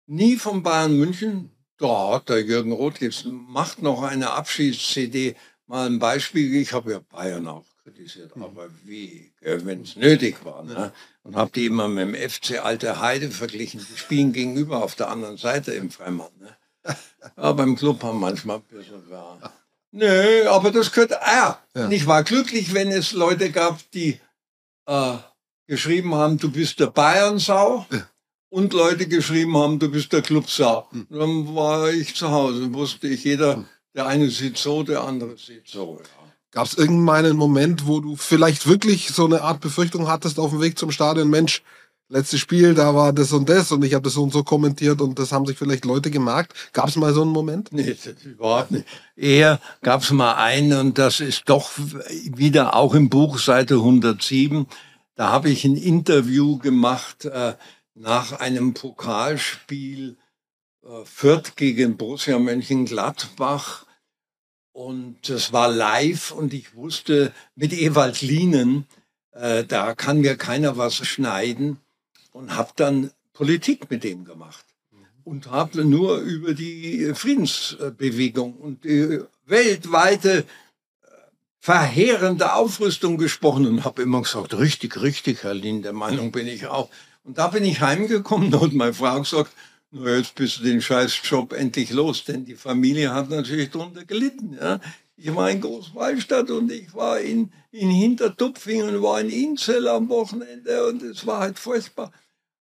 Nie 0.07 0.37
von 0.37 0.63
Bayern 0.63 0.97
München. 0.97 1.51
Da 1.77 2.15
hat 2.15 2.29
der 2.29 2.43
Jürgen 2.43 2.73
Roth 2.73 3.01
jetzt 3.01 3.27
macht 3.27 3.83
noch 3.83 4.03
eine 4.03 4.31
Abschieds-CD. 4.31 5.37
Mal 5.67 5.87
ein 5.87 5.99
Beispiel. 5.99 6.55
Ich 6.57 6.73
habe 6.73 6.93
ja 6.93 7.01
Bayern 7.01 7.47
auch 7.47 7.68
kritisiert, 7.89 8.37
mhm. 8.37 8.43
aber 8.43 8.69
wie, 8.85 9.33
wenn 9.41 9.83
es 9.83 9.97
nötig 9.97 10.45
war. 10.45 10.63
Ne? 10.65 10.93
Und 11.23 11.37
habe 11.37 11.51
die 11.55 11.67
immer 11.67 11.89
mit 11.89 12.15
dem 12.15 12.31
FC 12.31 12.65
Alte 12.65 13.01
Heide 13.01 13.31
verglichen. 13.31 13.85
Die 13.91 13.99
spielen 13.99 14.33
gegenüber 14.33 14.83
auf 14.83 14.95
der 14.95 15.09
anderen 15.09 15.37
Seite 15.37 15.73
im 15.73 15.91
Freimann. 15.91 16.31
Ne? 16.39 16.57
Aber 17.37 17.55
beim 17.55 17.77
Club 17.77 18.03
haben 18.03 18.21
manchmal 18.21 18.59
ein 18.59 18.63
bisschen, 18.63 19.03
ja. 19.11 19.39
Nö, 19.91 20.47
aber 20.49 20.71
das 20.71 20.93
könnte, 20.93 21.23
ah, 21.23 21.59
ja. 21.75 21.89
ich 21.89 22.07
war 22.07 22.23
glücklich, 22.23 22.75
wenn 22.75 22.91
es 22.91 23.13
Leute 23.13 23.51
gab, 23.51 23.79
die 23.93 24.21
äh, 24.85 25.17
geschrieben 25.67 26.15
haben, 26.15 26.37
du 26.37 26.51
bist 26.51 26.79
der 26.79 26.89
Bayernsau. 26.89 27.87
Ja. 27.91 28.07
Und 28.51 28.75
Leute 28.75 29.09
geschrieben 29.09 29.57
haben, 29.57 29.79
du 29.79 29.91
bist 29.91 30.13
der 30.13 30.21
Clubsau. 30.21 30.89
Mhm. 30.91 31.07
Dann 31.11 31.55
war 31.55 31.91
ich 31.91 32.15
zu 32.15 32.31
Hause, 32.31 32.73
wusste 32.75 33.09
ich, 33.09 33.25
jeder, 33.25 33.57
hm. 33.57 33.67
der 33.95 34.07
eine 34.07 34.29
sieht 34.29 34.59
so, 34.59 34.83
der 34.83 35.05
andere 35.05 35.37
sieht 35.39 35.69
so. 35.69 36.01
Ja. 36.03 36.18
Gab 36.51 36.67
es 36.67 36.75
irgendwann 36.75 37.27
einen 37.27 37.37
Moment, 37.37 37.87
wo 37.87 38.01
du 38.01 38.17
vielleicht 38.17 38.67
wirklich 38.67 39.09
so 39.09 39.27
eine 39.27 39.43
Art 39.43 39.61
Befürchtung 39.61 40.09
hattest 40.09 40.39
auf 40.39 40.51
dem 40.51 40.61
Weg 40.61 40.79
zum 40.79 40.91
Stadion, 40.91 41.29
Mensch, 41.29 41.63
letztes 42.09 42.41
Spiel, 42.41 42.75
da 42.75 42.95
war 42.95 43.13
das 43.13 43.33
und 43.33 43.49
das 43.49 43.71
und 43.71 43.85
ich 43.85 43.95
habe 43.95 44.05
das 44.05 44.15
so 44.15 44.23
und 44.23 44.33
so 44.33 44.43
kommentiert 44.43 45.01
und 45.01 45.19
das 45.19 45.33
haben 45.33 45.47
sich 45.47 45.59
vielleicht 45.59 45.85
Leute 45.85 46.11
gemerkt. 46.11 46.55
Gab 46.73 46.89
es 46.89 46.97
mal 46.97 47.13
so 47.13 47.23
einen 47.23 47.33
Moment? 47.33 47.71
Nee, 47.73 47.97
überhaupt 48.25 48.71
nicht. 48.71 48.87
Eher 49.15 49.61
gab 49.83 50.03
es 50.03 50.11
mal 50.11 50.35
einen 50.35 50.79
und 50.79 50.99
das 50.99 51.21
ist 51.21 51.43
doch 51.47 51.71
wieder 51.77 52.75
auch 52.75 52.95
im 52.95 53.11
Buch 53.11 53.39
Seite 53.39 53.75
107. 53.75 54.67
Da 55.15 55.29
habe 55.31 55.51
ich 55.51 55.65
ein 55.65 55.77
Interview 55.77 56.59
gemacht 56.59 57.27
äh, 57.27 57.55
nach 57.95 58.33
einem 58.33 58.73
Pokalspiel 58.73 60.17
äh, 60.83 61.05
Fürth 61.05 61.57
gegen 61.57 61.97
Borussia 61.97 62.39
Mönchengladbach 62.39 63.85
und 64.79 65.29
es 65.29 65.53
war 65.53 65.69
live 65.69 66.31
und 66.31 66.55
ich 66.55 66.77
wusste 66.77 67.33
mit 67.57 67.73
Ewald 67.73 68.23
Lienen, 68.23 68.87
äh, 69.33 69.65
da 69.65 69.97
kann 69.97 70.21
mir 70.21 70.37
keiner 70.37 70.77
was 70.77 70.95
schneiden 70.95 71.79
und 72.31 72.55
habe 72.55 72.71
dann 72.77 73.11
Politik 73.33 73.91
mit 73.91 74.05
dem 74.05 74.25
gemacht 74.25 74.65
und 75.25 75.51
habe 75.51 75.85
nur 75.85 76.19
über 76.19 76.55
die 76.55 77.13
Friedensbewegung 77.13 78.55
und 78.55 78.85
die 78.85 79.19
weltweite 79.47 80.45
verheerende 81.59 82.55
Aufrüstung 82.55 83.19
gesprochen 83.19 83.67
und 83.67 83.85
habe 83.85 84.03
immer 84.03 84.23
gesagt, 84.23 84.57
richtig, 84.57 85.03
richtig, 85.03 85.43
Herr 85.43 85.55
Lin, 85.55 85.83
der 85.83 85.93
Meinung 85.93 86.31
bin 86.31 86.47
ich 86.47 86.69
auch. 86.69 86.89
Und 87.25 87.39
da 87.39 87.49
bin 87.49 87.65
ich 87.65 87.81
heimgekommen 87.81 88.55
und 88.55 88.75
meine 88.75 88.95
Frau 88.95 89.19
gesagt, 89.19 89.51
na, 89.91 90.17
jetzt 90.17 90.35
bist 90.35 90.59
du 90.59 90.65
den 90.65 90.83
Scheißjob 90.83 91.53
endlich 91.53 91.91
los, 91.91 92.25
denn 92.25 92.45
die 92.45 92.55
Familie 92.55 93.13
hat 93.13 93.31
natürlich 93.31 93.71
darunter 93.71 94.05
gelitten. 94.05 94.57
Ja. 94.61 94.81
Ich 95.17 95.35
war 95.35 95.51
in 95.51 95.61
Großwallstadt 95.61 96.51
und 96.51 96.71
ich 96.71 96.95
war 96.95 97.19
in, 97.19 97.51
in 97.73 97.91
Hintertupfing 97.91 98.83
und 98.83 99.03
war 99.03 99.21
in 99.21 99.31
Inzell 99.31 99.89
am 99.89 100.09
Wochenende 100.09 100.87
und 100.87 101.03
es 101.03 101.27
war 101.27 101.41
halt 101.41 101.59
furchtbar. 101.59 102.13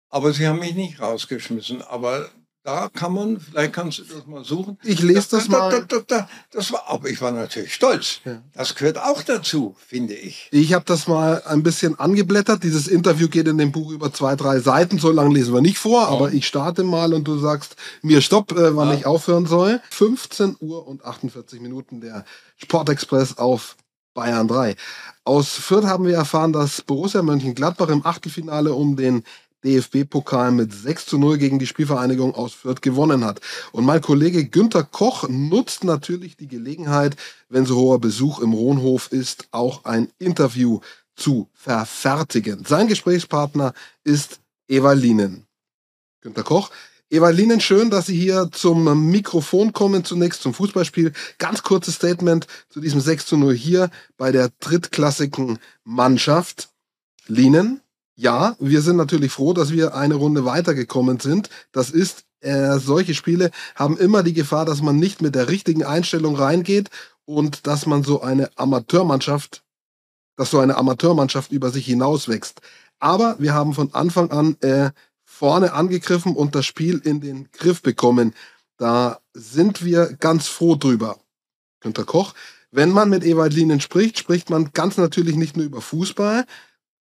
Aber 0.08 0.32
sie 0.32 0.48
haben 0.48 0.58
mich 0.58 0.74
nicht 0.74 1.00
rausgeschmissen. 1.00 1.82
Aber 1.82 2.28
da 2.62 2.90
kann 2.92 3.14
man, 3.14 3.40
vielleicht 3.40 3.72
kannst 3.72 3.98
du 4.00 4.02
das 4.04 4.26
mal 4.26 4.44
suchen. 4.44 4.78
Ich 4.84 5.00
lese 5.00 5.20
das, 5.20 5.28
das 5.28 5.48
mal. 5.48 5.84
Da, 5.88 5.98
da, 6.06 6.28
das 6.50 6.70
war, 6.72 6.84
aber 6.88 7.08
ich 7.08 7.20
war 7.22 7.32
natürlich 7.32 7.74
stolz. 7.74 8.20
Ja. 8.24 8.42
Das 8.52 8.74
gehört 8.74 8.98
auch 8.98 9.22
dazu, 9.22 9.74
finde 9.78 10.14
ich. 10.14 10.48
Ich 10.52 10.74
habe 10.74 10.84
das 10.84 11.08
mal 11.08 11.42
ein 11.46 11.62
bisschen 11.62 11.98
angeblättert. 11.98 12.62
Dieses 12.62 12.86
Interview 12.86 13.28
geht 13.28 13.48
in 13.48 13.56
dem 13.56 13.72
Buch 13.72 13.90
über 13.90 14.12
zwei, 14.12 14.36
drei 14.36 14.60
Seiten. 14.60 14.98
So 14.98 15.10
lange 15.10 15.34
lesen 15.34 15.54
wir 15.54 15.62
nicht 15.62 15.78
vor, 15.78 16.08
oh. 16.10 16.14
aber 16.14 16.32
ich 16.32 16.46
starte 16.46 16.84
mal 16.84 17.14
und 17.14 17.24
du 17.24 17.38
sagst 17.38 17.76
mir 18.02 18.20
Stopp, 18.20 18.52
äh, 18.52 18.76
wann 18.76 18.88
ja. 18.88 18.94
ich 18.94 19.06
aufhören 19.06 19.46
soll. 19.46 19.80
15 19.90 20.56
Uhr 20.60 20.86
und 20.86 21.04
48 21.04 21.60
Minuten 21.60 22.02
der 22.02 22.26
Sportexpress 22.56 23.38
auf 23.38 23.76
Bayern 24.12 24.48
3. 24.48 24.76
Aus 25.24 25.54
Fürth 25.54 25.86
haben 25.86 26.04
wir 26.04 26.16
erfahren, 26.16 26.52
dass 26.52 26.82
Borussia 26.82 27.22
Mönchengladbach 27.22 27.88
im 27.88 28.04
Achtelfinale 28.04 28.74
um 28.74 28.96
den 28.96 29.24
DFB-Pokal 29.64 30.52
mit 30.52 30.72
6 30.72 31.06
zu 31.06 31.18
0 31.18 31.38
gegen 31.38 31.58
die 31.58 31.66
Spielvereinigung 31.66 32.34
aus 32.34 32.52
Fürth 32.52 32.80
gewonnen 32.80 33.24
hat. 33.24 33.40
Und 33.72 33.84
mein 33.84 34.00
Kollege 34.00 34.44
Günther 34.46 34.84
Koch 34.84 35.28
nutzt 35.28 35.84
natürlich 35.84 36.36
die 36.36 36.48
Gelegenheit, 36.48 37.16
wenn 37.48 37.66
so 37.66 37.76
hoher 37.76 38.00
Besuch 38.00 38.40
im 38.40 38.52
Rohnhof 38.52 39.12
ist, 39.12 39.48
auch 39.50 39.84
ein 39.84 40.08
Interview 40.18 40.80
zu 41.14 41.48
verfertigen. 41.52 42.64
Sein 42.64 42.88
Gesprächspartner 42.88 43.74
ist 44.04 44.40
Eva 44.68 44.92
Lienen. 44.92 45.46
Günther 46.22 46.42
Koch, 46.44 46.70
Eva 47.12 47.30
Lienen, 47.30 47.60
schön, 47.60 47.90
dass 47.90 48.06
Sie 48.06 48.16
hier 48.16 48.50
zum 48.52 49.10
Mikrofon 49.10 49.72
kommen, 49.72 50.04
zunächst 50.04 50.42
zum 50.42 50.54
Fußballspiel. 50.54 51.12
Ganz 51.38 51.64
kurzes 51.64 51.96
Statement 51.96 52.46
zu 52.68 52.80
diesem 52.80 53.00
6 53.00 53.26
zu 53.26 53.36
0 53.36 53.52
hier 53.52 53.90
bei 54.16 54.30
der 54.30 54.50
drittklassigen 54.60 55.58
Mannschaft. 55.82 56.68
Lienen, 57.26 57.80
ja, 58.20 58.54
wir 58.58 58.82
sind 58.82 58.96
natürlich 58.96 59.32
froh, 59.32 59.54
dass 59.54 59.72
wir 59.72 59.94
eine 59.94 60.14
Runde 60.14 60.44
weitergekommen 60.44 61.20
sind. 61.20 61.48
Das 61.72 61.90
ist, 61.90 62.24
äh, 62.40 62.78
solche 62.78 63.14
Spiele 63.14 63.50
haben 63.74 63.96
immer 63.96 64.22
die 64.22 64.34
Gefahr, 64.34 64.66
dass 64.66 64.82
man 64.82 64.96
nicht 64.96 65.22
mit 65.22 65.34
der 65.34 65.48
richtigen 65.48 65.84
Einstellung 65.84 66.36
reingeht 66.36 66.90
und 67.24 67.66
dass 67.66 67.86
man 67.86 68.02
so 68.02 68.20
eine 68.20 68.50
Amateurmannschaft, 68.56 69.64
dass 70.36 70.50
so 70.50 70.58
eine 70.58 70.76
Amateurmannschaft 70.76 71.50
über 71.50 71.70
sich 71.70 71.86
hinauswächst. 71.86 72.60
Aber 72.98 73.36
wir 73.38 73.54
haben 73.54 73.72
von 73.72 73.94
Anfang 73.94 74.30
an 74.30 74.56
äh, 74.60 74.90
vorne 75.24 75.72
angegriffen 75.72 76.36
und 76.36 76.54
das 76.54 76.66
Spiel 76.66 77.00
in 77.02 77.22
den 77.22 77.48
Griff 77.52 77.80
bekommen. 77.80 78.34
Da 78.76 79.20
sind 79.32 79.82
wir 79.82 80.12
ganz 80.20 80.46
froh 80.46 80.74
drüber. 80.74 81.18
Günter 81.80 82.04
Koch. 82.04 82.34
Wenn 82.70 82.90
man 82.90 83.08
mit 83.08 83.24
Ewald 83.24 83.54
Lienen 83.54 83.80
spricht, 83.80 84.18
spricht 84.18 84.50
man 84.50 84.72
ganz 84.74 84.98
natürlich 84.98 85.36
nicht 85.36 85.56
nur 85.56 85.64
über 85.64 85.80
Fußball, 85.80 86.44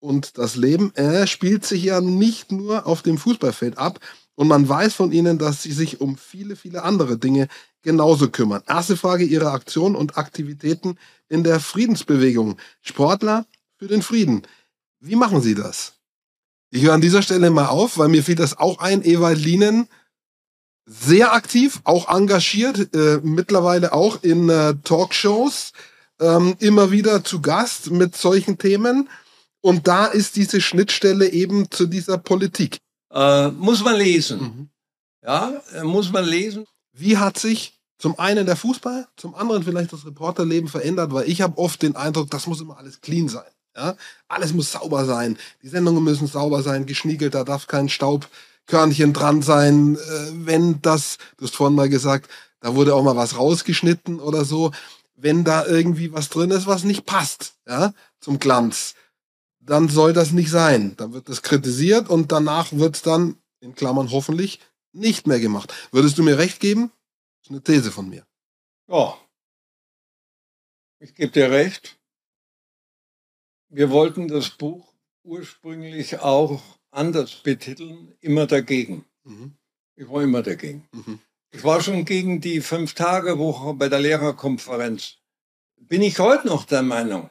und 0.01 0.39
das 0.39 0.57
Leben 0.57 0.95
äh, 0.95 1.27
spielt 1.27 1.65
sich 1.65 1.83
ja 1.83 2.01
nicht 2.01 2.53
nur 2.53 2.87
auf 2.87 3.03
dem 3.03 3.19
Fußballfeld 3.19 3.79
ab. 3.79 4.01
Und 4.35 4.47
man 4.47 4.69
weiß 4.69 4.95
von 4.95 5.11
ihnen, 5.11 5.39
dass 5.39 5.65
sie 5.65 5.73
sich 5.73 6.01
um 6.01 6.17
viele, 6.17 6.55
viele 6.55 6.85
andere 6.85 7.19
Dinge 7.19 7.49
genauso 7.83 8.29
kümmern. 8.31 8.63
Erste 8.69 8.97
Frage, 8.97 9.25
Ihre 9.25 9.51
Aktionen 9.51 9.97
und 9.97 10.17
Aktivitäten 10.17 10.97
in 11.29 11.43
der 11.43 11.59
Friedensbewegung. 11.59 12.57
Sportler 12.81 13.47
für 13.77 13.89
den 13.89 14.03
Frieden. 14.03 14.43
Wie 15.01 15.17
machen 15.17 15.41
Sie 15.41 15.55
das? 15.55 15.95
Ich 16.71 16.83
höre 16.83 16.95
an 16.95 17.01
dieser 17.01 17.23
Stelle 17.23 17.51
mal 17.51 17.67
auf, 17.67 17.99
weil 17.99 18.09
mir 18.09 18.23
fiel 18.23 18.35
das 18.35 18.59
auch 18.59 18.79
ein. 18.79 19.03
Ewald 19.03 19.39
Lienen, 19.39 19.89
sehr 20.87 21.33
aktiv, 21.33 21.81
auch 21.85 22.09
engagiert, 22.09 22.95
äh, 22.95 23.21
mittlerweile 23.23 23.93
auch 23.93 24.23
in 24.23 24.49
äh, 24.49 24.75
Talkshows, 24.85 25.73
ähm, 26.21 26.57
immer 26.59 26.91
wieder 26.91 27.25
zu 27.25 27.41
Gast 27.41 27.91
mit 27.91 28.17
solchen 28.17 28.59
Themen. 28.59 29.09
Und 29.61 29.89
da 29.89 30.07
ist 30.07 30.37
diese 30.37 30.61
Schnittstelle 30.61 31.29
eben 31.31 31.71
zu 31.71 31.87
dieser 31.87 32.19
Politik. 32.19 32.79
Äh, 33.13 33.49
muss 33.49 33.83
man 33.83 33.97
lesen. 33.97 34.41
Mhm. 34.41 34.69
Ja, 35.23 35.53
äh, 35.75 35.83
muss 35.83 36.13
man 36.13 36.25
lesen. 36.25 36.65
Wie 36.93 37.17
hat 37.17 37.39
sich 37.39 37.79
zum 37.99 38.19
einen 38.19 38.47
der 38.47 38.57
Fußball, 38.57 39.09
zum 39.17 39.35
anderen 39.35 39.65
vielleicht 39.65 39.93
das 39.93 40.07
Reporterleben 40.07 40.69
verändert, 40.69 41.13
weil 41.13 41.29
ich 41.29 41.43
habe 41.43 41.59
oft 41.59 41.83
den 41.83 41.97
Eindruck, 41.97 42.31
das 42.31 42.47
muss 42.47 42.61
immer 42.61 42.79
alles 42.79 43.01
clean 43.01 43.29
sein. 43.29 43.51
Ja? 43.77 43.97
Alles 44.29 44.53
muss 44.53 44.73
sauber 44.73 45.05
sein. 45.05 45.37
Die 45.63 45.69
Sendungen 45.69 46.05
müssen 46.05 46.29
sauber 46.29 46.63
sein, 46.63 46.87
geschniegelt, 46.87 47.35
da 47.35 47.43
darf 47.43 47.67
kein 47.67 47.89
Staubkörnchen 47.89 49.13
dran 49.13 49.43
sein. 49.43 49.97
Äh, 49.97 50.31
wenn 50.33 50.81
das, 50.81 51.19
du 51.37 51.45
hast 51.45 51.57
vorhin 51.57 51.77
mal 51.77 51.89
gesagt, 51.89 52.31
da 52.61 52.75
wurde 52.75 52.95
auch 52.95 53.03
mal 53.03 53.17
was 53.17 53.37
rausgeschnitten 53.37 54.21
oder 54.21 54.45
so. 54.45 54.71
Wenn 55.17 55.43
da 55.43 55.67
irgendwie 55.67 56.13
was 56.13 56.29
drin 56.29 56.53
ist, 56.53 56.69
was 56.69 56.85
nicht 56.85 57.05
passt, 57.05 57.55
ja, 57.67 57.93
zum 58.21 58.39
Glanz 58.39 58.95
dann 59.69 59.89
soll 59.89 60.13
das 60.13 60.33
nicht 60.33 60.51
sein. 60.51 60.97
Dann 60.97 61.13
wird 61.13 61.29
das 61.29 61.43
kritisiert 61.43 62.09
und 62.09 62.33
danach 62.33 62.73
wird 62.73 62.97
es 62.97 63.03
dann, 63.03 63.37
in 63.61 63.75
Klammern 63.75 64.11
hoffentlich, 64.11 64.61
nicht 64.93 65.27
mehr 65.27 65.41
gemacht. 65.41 65.73
Würdest 65.93 66.19
du 66.19 66.23
mir 66.23 66.39
recht 66.39 66.61
geben? 66.61 66.91
Das 67.41 67.47
ist 67.47 67.51
eine 67.51 67.63
These 67.63 67.93
von 67.93 68.09
mir. 68.09 68.27
Ja. 68.89 69.17
Ich 71.01 71.15
gebe 71.15 71.31
dir 71.31 71.51
recht. 71.51 71.99
Wir 73.69 73.91
wollten 73.91 74.29
das 74.29 74.51
Buch 74.51 74.93
ursprünglich 75.23 76.21
auch 76.21 76.63
anders 76.91 77.35
betiteln, 77.35 78.15
immer 78.21 78.47
dagegen. 78.47 79.05
Mhm. 79.25 79.57
Ich 79.95 80.09
war 80.09 80.23
immer 80.23 80.43
dagegen. 80.43 80.89
Mhm. 80.93 81.21
Ich 81.51 81.65
war 81.65 81.81
schon 81.83 82.05
gegen 82.05 82.41
die 82.41 82.61
Fünf-Tage-Woche 82.61 83.75
bei 83.75 83.89
der 83.89 84.01
Lehrerkonferenz. 84.01 85.17
Bin 85.77 86.03
ich 86.03 86.19
heute 86.19 86.47
noch 86.47 86.65
der 86.65 86.83
Meinung. 86.83 87.31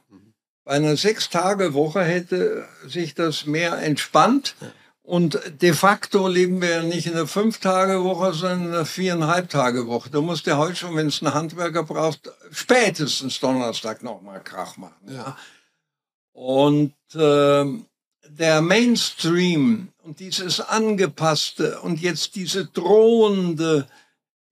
Bei 0.67 0.73
einer 0.73 0.97
Sechs-Tage-Woche 0.97 2.03
hätte 2.03 2.67
sich 2.85 3.15
das 3.15 3.45
mehr 3.45 3.81
entspannt. 3.81 4.55
Und 5.01 5.39
de 5.61 5.71
facto 5.71 6.27
leben 6.27 6.61
wir 6.61 6.69
ja 6.69 6.83
nicht 6.83 7.07
in 7.07 7.13
einer 7.13 7.25
Fünf-Tage-Woche, 7.25 8.33
sondern 8.33 8.63
in 8.63 8.73
einer 8.73 8.85
Viereinhalb-Tage-Woche. 8.85 10.09
Du 10.09 10.21
musst 10.21 10.45
ja 10.45 10.57
heute 10.57 10.75
schon, 10.75 10.97
wenn 10.97 11.07
es 11.07 11.23
einen 11.23 11.33
Handwerker 11.33 11.83
braucht, 11.83 12.29
spätestens 12.51 13.39
Donnerstag 13.39 14.03
nochmal 14.03 14.43
Krach 14.43 14.75
machen. 14.75 15.07
Ja. 15.07 15.37
Und 16.33 16.95
äh, 17.15 17.65
der 18.27 18.61
Mainstream 18.61 19.93
und 20.03 20.19
dieses 20.19 20.59
angepasste 20.59 21.79
und 21.79 22.01
jetzt 22.01 22.35
diese 22.35 22.65
drohende 22.65 23.87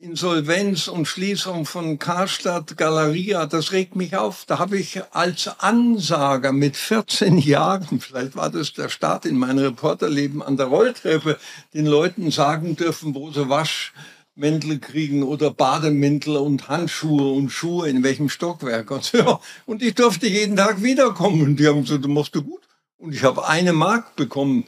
Insolvenz 0.06 0.88
und 0.88 1.08
Schließung 1.08 1.66
von 1.66 1.98
Karstadt 1.98 2.78
Galeria, 2.78 3.48
das 3.48 3.72
regt 3.72 3.96
mich 3.96 4.16
auf. 4.16 4.46
Da 4.46 4.60
habe 4.60 4.78
ich 4.78 5.02
als 5.12 5.48
Ansager 5.60 6.52
mit 6.52 6.78
14 6.78 7.40
Jahren, 7.40 8.00
vielleicht 8.00 8.36
war 8.36 8.52
das 8.52 8.74
der 8.74 8.90
Start 8.90 9.26
in 9.26 9.36
mein 9.36 9.58
Reporterleben 9.58 10.44
an 10.44 10.58
der 10.58 10.68
Rolltreppe, 10.68 11.40
den 11.74 11.88
Leuten 11.88 12.30
sagen 12.30 12.76
dürfen, 12.76 13.16
wo 13.16 13.32
sie 13.32 13.50
Waschmäntel 13.50 14.78
kriegen 14.78 15.24
oder 15.24 15.50
Bademäntel 15.50 16.38
und 16.38 16.70
Handschuhe 16.70 17.34
und 17.34 17.50
Schuhe 17.50 17.90
in 17.90 18.04
welchem 18.04 18.30
Stockwerk. 18.30 18.92
Und, 18.92 19.06
so. 19.06 19.40
und 19.66 19.82
ich 19.82 19.96
durfte 19.96 20.28
jeden 20.28 20.56
Tag 20.56 20.84
wiederkommen. 20.84 21.42
Und 21.42 21.56
die 21.60 21.68
haben 21.68 21.82
gesagt, 21.82 22.06
du 22.06 22.10
machst 22.10 22.36
du 22.36 22.44
gut. 22.44 22.62
Und 23.00 23.16
ich 23.16 23.24
habe 23.24 23.48
eine 23.48 23.74
Mark 23.74 24.16
bekommen 24.16 24.66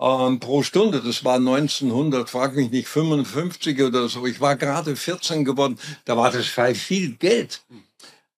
ähm, 0.00 0.40
pro 0.40 0.62
Stunde. 0.62 1.00
Das 1.00 1.24
war 1.24 1.36
1900, 1.36 2.28
frag 2.28 2.54
mich 2.54 2.70
nicht, 2.70 2.88
55 2.88 3.82
oder 3.82 4.08
so. 4.08 4.26
Ich 4.26 4.40
war 4.40 4.56
gerade 4.56 4.96
14 4.96 5.44
geworden. 5.44 5.78
Da 6.04 6.16
war 6.16 6.30
das 6.30 6.46
viel 6.46 7.16
Geld. 7.16 7.62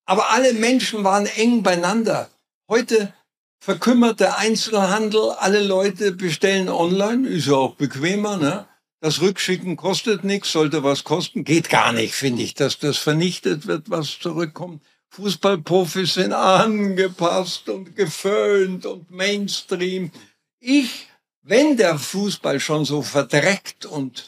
Aber 0.07 0.31
alle 0.31 0.55
Menschen 0.55 1.05
waren 1.05 1.27
eng 1.27 1.63
beieinander. 1.63 2.31
Heute 2.69 3.13
verkümmert 3.61 4.21
der 4.21 4.39
Einzelhandel. 4.39 5.31
Alle 5.39 5.63
Leute 5.63 6.13
bestellen 6.13 6.69
online. 6.69 7.29
Ist 7.29 7.47
ja 7.47 7.55
auch 7.55 7.75
bequemer, 7.75 8.37
ne? 8.37 8.67
Das 9.03 9.23
Rückschicken 9.23 9.77
kostet 9.77 10.25
nichts, 10.25 10.53
sollte 10.53 10.85
was 10.85 11.05
kosten. 11.05 11.45
Geht 11.45 11.71
gar 11.71 11.93
nicht, 11.93 12.15
finde 12.15 12.43
ich, 12.43 12.55
dass 12.55 12.79
das 12.79 12.99
vernichtet 12.99 13.67
wird, 13.67 13.89
was 13.89 14.19
zurückkommt. 14.19 14.83
Fußballprofis 15.09 16.15
sind 16.15 16.33
angepasst 16.35 17.69
und 17.69 17.97
geföhnt 17.97 18.85
und 18.85 19.11
Mainstream. 19.11 20.13
Ich 20.61 21.10
wenn 21.43 21.77
der 21.77 21.99
Fußball 21.99 22.61
schon 22.61 22.85
so 22.85 23.03
verdreckt 23.03 23.87
und 23.87 24.27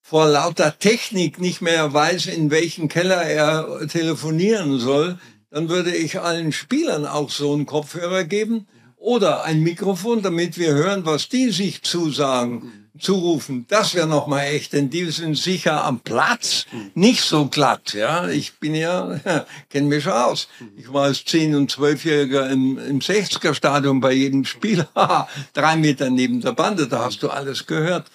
vor 0.00 0.26
lauter 0.26 0.78
Technik 0.78 1.38
nicht 1.38 1.60
mehr 1.60 1.92
weiß, 1.92 2.26
in 2.26 2.50
welchen 2.50 2.88
Keller 2.88 3.22
er 3.22 3.86
telefonieren 3.88 4.78
soll, 4.78 5.18
dann 5.50 5.68
würde 5.68 5.94
ich 5.94 6.20
allen 6.20 6.52
Spielern 6.52 7.06
auch 7.06 7.30
so 7.30 7.52
einen 7.52 7.66
Kopfhörer 7.66 8.24
geben 8.24 8.66
Oder 9.00 9.44
ein 9.44 9.62
Mikrofon, 9.62 10.22
damit 10.22 10.58
wir 10.58 10.74
hören, 10.74 11.06
was 11.06 11.28
die 11.28 11.50
sich 11.50 11.82
zusagen, 11.82 12.90
zurufen. 12.98 13.64
Das 13.68 13.94
wäre 13.94 14.08
noch 14.08 14.26
mal 14.26 14.42
echt, 14.42 14.72
denn 14.72 14.90
die 14.90 15.04
sind 15.12 15.36
sicher 15.36 15.84
am 15.84 16.00
Platz 16.00 16.66
nicht 16.94 17.22
so 17.22 17.46
glatt. 17.46 17.94
Ja, 17.94 18.28
ich 18.28 18.58
bin 18.58 18.74
ja, 18.74 19.20
kenne 19.70 19.86
mich 19.86 20.02
schon 20.02 20.12
aus. 20.12 20.48
Ich 20.76 20.92
war 20.92 21.04
als 21.04 21.20
10- 21.20 21.56
und 21.56 21.72
12-Jähriger 21.72 22.50
im, 22.50 22.76
im 22.78 22.98
60er-Stadion 22.98 24.00
bei 24.00 24.12
jedem 24.12 24.44
Spiel, 24.44 24.86
drei 25.52 25.76
Meter 25.76 26.10
neben 26.10 26.40
der 26.40 26.52
Bande, 26.52 26.88
da 26.88 27.04
hast 27.04 27.22
du 27.22 27.30
alles 27.30 27.66
gehört. 27.66 28.10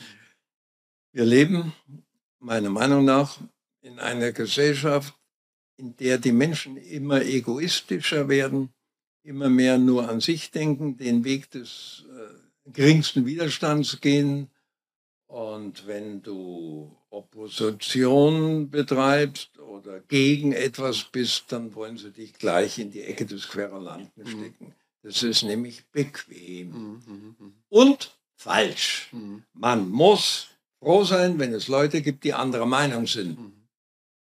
Wir 1.14 1.24
leben, 1.24 1.74
meiner 2.40 2.70
Meinung 2.70 3.06
nach, 3.06 3.38
in 3.82 4.00
einer 4.00 4.34
Gesellschaft, 4.34 5.14
in 5.78 5.96
der 5.96 6.18
die 6.18 6.34
Menschen 6.34 6.76
immer 6.76 7.22
egoistischer 7.22 8.28
werden, 8.28 8.73
immer 9.24 9.50
mehr 9.50 9.78
nur 9.78 10.10
an 10.10 10.20
sich 10.20 10.52
denken, 10.52 10.98
den 10.98 11.24
Weg 11.24 11.50
des 11.52 12.06
äh, 12.10 12.72
geringsten 12.72 13.26
Widerstands 13.26 14.02
gehen. 14.02 14.50
Und 15.28 15.88
wenn 15.88 16.22
du 16.22 16.96
Opposition 17.10 18.70
betreibst 18.70 19.58
oder 19.60 20.00
gegen 20.02 20.52
etwas 20.52 21.06
bist, 21.06 21.52
dann 21.52 21.74
wollen 21.74 21.98
sie 21.98 22.12
dich 22.12 22.34
gleich 22.34 22.78
in 22.78 22.92
die 22.92 23.02
Ecke 23.02 23.26
des 23.26 23.48
Querulanten 23.48 24.28
stecken. 24.28 24.76
Das 25.02 25.24
ist 25.24 25.44
nämlich 25.44 25.86
bequem. 25.88 27.02
Und 27.70 28.16
falsch. 28.36 29.10
Man 29.54 29.90
muss 29.90 30.48
froh 30.80 31.04
sein, 31.04 31.40
wenn 31.40 31.54
es 31.54 31.68
Leute 31.68 32.02
gibt, 32.02 32.24
die 32.24 32.34
anderer 32.34 32.66
Meinung 32.66 33.08
sind. 33.08 33.38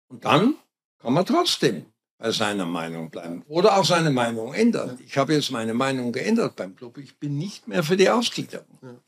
Und 0.10 0.26
dann 0.26 0.56
kann 1.00 1.14
man 1.14 1.26
trotzdem 1.26 1.86
bei 2.18 2.32
seiner 2.32 2.66
Meinung 2.66 3.10
bleiben 3.10 3.44
oder 3.48 3.78
auch 3.78 3.86
seine 3.86 4.10
Meinung 4.12 4.54
ändern. 4.54 5.00
Ich 5.06 5.18
habe 5.18 5.34
jetzt 5.34 5.52
meine 5.52 5.74
Meinung 5.74 6.12
geändert 6.12 6.56
beim 6.56 6.76
Club. 6.76 6.98
Ich 6.98 7.18
bin 7.18 7.38
nicht 7.38 7.68
mehr 7.68 7.84
für 7.84 7.98
die 7.98 8.10
Ausgliederung. 8.10 9.02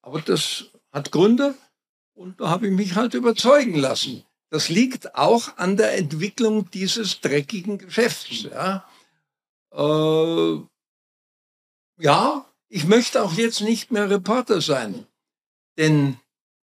Aber 0.00 0.20
das 0.20 0.66
hat 0.92 1.10
Gründe 1.10 1.54
und 2.14 2.40
da 2.40 2.50
habe 2.50 2.68
ich 2.68 2.72
mich 2.72 2.94
halt 2.94 3.14
überzeugen 3.14 3.74
lassen. 3.74 4.24
Das 4.50 4.68
liegt 4.68 5.14
auch 5.14 5.56
an 5.56 5.76
der 5.76 5.96
Entwicklung 5.96 6.70
dieses 6.70 7.20
dreckigen 7.20 7.78
Geschäfts. 7.78 8.42
Ja, 8.42 8.86
äh, 9.72 10.60
ja 11.98 12.44
ich 12.68 12.84
möchte 12.84 13.22
auch 13.22 13.32
jetzt 13.32 13.60
nicht 13.60 13.90
mehr 13.90 14.10
Reporter 14.10 14.60
sein, 14.60 15.06
denn 15.78 16.18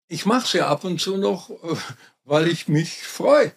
ich 0.08 0.26
mache 0.26 0.46
es 0.46 0.54
ja 0.54 0.68
ab 0.68 0.84
und 0.84 1.00
zu 1.00 1.18
noch, 1.18 1.50
äh, 1.50 1.76
weil 2.24 2.48
ich 2.48 2.68
mich 2.68 3.04
freue 3.04 3.54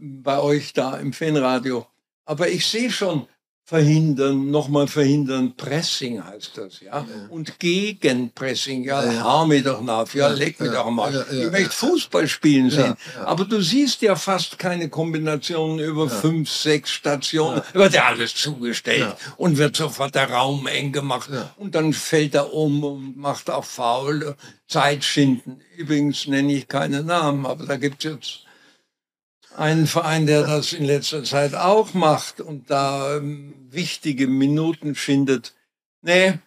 bei 0.00 0.38
euch 0.38 0.72
da 0.72 0.96
im 0.96 1.12
Fanradio. 1.12 1.86
Aber 2.24 2.48
ich 2.48 2.66
sehe 2.66 2.90
schon, 2.90 3.26
verhindern, 3.64 4.50
nochmal 4.50 4.88
verhindern, 4.88 5.54
Pressing 5.56 6.24
heißt 6.24 6.58
das, 6.58 6.80
ja. 6.80 7.06
Und 7.28 7.60
Gegenpressing, 7.60 8.82
ja, 8.82 9.04
Ja, 9.04 9.12
ja. 9.12 9.22
hau 9.24 9.46
mir 9.46 9.62
doch 9.62 9.80
nach, 9.80 10.12
ja, 10.12 10.28
Ja, 10.28 10.34
leck 10.34 10.58
mir 10.58 10.66
ja, 10.66 10.82
doch 10.82 10.90
mal. 10.90 11.12
ja, 11.14 11.24
ja, 11.32 11.44
ich 11.46 11.52
möchte 11.52 11.70
Fußball 11.70 12.26
spielen 12.26 12.68
sehen. 12.70 12.96
ja. 13.16 13.24
Aber 13.26 13.44
du 13.44 13.60
siehst 13.60 14.02
ja 14.02 14.16
fast 14.16 14.58
keine 14.58 14.88
Kombinationen 14.88 15.78
über 15.78 16.08
fünf, 16.10 16.50
sechs 16.50 16.90
Stationen. 16.90 17.62
Wird 17.72 17.94
ja 17.94 18.06
alles 18.06 18.34
zugestellt 18.34 19.00
Ja. 19.02 19.16
und 19.36 19.56
wird 19.56 19.76
sofort 19.76 20.16
der 20.16 20.28
Raum 20.30 20.66
eng 20.66 20.90
gemacht. 20.90 21.30
Ja. 21.32 21.54
Und 21.56 21.76
dann 21.76 21.92
fällt 21.92 22.34
er 22.34 22.52
um 22.52 22.82
und 22.82 23.16
macht 23.16 23.50
auch 23.50 23.64
faul, 23.64 24.34
Zeit 24.66 25.04
schinden. 25.04 25.60
Übrigens 25.76 26.26
nenne 26.26 26.52
ich 26.54 26.66
keine 26.66 27.04
Namen, 27.04 27.46
aber 27.46 27.66
da 27.66 27.76
gibt 27.76 28.04
es 28.04 28.10
jetzt 28.12 28.44
einen 29.56 29.86
Verein, 29.86 30.26
der 30.26 30.46
das 30.46 30.72
in 30.72 30.84
letzter 30.84 31.24
Zeit 31.24 31.54
auch 31.54 31.94
macht 31.94 32.40
und 32.40 32.70
da 32.70 33.16
ähm, 33.16 33.54
wichtige 33.70 34.26
Minuten 34.26 34.94
schindet. 34.94 35.54
Nee, 36.02 36.38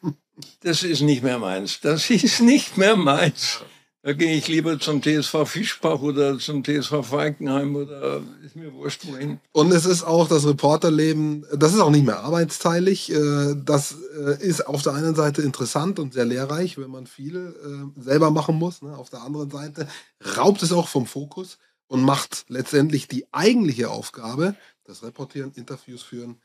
das 0.62 0.84
ist 0.84 1.02
nicht 1.02 1.24
mehr 1.24 1.40
meins. 1.40 1.80
Das 1.82 2.10
ist 2.10 2.42
nicht 2.42 2.78
mehr 2.78 2.96
meins. 2.96 3.62
Da 4.06 4.12
gehe 4.12 4.36
ich 4.36 4.50
lieber 4.50 4.78
zum 4.82 5.02
TSV 5.02 5.46
Fischbach 5.46 6.02
oder 6.02 6.38
zum 6.38 6.62
TSV 6.62 7.06
Falkenheim 7.06 7.78
oder 7.78 8.22
ist 8.46 8.54
mir 8.54 8.74
wurscht 8.74 9.08
wohin. 9.08 9.40
Und 9.54 9.72
es 9.72 9.86
ist 9.86 10.04
auch 10.04 10.28
das 10.28 10.46
Reporterleben, 10.46 11.46
das 11.56 11.74
ist 11.74 11.80
auch 11.80 11.90
nicht 11.90 12.06
mehr 12.06 12.20
arbeitsteilig. 12.20 13.14
äh, 13.14 13.56
Das 13.64 13.96
äh, 14.18 14.46
ist 14.46 14.68
auf 14.68 14.82
der 14.82 14.96
einen 14.96 15.16
Seite 15.16 15.42
interessant 15.42 16.00
und 16.00 16.14
sehr 16.14 16.26
lehrreich, 16.26 16.78
wenn 16.78 16.90
man 16.90 17.08
viel 17.08 17.56
äh, 17.64 18.02
selber 18.02 18.30
machen 18.30 18.56
muss. 18.56 18.82
ne? 18.82 18.98
Auf 18.98 19.10
der 19.10 19.22
anderen 19.22 19.50
Seite 19.50 19.88
raubt 20.36 20.62
es 20.64 20.74
auch 20.74 20.90
vom 20.90 21.06
Fokus 21.06 21.58
und 21.88 22.02
macht 22.04 22.46
letztendlich 22.48 23.08
die 23.08 23.32
eigentliche 23.34 23.90
Aufgabe, 23.90 24.56
das 24.84 25.04
Reportieren, 25.04 25.52
Interviews 25.56 26.04
führen, 26.04 26.42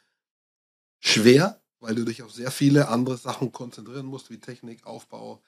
schwer, 1.01 1.61
weil 1.81 1.95
du 1.95 2.05
dich 2.05 2.23
auf 2.23 2.33
sehr 2.33 2.51
viele 2.51 2.89
andere 2.89 3.17
Sachen 3.17 3.53
konzentrieren 3.53 4.07
musst, 4.07 4.31
wie 4.31 4.39
Technik, 4.39 4.87
Aufbau. 4.87 5.43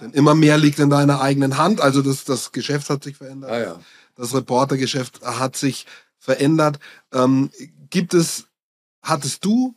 Denn 0.00 0.12
immer 0.12 0.34
mehr 0.34 0.58
liegt 0.58 0.78
in 0.78 0.90
deiner 0.90 1.20
eigenen 1.20 1.58
Hand. 1.58 1.80
Also 1.80 2.02
das, 2.02 2.24
das 2.24 2.50
Geschäft 2.50 2.90
hat 2.90 3.04
sich 3.04 3.16
verändert 3.16 3.50
Ah 3.50 3.58
ja. 3.58 3.80
das 4.16 4.34
Reportergeschäft 4.34 5.22
hat 5.22 5.56
sich 5.56 5.86
verändert. 6.18 6.80
Ähm, 7.12 7.50
gibt 7.88 8.14
es, 8.14 8.46
hattest 9.02 9.44
du 9.44 9.74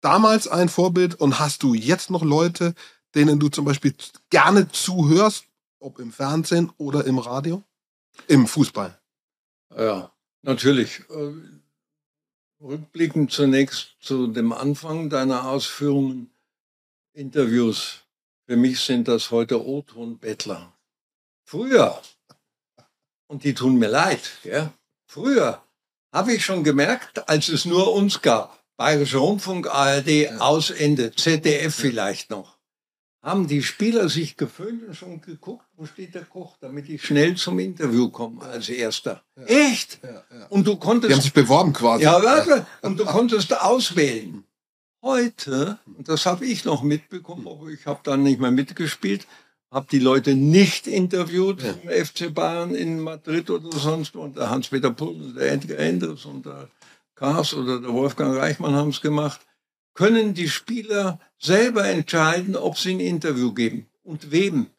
damals 0.00 0.48
ein 0.48 0.68
Vorbild 0.68 1.14
und 1.14 1.38
hast 1.38 1.62
du 1.62 1.74
jetzt 1.74 2.10
noch 2.10 2.22
Leute, 2.22 2.74
denen 3.14 3.38
du 3.38 3.48
zum 3.48 3.64
Beispiel 3.64 3.94
gerne 4.30 4.68
zuhörst, 4.70 5.44
ob 5.78 6.00
im 6.00 6.12
Fernsehen 6.12 6.72
oder 6.76 7.04
im 7.04 7.18
Radio? 7.18 7.62
Im 8.28 8.46
Fußball. 8.46 8.98
Ja, 9.76 10.12
natürlich. 10.42 11.00
Äh, 11.10 11.32
Rückblickend 12.60 13.30
zunächst 13.30 13.96
zu 14.00 14.26
dem 14.28 14.52
Anfang 14.52 15.10
deiner 15.10 15.48
Ausführungen, 15.48 16.30
Interviews. 17.12 18.04
Für 18.46 18.56
mich 18.56 18.80
sind 18.80 19.08
das 19.08 19.30
heute 19.30 19.64
O-Ton-Bettler. 19.64 20.72
Früher, 21.44 22.00
und 23.26 23.44
die 23.44 23.54
tun 23.54 23.78
mir 23.78 23.88
leid, 23.88 24.30
ja, 24.44 24.72
früher 25.06 25.62
habe 26.12 26.32
ich 26.32 26.44
schon 26.44 26.64
gemerkt, 26.64 27.28
als 27.28 27.48
es 27.48 27.64
nur 27.64 27.92
uns 27.92 28.22
gab, 28.22 28.64
Bayerischer 28.76 29.18
Rundfunk, 29.18 29.68
ARD, 29.68 30.40
aus 30.40 30.70
Ende, 30.70 31.12
ZDF 31.12 31.74
vielleicht 31.74 32.30
noch, 32.30 32.53
haben 33.24 33.46
die 33.46 33.62
Spieler 33.62 34.08
sich 34.10 34.36
geföhnt 34.36 34.86
und 34.86 34.94
schon 34.94 35.20
geguckt, 35.22 35.64
wo 35.76 35.86
steht 35.86 36.14
der 36.14 36.24
Koch, 36.26 36.56
damit 36.60 36.88
ich 36.90 37.02
schnell 37.02 37.34
zum 37.36 37.58
Interview 37.58 38.10
komme 38.10 38.42
als 38.42 38.68
Erster. 38.68 39.22
Echt? 39.46 39.98
Und 40.50 40.66
du 40.66 40.72
Die 40.72 40.76
haben 40.76 40.80
konntest, 40.80 41.22
sich 41.22 41.32
beworben 41.32 41.72
quasi. 41.72 42.04
ja, 42.04 42.22
warte, 42.22 42.66
und 42.82 43.00
du 43.00 43.04
konntest 43.06 43.58
auswählen. 43.58 44.44
Heute, 45.02 45.78
und 45.96 46.08
das 46.08 46.26
habe 46.26 46.44
ich 46.44 46.64
noch 46.66 46.82
mitbekommen, 46.82 47.48
aber 47.48 47.68
ich 47.68 47.86
habe 47.86 48.00
dann 48.04 48.22
nicht 48.22 48.40
mehr 48.40 48.50
mitgespielt, 48.50 49.26
habe 49.70 49.86
die 49.90 49.98
Leute 49.98 50.34
nicht 50.34 50.86
interviewt 50.86 51.62
im 51.62 51.90
FC 52.06 52.32
Bayern 52.32 52.74
in 52.74 53.00
Madrid 53.00 53.48
oder 53.50 53.76
sonst 53.76 54.14
wo. 54.14 54.20
Und 54.20 54.36
der 54.36 54.50
Hans-Peter 54.50 54.90
Pull, 54.90 55.16
und 55.16 55.34
der 55.36 55.78
Endres 55.78 56.26
und 56.26 56.44
der 56.46 56.68
Kars 57.14 57.54
oder 57.54 57.80
der 57.80 57.92
Wolfgang 57.92 58.36
Reichmann 58.36 58.74
haben 58.74 58.90
es 58.90 59.00
gemacht. 59.00 59.40
Können 59.94 60.34
die 60.34 60.48
Spieler 60.48 61.20
selber 61.38 61.88
entscheiden, 61.88 62.56
ob 62.56 62.78
sie 62.78 62.94
ein 62.94 63.00
Interview 63.00 63.52
geben 63.52 63.86
und 64.02 64.32
wem? 64.32 64.70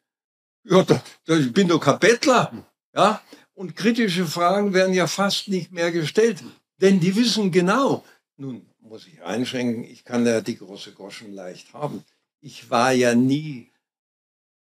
Ja, 0.64 0.82
da, 0.82 1.02
da, 1.24 1.36
ich 1.36 1.52
bin 1.52 1.68
doch 1.68 1.80
kein 1.80 1.98
Bettler. 1.98 2.52
Ja? 2.94 3.22
Und 3.54 3.76
kritische 3.76 4.26
Fragen 4.26 4.74
werden 4.74 4.92
ja 4.92 5.06
fast 5.06 5.48
nicht 5.48 5.72
mehr 5.72 5.90
gestellt, 5.90 6.42
denn 6.80 7.00
die 7.00 7.16
wissen 7.16 7.50
genau. 7.50 8.04
Nun 8.36 8.66
muss 8.80 9.06
ich 9.06 9.22
einschränken, 9.22 9.84
ich 9.84 10.04
kann 10.04 10.26
ja 10.26 10.40
die 10.40 10.58
große 10.58 10.92
Groschen 10.92 11.32
leicht 11.32 11.72
haben. 11.72 12.04
Ich 12.40 12.68
war 12.68 12.92
ja 12.92 13.14
nie 13.14 13.72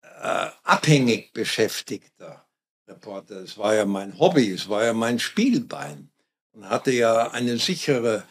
äh, 0.02 0.48
abhängig 0.64 1.32
beschäftigter 1.32 2.46
Reporter. 2.86 3.36
Es 3.36 3.56
war 3.56 3.74
ja 3.74 3.86
mein 3.86 4.18
Hobby, 4.18 4.50
es 4.50 4.68
war 4.68 4.84
ja 4.84 4.92
mein 4.92 5.18
Spielbein 5.18 6.10
und 6.52 6.68
hatte 6.68 6.92
ja 6.92 7.30
eine 7.30 7.56
sichere 7.58 8.24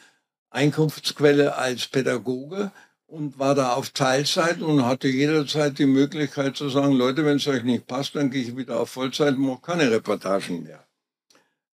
Einkunftsquelle 0.51 1.55
als 1.55 1.87
Pädagoge 1.87 2.71
und 3.07 3.39
war 3.39 3.55
da 3.55 3.73
auf 3.73 3.89
Teilzeit 3.89 4.61
und 4.61 4.85
hatte 4.85 5.07
jederzeit 5.07 5.79
die 5.79 5.85
Möglichkeit 5.85 6.55
zu 6.55 6.69
sagen, 6.69 6.93
Leute, 6.93 7.25
wenn 7.25 7.37
es 7.37 7.47
euch 7.47 7.63
nicht 7.63 7.87
passt, 7.87 8.15
dann 8.15 8.29
gehe 8.29 8.43
ich 8.43 8.55
wieder 8.55 8.79
auf 8.79 8.91
Vollzeit 8.91 9.35
und 9.35 9.41
mache 9.41 9.61
keine 9.61 9.91
Reportagen 9.91 10.63
mehr. 10.63 10.85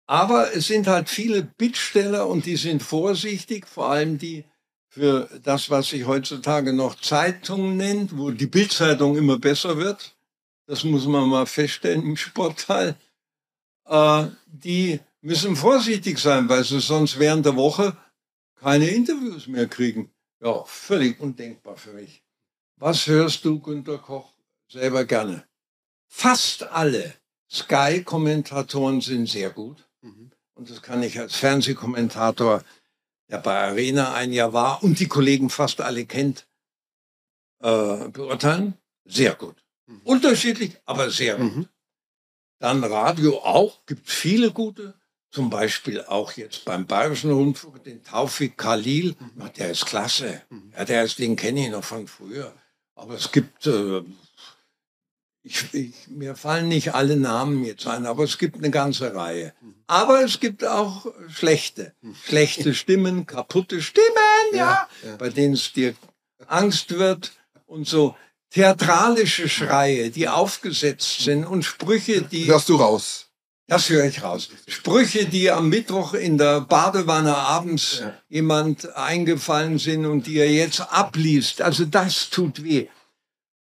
Aber 0.08 0.54
es 0.54 0.68
sind 0.68 0.88
halt 0.88 1.10
viele 1.10 1.44
Bittsteller 1.44 2.28
und 2.28 2.46
die 2.46 2.58
sind 2.58 2.84
vorsichtig, 2.84 3.66
vor 3.68 3.92
allem 3.92 4.18
die 4.18 4.44
für 4.90 5.30
das, 5.44 5.70
was 5.70 5.90
sich 5.90 6.06
heutzutage 6.06 6.74
noch 6.74 7.00
Zeitung 7.00 7.78
nennt, 7.78 8.18
wo 8.18 8.32
die 8.32 8.48
Bildzeitung 8.48 9.18
immer 9.18 9.40
besser 9.40 9.78
wird. 9.78 10.16
Das 10.66 10.84
muss 10.84 11.06
man 11.06 11.30
mal 11.30 11.46
feststellen 11.46 12.04
im 12.04 12.18
Sportteil. 12.18 12.96
Äh, 13.86 14.26
die 14.48 15.00
müssen 15.22 15.56
vorsichtig 15.56 16.20
sein, 16.20 16.50
weil 16.50 16.66
sie 16.66 16.82
sonst 16.82 17.20
während 17.20 17.46
der 17.46 17.56
Woche 17.56 17.96
keine 18.62 18.88
Interviews 18.88 19.48
mehr 19.48 19.68
kriegen. 19.68 20.12
Ja, 20.40 20.64
völlig 20.66 21.20
undenkbar 21.20 21.78
für 21.78 21.94
mich. 21.94 22.24
Was 22.76 23.08
hörst 23.08 23.44
du, 23.44 23.60
Günter 23.60 23.98
Koch, 23.98 24.34
selber 24.68 25.06
gerne? 25.06 25.48
Fast 26.08 26.64
alle 26.64 27.14
Sky-Kommentatoren 27.52 29.02
sind 29.02 29.28
sehr 29.28 29.50
gut. 29.50 29.88
Und 30.56 30.70
das 30.70 30.82
kann 30.82 31.02
ich 31.02 31.20
als 31.20 31.36
Fernsehkommentator, 31.36 32.64
der 33.30 33.38
bei 33.40 33.58
Arena 33.58 34.14
ein 34.14 34.32
Jahr 34.32 34.54
war 34.54 34.84
und 34.84 35.00
die 35.00 35.08
Kollegen 35.08 35.50
fast 35.50 35.82
alle 35.82 36.06
kennt, 36.06 36.48
äh, 37.64 38.10
beurteilen. 38.10 38.76
Sehr 39.06 39.34
gut. 39.34 39.64
Mhm. 39.88 40.02
Unterschiedlich, 40.04 40.78
aber 40.86 41.10
sehr 41.10 41.38
gut. 41.38 41.56
Mhm. 41.56 41.68
Dann 42.60 42.84
Radio 42.84 43.40
auch, 43.40 43.84
gibt 43.88 44.08
viele 44.08 44.52
gute. 44.52 44.94
Zum 45.32 45.50
Beispiel 45.50 46.02
auch 46.02 46.34
jetzt 46.34 46.66
beim 46.66 46.86
Bayerischen 46.86 47.32
Rundfunk, 47.32 47.84
den 47.86 48.04
Taufik 48.04 48.58
Khalil. 48.58 49.16
Na, 49.36 49.48
der 49.48 49.72
ist 49.72 49.86
klasse. 49.86 50.42
Mhm. 50.50 50.74
Ja, 50.78 50.84
der 50.84 51.04
ist, 51.04 51.20
den 51.20 51.38
kenne 51.38 51.66
ich 51.66 51.72
noch 51.72 51.86
von 51.86 52.06
früher. 52.08 52.54
Aber 52.96 53.16
es 53.16 53.32
gibt, 53.32 53.66
äh, 53.66 54.02
ich, 55.44 55.74
ich, 55.74 55.94
mir 56.10 56.36
fallen 56.36 56.68
nicht 56.68 56.94
alle 56.94 57.16
Namen 57.16 57.64
jetzt 57.64 57.88
ein, 57.88 58.06
aber 58.06 58.26
es 58.26 58.38
gibt 58.38 58.58
eine 58.58 58.72
ganze 58.72 59.16
Reihe. 59.16 59.54
Mhm. 59.62 59.76
Aber 59.88 60.22
es 60.24 60.42
gibt 60.42 60.66
auch 60.66 61.08
schlechte, 61.30 61.96
schlechte 62.26 62.74
Stimmen, 62.82 63.26
kaputte 63.26 63.82
Stimmen, 63.82 64.06
Ja, 64.54 64.88
ja. 65.06 65.16
bei 65.16 65.30
denen 65.30 65.54
es 65.54 65.72
dir 65.72 65.96
Angst 66.48 66.92
wird 66.92 67.32
und 67.68 67.88
so 67.88 68.18
theatralische 68.50 69.48
Schreie, 69.48 70.10
die 70.10 70.28
aufgesetzt 70.28 71.22
sind 71.22 71.46
und 71.46 71.64
Sprüche, 71.64 72.22
die 72.22 72.48
Hörst 72.48 72.68
du 72.68 72.76
raus? 72.76 73.31
Das 73.72 73.90
höre 73.90 74.06
ich 74.06 74.22
raus. 74.22 74.50
Sprüche, 74.68 75.26
die 75.26 75.50
am 75.50 75.70
Mittwoch 75.70 76.14
in 76.14 76.38
der 76.38 76.62
Badewanne 76.62 77.36
abends 77.36 78.00
Ja. 78.02 78.14
jemand 78.30 78.96
eingefallen 78.96 79.78
sind 79.80 80.06
und 80.06 80.28
die 80.28 80.38
er 80.38 80.52
jetzt 80.52 80.82
abliest. 80.82 81.62
Also 81.62 81.86
das 81.86 82.30
tut 82.30 82.64
weh. 82.64 82.88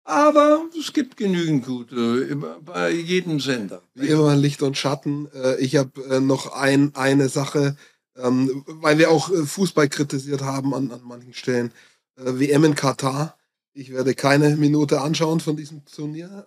Aber 0.04 0.62
es 0.78 0.92
gibt 0.92 1.16
genügend 1.16 1.66
gute 1.66 2.26
immer 2.30 2.60
bei 2.60 2.90
jedem 2.90 3.40
Sender. 3.40 3.82
Wie 3.94 4.06
immer 4.08 4.36
Licht 4.36 4.62
und 4.62 4.76
Schatten. 4.78 5.28
Äh, 5.34 5.56
Ich 5.56 5.74
habe 5.76 6.00
äh, 6.08 6.20
noch 6.20 6.52
ein, 6.52 6.94
eine 6.94 7.28
Sache, 7.28 7.76
ähm, 8.16 8.64
weil 8.66 8.98
wir 8.98 9.10
auch 9.10 9.30
äh, 9.30 9.44
Fußball 9.44 9.88
kritisiert 9.88 10.42
haben 10.42 10.74
an, 10.74 10.92
an 10.92 11.00
manchen 11.04 11.34
Stellen. 11.34 11.72
WM 12.16 12.64
in 12.64 12.74
Katar. 12.74 13.36
Ich 13.74 13.92
werde 13.92 14.14
keine 14.14 14.56
Minute 14.56 15.00
anschauen 15.02 15.40
von 15.40 15.54
diesem 15.56 15.84
Turnier. 15.84 16.46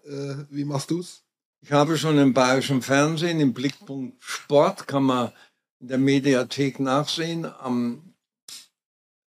Wie 0.50 0.66
machst 0.66 0.89
du's? 0.89 1.22
Ich 1.62 1.74
habe 1.74 1.97
schon 1.97 2.18
im 2.18 2.34
bayerischen 2.34 2.82
Fernsehen, 2.82 3.41
im 3.41 3.53
Blickpunkt 3.53 4.24
Sport, 4.24 4.88
kann 4.88 5.03
man 5.03 5.34
in 5.82 5.89
der 5.89 5.97
Mediathek 5.97 6.80
nachsehen, 6.80 7.45
am 7.45 8.16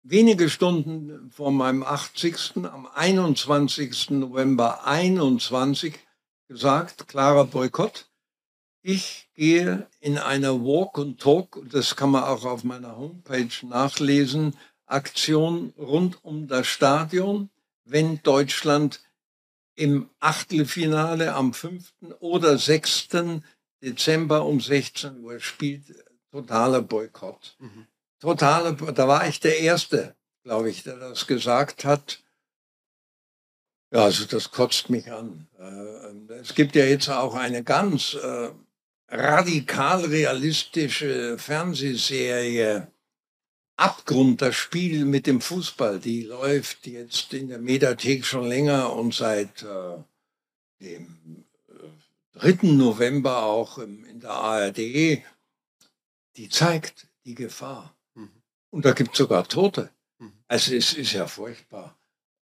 wenige 0.03 0.49
Stunden 0.49 1.29
vor 1.31 1.51
meinem 1.51 1.83
80. 1.83 2.63
am 2.63 2.87
21. 2.87 4.11
November 4.11 4.87
21 4.87 5.99
gesagt, 6.47 7.09
klarer 7.09 7.45
Boykott. 7.45 8.09
Ich 8.81 9.29
gehe 9.33 9.87
in 9.99 10.17
einer 10.17 10.61
Walk 10.63 10.97
and 10.97 11.19
Talk, 11.19 11.61
das 11.69 11.97
kann 11.97 12.11
man 12.11 12.23
auch 12.23 12.45
auf 12.45 12.63
meiner 12.63 12.95
Homepage 12.95 13.49
nachlesen, 13.63 14.55
Aktion 14.85 15.73
rund 15.77 16.23
um 16.23 16.47
das 16.47 16.67
Stadion, 16.67 17.49
wenn 17.83 18.23
Deutschland 18.23 19.01
im 19.75 20.09
Achtelfinale 20.19 21.33
am 21.33 21.53
5. 21.53 21.93
oder 22.19 22.57
6. 22.57 23.07
Dezember 23.81 24.45
um 24.45 24.59
16 24.61 25.23
Uhr 25.23 25.39
spielt. 25.39 25.83
Totaler 26.31 26.81
Boykott. 26.81 27.55
Mhm. 27.59 27.87
Totaler, 28.19 28.73
Bo- 28.73 28.91
da 28.91 29.07
war 29.07 29.27
ich 29.27 29.39
der 29.39 29.59
Erste, 29.59 30.15
glaube 30.43 30.69
ich, 30.69 30.83
der 30.83 30.97
das 30.97 31.27
gesagt 31.27 31.85
hat. 31.85 32.23
Ja, 33.93 34.05
also 34.05 34.25
das 34.25 34.51
kotzt 34.51 34.89
mich 34.89 35.11
an. 35.11 35.47
Äh, 35.59 36.33
Es 36.39 36.55
gibt 36.55 36.75
ja 36.75 36.85
jetzt 36.85 37.09
auch 37.09 37.35
eine 37.35 37.63
ganz 37.63 38.15
äh, 38.15 38.49
radikal 39.09 40.05
realistische 40.05 41.37
Fernsehserie, 41.37 42.87
Abgrund, 43.83 44.41
das 44.41 44.55
Spiel 44.55 45.03
mit 45.03 45.27
dem 45.27 45.41
Fußball, 45.41 45.99
die 45.99 46.23
läuft 46.23 46.87
jetzt 46.87 47.33
in 47.33 47.49
der 47.49 47.59
Mediathek 47.59 48.25
schon 48.25 48.47
länger 48.47 48.93
und 48.93 49.13
seit 49.13 49.61
äh, 49.63 49.97
dem 50.79 51.45
äh, 51.67 52.53
3. 52.53 52.67
November 52.67 53.43
auch 53.43 53.77
im, 53.79 54.05
in 54.05 54.21
der 54.21 54.31
ARD. 54.31 54.77
Die 56.37 56.49
zeigt 56.49 57.09
die 57.25 57.35
Gefahr. 57.35 57.93
Mhm. 58.15 58.31
Und 58.69 58.85
da 58.85 58.93
gibt 58.93 59.11
es 59.11 59.17
sogar 59.17 59.45
Tote. 59.45 59.89
Mhm. 60.17 60.31
Also 60.47 60.73
es 60.75 60.93
ist 60.93 61.11
ja 61.11 61.27
furchtbar. 61.27 61.97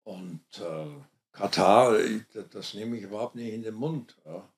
Und 0.05 0.41
äh, 0.59 0.87
Katar, 1.33 1.99
das, 2.33 2.49
das 2.49 2.75
nehme 2.75 2.97
ich 2.97 3.03
überhaupt 3.03 3.35
nicht 3.35 3.53
in 3.53 3.63
den 3.63 3.75
Mund. 3.75 4.17
Ja. 4.25 4.49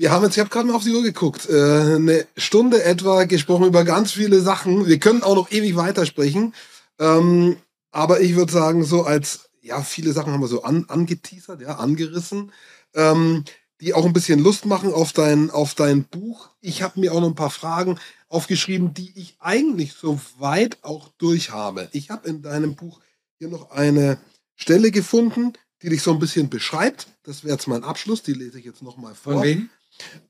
Wir 0.00 0.12
haben 0.12 0.24
jetzt, 0.24 0.32
ich 0.32 0.40
habe 0.40 0.48
gerade 0.48 0.66
mal 0.66 0.76
auf 0.76 0.84
die 0.84 0.94
Uhr 0.94 1.02
geguckt, 1.02 1.46
äh, 1.50 1.96
eine 1.96 2.26
Stunde 2.34 2.82
etwa 2.82 3.24
gesprochen 3.24 3.66
über 3.66 3.84
ganz 3.84 4.12
viele 4.12 4.40
Sachen. 4.40 4.86
Wir 4.86 4.98
können 4.98 5.22
auch 5.22 5.34
noch 5.34 5.50
ewig 5.50 5.76
weitersprechen. 5.76 6.54
Ähm, 6.98 7.58
aber 7.90 8.22
ich 8.22 8.34
würde 8.34 8.50
sagen, 8.50 8.82
so 8.82 9.02
als, 9.02 9.50
ja, 9.60 9.82
viele 9.82 10.14
Sachen 10.14 10.32
haben 10.32 10.40
wir 10.40 10.48
so 10.48 10.62
an, 10.62 10.86
angeteasert, 10.88 11.60
ja, 11.60 11.76
angerissen, 11.76 12.50
ähm, 12.94 13.44
die 13.82 13.92
auch 13.92 14.06
ein 14.06 14.14
bisschen 14.14 14.42
Lust 14.42 14.64
machen 14.64 14.90
auf 14.90 15.12
dein, 15.12 15.50
auf 15.50 15.74
dein 15.74 16.04
Buch. 16.04 16.48
Ich 16.62 16.82
habe 16.82 16.98
mir 16.98 17.12
auch 17.12 17.20
noch 17.20 17.28
ein 17.28 17.34
paar 17.34 17.50
Fragen 17.50 17.98
aufgeschrieben, 18.30 18.94
die 18.94 19.12
ich 19.16 19.36
eigentlich 19.38 19.92
so 19.92 20.18
weit 20.38 20.78
auch 20.80 21.10
durch 21.18 21.50
habe. 21.50 21.90
Ich 21.92 22.08
habe 22.08 22.26
in 22.26 22.40
deinem 22.40 22.74
Buch 22.74 23.00
hier 23.36 23.48
noch 23.48 23.70
eine 23.70 24.16
Stelle 24.56 24.92
gefunden, 24.92 25.52
die 25.82 25.90
dich 25.90 26.02
so 26.02 26.12
ein 26.12 26.18
bisschen 26.18 26.48
beschreibt. 26.48 27.06
Das 27.22 27.44
wäre 27.44 27.52
jetzt 27.52 27.68
mein 27.68 27.84
Abschluss, 27.84 28.22
die 28.22 28.32
lese 28.32 28.58
ich 28.58 28.64
jetzt 28.64 28.80
nochmal 28.80 29.14
vor. 29.14 29.34
Von 29.34 29.42
wem? 29.42 29.68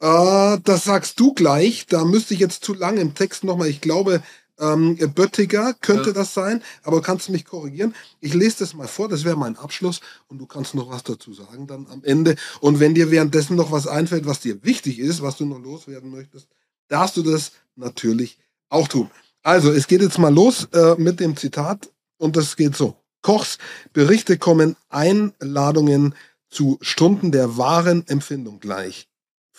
Äh, 0.00 0.58
das 0.64 0.84
sagst 0.84 1.18
du 1.20 1.34
gleich. 1.34 1.86
Da 1.86 2.04
müsste 2.04 2.34
ich 2.34 2.40
jetzt 2.40 2.64
zu 2.64 2.74
lange 2.74 3.00
im 3.00 3.14
Text 3.14 3.44
nochmal. 3.44 3.68
Ich 3.68 3.80
glaube, 3.80 4.22
ähm, 4.58 4.96
Böttiger 5.14 5.74
könnte 5.80 6.10
Ja. 6.10 6.14
das 6.14 6.34
sein, 6.34 6.62
aber 6.82 7.00
kannst 7.00 7.28
du 7.28 7.32
mich 7.32 7.44
korrigieren? 7.44 7.94
Ich 8.20 8.34
lese 8.34 8.58
das 8.58 8.74
mal 8.74 8.88
vor, 8.88 9.08
das 9.08 9.24
wäre 9.24 9.36
mein 9.36 9.56
Abschluss 9.56 10.00
und 10.28 10.38
du 10.38 10.46
kannst 10.46 10.74
noch 10.74 10.90
was 10.90 11.02
dazu 11.02 11.32
sagen 11.32 11.66
dann 11.66 11.86
am 11.90 12.04
Ende. 12.04 12.36
Und 12.60 12.78
wenn 12.78 12.94
dir 12.94 13.10
währenddessen 13.10 13.56
noch 13.56 13.72
was 13.72 13.86
einfällt, 13.86 14.26
was 14.26 14.40
dir 14.40 14.62
wichtig 14.62 14.98
ist, 14.98 15.22
was 15.22 15.36
du 15.36 15.46
noch 15.46 15.58
loswerden 15.60 16.10
möchtest, 16.10 16.48
darfst 16.88 17.16
du 17.16 17.22
das 17.22 17.52
natürlich 17.76 18.38
auch 18.68 18.86
tun. 18.88 19.10
Also, 19.42 19.72
es 19.72 19.86
geht 19.86 20.02
jetzt 20.02 20.18
mal 20.18 20.32
los 20.34 20.68
äh, 20.72 20.94
mit 20.98 21.20
dem 21.20 21.36
Zitat 21.36 21.90
und 22.18 22.36
das 22.36 22.56
geht 22.56 22.76
so. 22.76 22.96
Kochs 23.22 23.56
Berichte 23.94 24.36
kommen 24.38 24.76
Einladungen 24.90 26.14
zu 26.50 26.78
Stunden 26.82 27.32
der 27.32 27.56
wahren 27.56 28.06
Empfindung 28.08 28.60
gleich. 28.60 29.09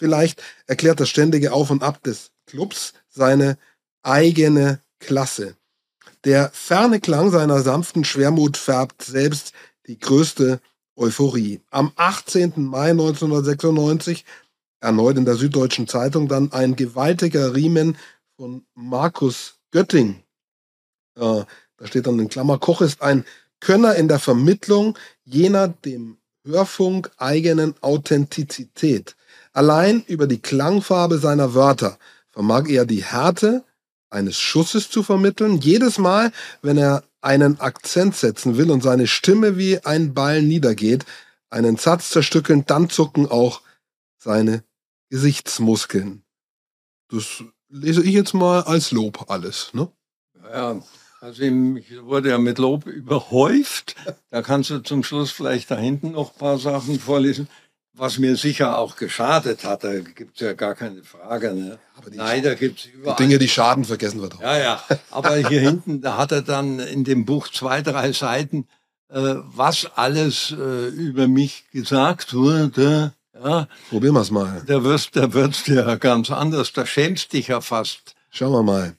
Vielleicht 0.01 0.41
erklärt 0.65 0.99
das 0.99 1.09
ständige 1.09 1.53
Auf 1.53 1.69
und 1.69 1.83
Ab 1.83 2.01
des 2.01 2.31
Clubs 2.47 2.93
seine 3.07 3.59
eigene 4.01 4.81
Klasse. 4.97 5.55
Der 6.23 6.49
ferne 6.49 6.99
Klang 6.99 7.29
seiner 7.29 7.61
sanften 7.61 8.03
Schwermut 8.03 8.57
färbt 8.57 9.03
selbst 9.03 9.53
die 9.85 9.99
größte 9.99 10.59
Euphorie. 10.95 11.61
Am 11.69 11.91
18. 11.97 12.53
Mai 12.55 12.89
1996, 12.89 14.25
erneut 14.79 15.17
in 15.17 15.25
der 15.25 15.35
Süddeutschen 15.35 15.87
Zeitung, 15.87 16.27
dann 16.27 16.51
ein 16.51 16.75
gewaltiger 16.75 17.53
Riemen 17.53 17.95
von 18.37 18.65
Markus 18.73 19.59
Götting. 19.69 20.23
Äh, 21.15 21.43
da 21.77 21.85
steht 21.85 22.07
dann 22.07 22.17
in 22.17 22.27
Klammer, 22.27 22.57
Koch 22.57 22.81
ist 22.81 23.03
ein 23.03 23.23
Könner 23.59 23.93
in 23.93 24.07
der 24.07 24.17
Vermittlung 24.17 24.97
jener 25.25 25.67
dem 25.67 26.17
Hörfunk 26.43 27.11
eigenen 27.17 27.75
Authentizität. 27.81 29.15
Allein 29.53 30.03
über 30.07 30.27
die 30.27 30.41
Klangfarbe 30.41 31.17
seiner 31.17 31.53
Wörter 31.53 31.97
vermag 32.29 32.67
er 32.67 32.85
die 32.85 33.03
Härte 33.03 33.63
eines 34.09 34.39
Schusses 34.39 34.89
zu 34.89 35.03
vermitteln. 35.03 35.59
Jedes 35.59 35.97
Mal, 35.97 36.31
wenn 36.61 36.77
er 36.77 37.03
einen 37.21 37.59
Akzent 37.59 38.15
setzen 38.15 38.57
will 38.57 38.71
und 38.71 38.81
seine 38.81 39.07
Stimme 39.07 39.57
wie 39.57 39.79
ein 39.79 40.13
Ball 40.13 40.41
niedergeht, 40.41 41.05
einen 41.49 41.77
Satz 41.77 42.09
zerstückeln, 42.09 42.65
dann 42.65 42.89
zucken 42.89 43.29
auch 43.29 43.61
seine 44.17 44.63
Gesichtsmuskeln. 45.09 46.23
Das 47.09 47.43
lese 47.69 48.03
ich 48.03 48.13
jetzt 48.13 48.33
mal 48.33 48.61
als 48.61 48.91
Lob 48.91 49.29
alles. 49.29 49.73
Ne? 49.73 49.89
Ja, 50.51 50.81
also 51.19 51.43
ich 51.43 52.01
wurde 52.03 52.29
ja 52.29 52.37
mit 52.37 52.57
Lob 52.57 52.85
überhäuft. 52.85 53.95
Da 54.29 54.41
kannst 54.41 54.69
du 54.69 54.79
zum 54.79 55.03
Schluss 55.03 55.31
vielleicht 55.31 55.69
da 55.69 55.77
hinten 55.77 56.11
noch 56.11 56.33
ein 56.33 56.39
paar 56.39 56.57
Sachen 56.57 56.99
vorlesen, 56.99 57.47
was 57.93 58.17
mir 58.17 58.35
sicher 58.35 58.77
auch 58.77 58.95
geschadet 58.95 59.63
hat. 59.63 59.83
Da 59.83 59.99
gibt 59.99 60.35
es 60.35 60.41
ja 60.41 60.53
gar 60.53 60.75
keine 60.75 61.03
Frage. 61.03 61.53
Ne? 61.53 61.79
Aber 61.97 62.09
die, 62.09 62.17
Nein, 62.17 62.43
da 62.43 62.53
gibt 62.53 62.79
es 62.79 62.85
überall. 62.85 63.15
Dinge, 63.17 63.37
die 63.37 63.49
schaden, 63.49 63.83
vergessen 63.85 64.21
wir 64.21 64.29
doch. 64.29 64.41
Ja, 64.41 64.57
ja. 64.57 64.83
Aber 65.09 65.35
hier 65.35 65.61
hinten, 65.61 66.01
da 66.01 66.17
hat 66.17 66.31
er 66.31 66.41
dann 66.41 66.79
in 66.79 67.03
dem 67.03 67.25
Buch 67.25 67.49
zwei, 67.49 67.81
drei 67.81 68.11
Seiten, 68.13 68.67
äh, 69.09 69.35
was 69.53 69.87
alles 69.95 70.51
äh, 70.57 70.87
über 70.87 71.27
mich 71.27 71.65
gesagt 71.71 72.33
wurde. 72.33 73.13
Ja, 73.43 73.67
Probieren 73.89 74.13
wir 74.15 74.21
es 74.21 74.31
mal. 74.31 74.61
da 74.67 74.83
wirst, 74.83 75.15
da 75.15 75.33
wird's 75.33 75.65
ja 75.67 75.95
ganz 75.95 76.29
anders. 76.31 76.73
Da 76.73 76.85
schämst 76.85 77.33
dich 77.33 77.47
ja 77.47 77.59
fast. 77.61 78.13
Schauen 78.33 78.53
wir 78.53 78.63
mal. 78.63 78.95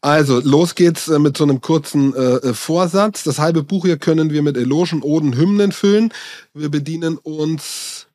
Also, 0.00 0.40
los 0.40 0.76
geht's 0.76 1.08
äh, 1.08 1.18
mit 1.18 1.36
so 1.36 1.42
einem 1.44 1.60
kurzen 1.60 2.14
äh, 2.14 2.36
äh, 2.36 2.54
Vorsatz. 2.54 3.24
Das 3.24 3.40
halbe 3.40 3.64
Buch 3.64 3.84
hier 3.84 3.96
können 3.96 4.30
wir 4.30 4.42
mit 4.42 4.56
Elogen, 4.56 5.02
Oden, 5.02 5.36
Hymnen 5.36 5.72
füllen. 5.72 6.12
Wir 6.54 6.68
bedienen 6.68 7.18
uns 7.18 8.05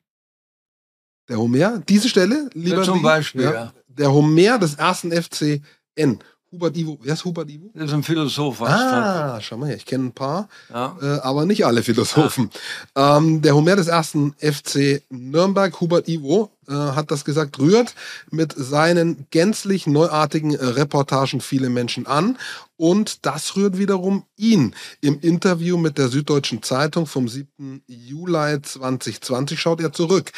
der 1.28 1.38
Homer. 1.38 1.82
Diese 1.88 2.08
Stelle, 2.08 2.50
lieber 2.54 2.82
zum 2.82 2.98
Lee, 2.98 3.02
Beispiel, 3.02 3.44
ja. 3.44 3.72
Der 3.88 4.12
Homer 4.12 4.58
des 4.58 4.74
ersten 4.74 5.12
FCN. 5.12 6.18
Hubert 6.52 6.76
Ivo. 6.76 6.98
Wer 7.00 7.14
ist 7.14 7.24
Hubert 7.24 7.50
Ivo? 7.50 7.70
Das 7.72 7.86
ist 7.86 7.94
ein 7.94 8.02
Philosoph. 8.02 8.60
Ah, 8.60 9.40
schau 9.40 9.56
mal 9.56 9.68
her, 9.68 9.76
ich 9.76 9.86
kenne 9.86 10.08
ein 10.08 10.12
paar. 10.12 10.48
Ja. 10.68 10.96
äh, 11.00 11.20
aber 11.20 11.46
nicht 11.46 11.64
alle 11.64 11.82
Philosophen. 11.82 12.50
Ähm, 12.94 13.40
der 13.40 13.54
Homer 13.54 13.74
des 13.74 13.88
ersten 13.88 14.34
FC 14.34 15.02
Nürnberg, 15.08 15.80
Hubert 15.80 16.08
Ivo, 16.08 16.50
äh, 16.68 16.72
hat 16.72 17.10
das 17.10 17.24
gesagt, 17.24 17.58
rührt 17.58 17.94
mit 18.30 18.52
seinen 18.54 19.26
gänzlich 19.30 19.86
neuartigen 19.86 20.54
Reportagen 20.54 21.40
viele 21.40 21.70
Menschen 21.70 22.06
an. 22.06 22.36
Und 22.76 23.24
das 23.24 23.56
rührt 23.56 23.78
wiederum 23.78 24.24
ihn. 24.36 24.74
Im 25.00 25.20
Interview 25.20 25.78
mit 25.78 25.96
der 25.96 26.08
Süddeutschen 26.08 26.62
Zeitung 26.62 27.06
vom 27.06 27.28
7. 27.28 27.82
Juli 27.86 28.60
2020 28.60 29.58
schaut 29.58 29.80
er 29.80 29.92
zurück. 29.92 30.32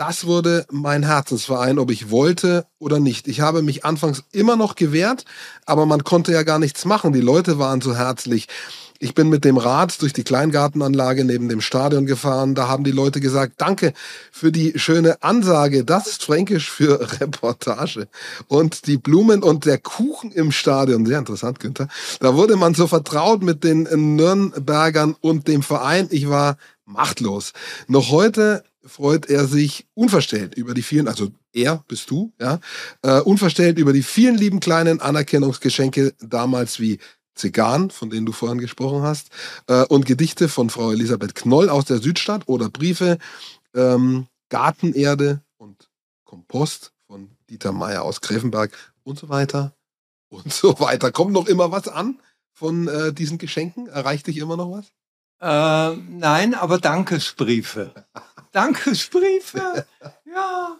Das 0.00 0.24
wurde 0.24 0.64
mein 0.70 1.02
Herzensverein, 1.02 1.78
ob 1.78 1.90
ich 1.90 2.10
wollte 2.10 2.64
oder 2.78 2.98
nicht. 3.00 3.28
Ich 3.28 3.42
habe 3.42 3.60
mich 3.60 3.84
anfangs 3.84 4.24
immer 4.32 4.56
noch 4.56 4.74
gewehrt, 4.74 5.26
aber 5.66 5.84
man 5.84 6.04
konnte 6.04 6.32
ja 6.32 6.42
gar 6.42 6.58
nichts 6.58 6.86
machen. 6.86 7.12
Die 7.12 7.20
Leute 7.20 7.58
waren 7.58 7.82
so 7.82 7.94
herzlich. 7.94 8.48
Ich 8.98 9.14
bin 9.14 9.28
mit 9.28 9.44
dem 9.44 9.58
Rad 9.58 10.00
durch 10.00 10.14
die 10.14 10.24
Kleingartenanlage 10.24 11.26
neben 11.26 11.50
dem 11.50 11.60
Stadion 11.60 12.06
gefahren. 12.06 12.54
Da 12.54 12.66
haben 12.66 12.82
die 12.82 12.92
Leute 12.92 13.20
gesagt, 13.20 13.56
danke 13.58 13.92
für 14.32 14.50
die 14.50 14.78
schöne 14.78 15.22
Ansage. 15.22 15.84
Das 15.84 16.06
ist 16.06 16.24
fränkisch 16.24 16.70
für 16.70 16.98
Reportage. 17.20 18.08
Und 18.48 18.86
die 18.86 18.96
Blumen 18.96 19.42
und 19.42 19.66
der 19.66 19.76
Kuchen 19.76 20.32
im 20.32 20.50
Stadion, 20.50 21.04
sehr 21.04 21.18
interessant, 21.18 21.60
Günther. 21.60 21.88
Da 22.20 22.34
wurde 22.34 22.56
man 22.56 22.72
so 22.72 22.86
vertraut 22.86 23.42
mit 23.42 23.64
den 23.64 23.82
Nürnbergern 24.16 25.14
und 25.20 25.46
dem 25.46 25.62
Verein. 25.62 26.08
Ich 26.10 26.30
war 26.30 26.56
machtlos. 26.86 27.52
Noch 27.86 28.10
heute 28.10 28.64
freut 28.84 29.26
er 29.28 29.46
sich 29.46 29.86
unverstellt 29.94 30.54
über 30.54 30.74
die 30.74 30.82
vielen, 30.82 31.08
also 31.08 31.30
er 31.52 31.84
bist 31.88 32.10
du, 32.10 32.32
ja, 32.40 32.60
äh, 33.02 33.20
unverstellt 33.20 33.78
über 33.78 33.92
die 33.92 34.02
vielen 34.02 34.36
lieben 34.36 34.60
kleinen 34.60 35.00
Anerkennungsgeschenke 35.00 36.14
damals 36.20 36.80
wie 36.80 36.98
Zigarren, 37.34 37.90
von 37.90 38.10
denen 38.10 38.26
du 38.26 38.32
vorhin 38.32 38.58
gesprochen 38.58 39.02
hast, 39.02 39.30
äh, 39.66 39.84
und 39.84 40.06
Gedichte 40.06 40.48
von 40.48 40.70
Frau 40.70 40.92
Elisabeth 40.92 41.34
Knoll 41.34 41.68
aus 41.68 41.84
der 41.86 41.98
Südstadt 41.98 42.46
oder 42.46 42.68
Briefe, 42.68 43.18
ähm, 43.74 44.26
Gartenerde 44.48 45.42
und 45.56 45.88
Kompost 46.24 46.92
von 47.06 47.30
Dieter 47.48 47.72
Meier 47.72 48.02
aus 48.02 48.20
Gräfenberg 48.20 48.72
und 49.02 49.18
so 49.18 49.28
weiter 49.28 49.74
und 50.28 50.52
so 50.52 50.78
weiter. 50.80 51.10
Kommt 51.12 51.32
noch 51.32 51.46
immer 51.46 51.72
was 51.72 51.88
an 51.88 52.20
von 52.52 52.88
äh, 52.88 53.12
diesen 53.12 53.38
Geschenken? 53.38 53.86
Erreicht 53.88 54.26
dich 54.26 54.36
immer 54.36 54.56
noch 54.56 54.70
was? 54.70 54.92
Äh, 55.40 55.96
nein, 55.96 56.54
aber 56.54 56.78
Dankesbriefe. 56.78 58.06
Dankesbriefe, 58.52 59.86
ja. 60.24 60.78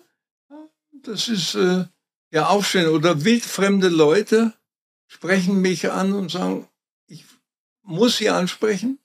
Das 1.03 1.29
ist 1.29 1.55
äh, 1.55 1.85
ja 2.31 2.47
aufstehen. 2.47 2.89
Oder 2.89 3.25
wildfremde 3.25 3.89
Leute 3.89 4.53
sprechen 5.07 5.61
mich 5.61 5.91
an 5.91 6.13
und 6.13 6.31
sagen, 6.31 6.69
ich 7.07 7.25
muss 7.83 8.19
Sie 8.19 8.31
ansprechen. 8.31 8.99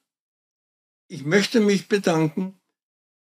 Ich 1.07 1.23
möchte 1.23 1.59
mich 1.59 1.87
bedanken. 1.87 2.59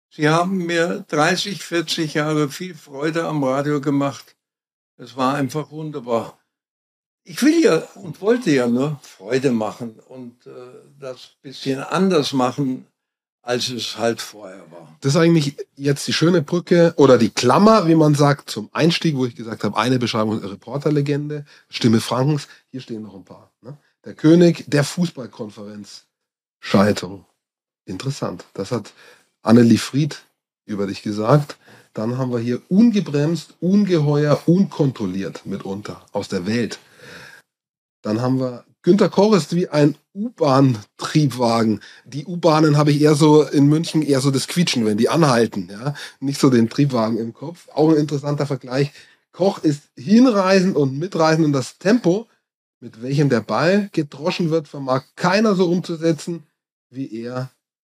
Sie 0.10 0.30
haben 0.30 0.66
mir 0.66 1.06
30, 1.10 1.62
40 1.62 2.14
Jahre 2.16 2.50
viel 2.50 2.76
Freude 2.76 3.26
am 3.26 3.44
Radio 3.44 3.82
gemacht. 3.82 4.36
Es 4.96 5.16
war 5.16 5.36
einfach 5.36 5.70
wunderbar. 5.70 6.40
Ich 7.24 7.42
will 7.44 7.62
ja 7.62 7.78
und 7.96 8.22
wollte 8.22 8.52
ja 8.52 8.68
nur 8.68 9.00
Freude 9.04 9.52
machen 9.52 10.00
und 10.00 10.48
äh, 10.48 10.52
das 10.98 11.36
bisschen 11.42 11.80
anders 11.82 12.32
machen, 12.32 12.88
als 13.48 13.70
es 13.70 13.98
halt 13.98 14.22
vorher 14.22 14.60
war. 14.72 14.98
Das 15.00 15.14
ist 15.16 15.22
eigentlich 15.22 15.56
jetzt 15.78 16.06
die 16.06 16.12
schöne 16.12 16.42
Brücke 16.42 16.94
oder 16.98 17.18
die 17.18 17.30
Klammer, 17.30 17.88
wie 17.88 17.96
man 17.96 18.14
sagt, 18.14 18.50
zum 18.50 18.70
Einstieg, 18.74 19.16
wo 19.16 19.26
ich 19.26 19.36
gesagt 19.36 19.64
habe, 19.64 19.78
eine 19.78 20.00
Beschreibung 20.00 20.40
Reporterlegende, 20.40 21.46
Stimme 21.70 22.02
Frankens. 22.02 22.50
Hier 22.72 22.82
stehen 22.82 23.04
noch 23.04 23.16
ein 23.16 23.24
paar. 23.24 23.52
Ne? 23.62 23.78
Der 24.04 24.16
König 24.16 24.66
der 24.68 24.84
Fußballkonferenz. 24.84 26.04
Schaltung. 26.60 27.26
Interessant. 27.86 28.44
Das 28.54 28.72
hat 28.72 28.92
Annelie 29.44 29.78
Fried 29.78 30.24
über 30.66 30.86
dich 30.86 31.02
gesagt. 31.02 31.56
Dann 31.94 32.18
haben 32.18 32.34
wir 32.34 32.40
hier 32.40 32.62
ungebremst, 32.68 33.54
ungeheuer, 33.62 34.42
unkontrolliert 34.46 35.46
mitunter 35.46 36.06
aus 36.12 36.28
der 36.28 36.46
Welt. 36.46 36.80
Dann 38.02 38.22
haben 38.22 38.40
wir 38.40 38.66
Günter 38.88 39.10
Korrest 39.10 39.54
wie 39.54 39.68
ein 39.68 39.98
U-Bahn-Triebwagen. 40.14 41.82
Die 42.06 42.26
U-Bahnen 42.26 42.78
habe 42.78 42.92
ich 42.92 43.02
eher 43.02 43.16
so 43.16 43.44
in 43.44 43.68
München 43.68 44.02
eher 44.02 44.22
so 44.22 44.32
das 44.32 44.48
Quietschen, 44.48 44.86
wenn 44.86 44.98
die 44.98 45.10
anhalten, 45.10 45.68
ja. 45.70 45.94
Nicht 46.22 46.40
so 46.40 46.50
den 46.50 46.70
Triebwagen 46.70 47.18
im 47.18 47.34
Kopf. 47.34 47.68
Auch 47.74 47.90
ein 47.90 47.98
interessanter 47.98 48.46
Vergleich. 48.46 48.94
Koch 49.34 49.60
ist 49.60 49.90
hinreisend 49.98 50.76
und 50.76 50.98
mitreisend 50.98 51.46
und 51.46 51.52
das 51.52 51.78
Tempo, 51.80 52.28
mit 52.80 53.02
welchem 53.02 53.30
der 53.30 53.42
Ball 53.42 53.90
gedroschen 53.92 54.52
wird, 54.52 54.68
vermag 54.68 55.04
keiner 55.16 55.54
so 55.56 55.70
umzusetzen, 55.70 56.44
wie 56.90 57.24
er 57.24 57.52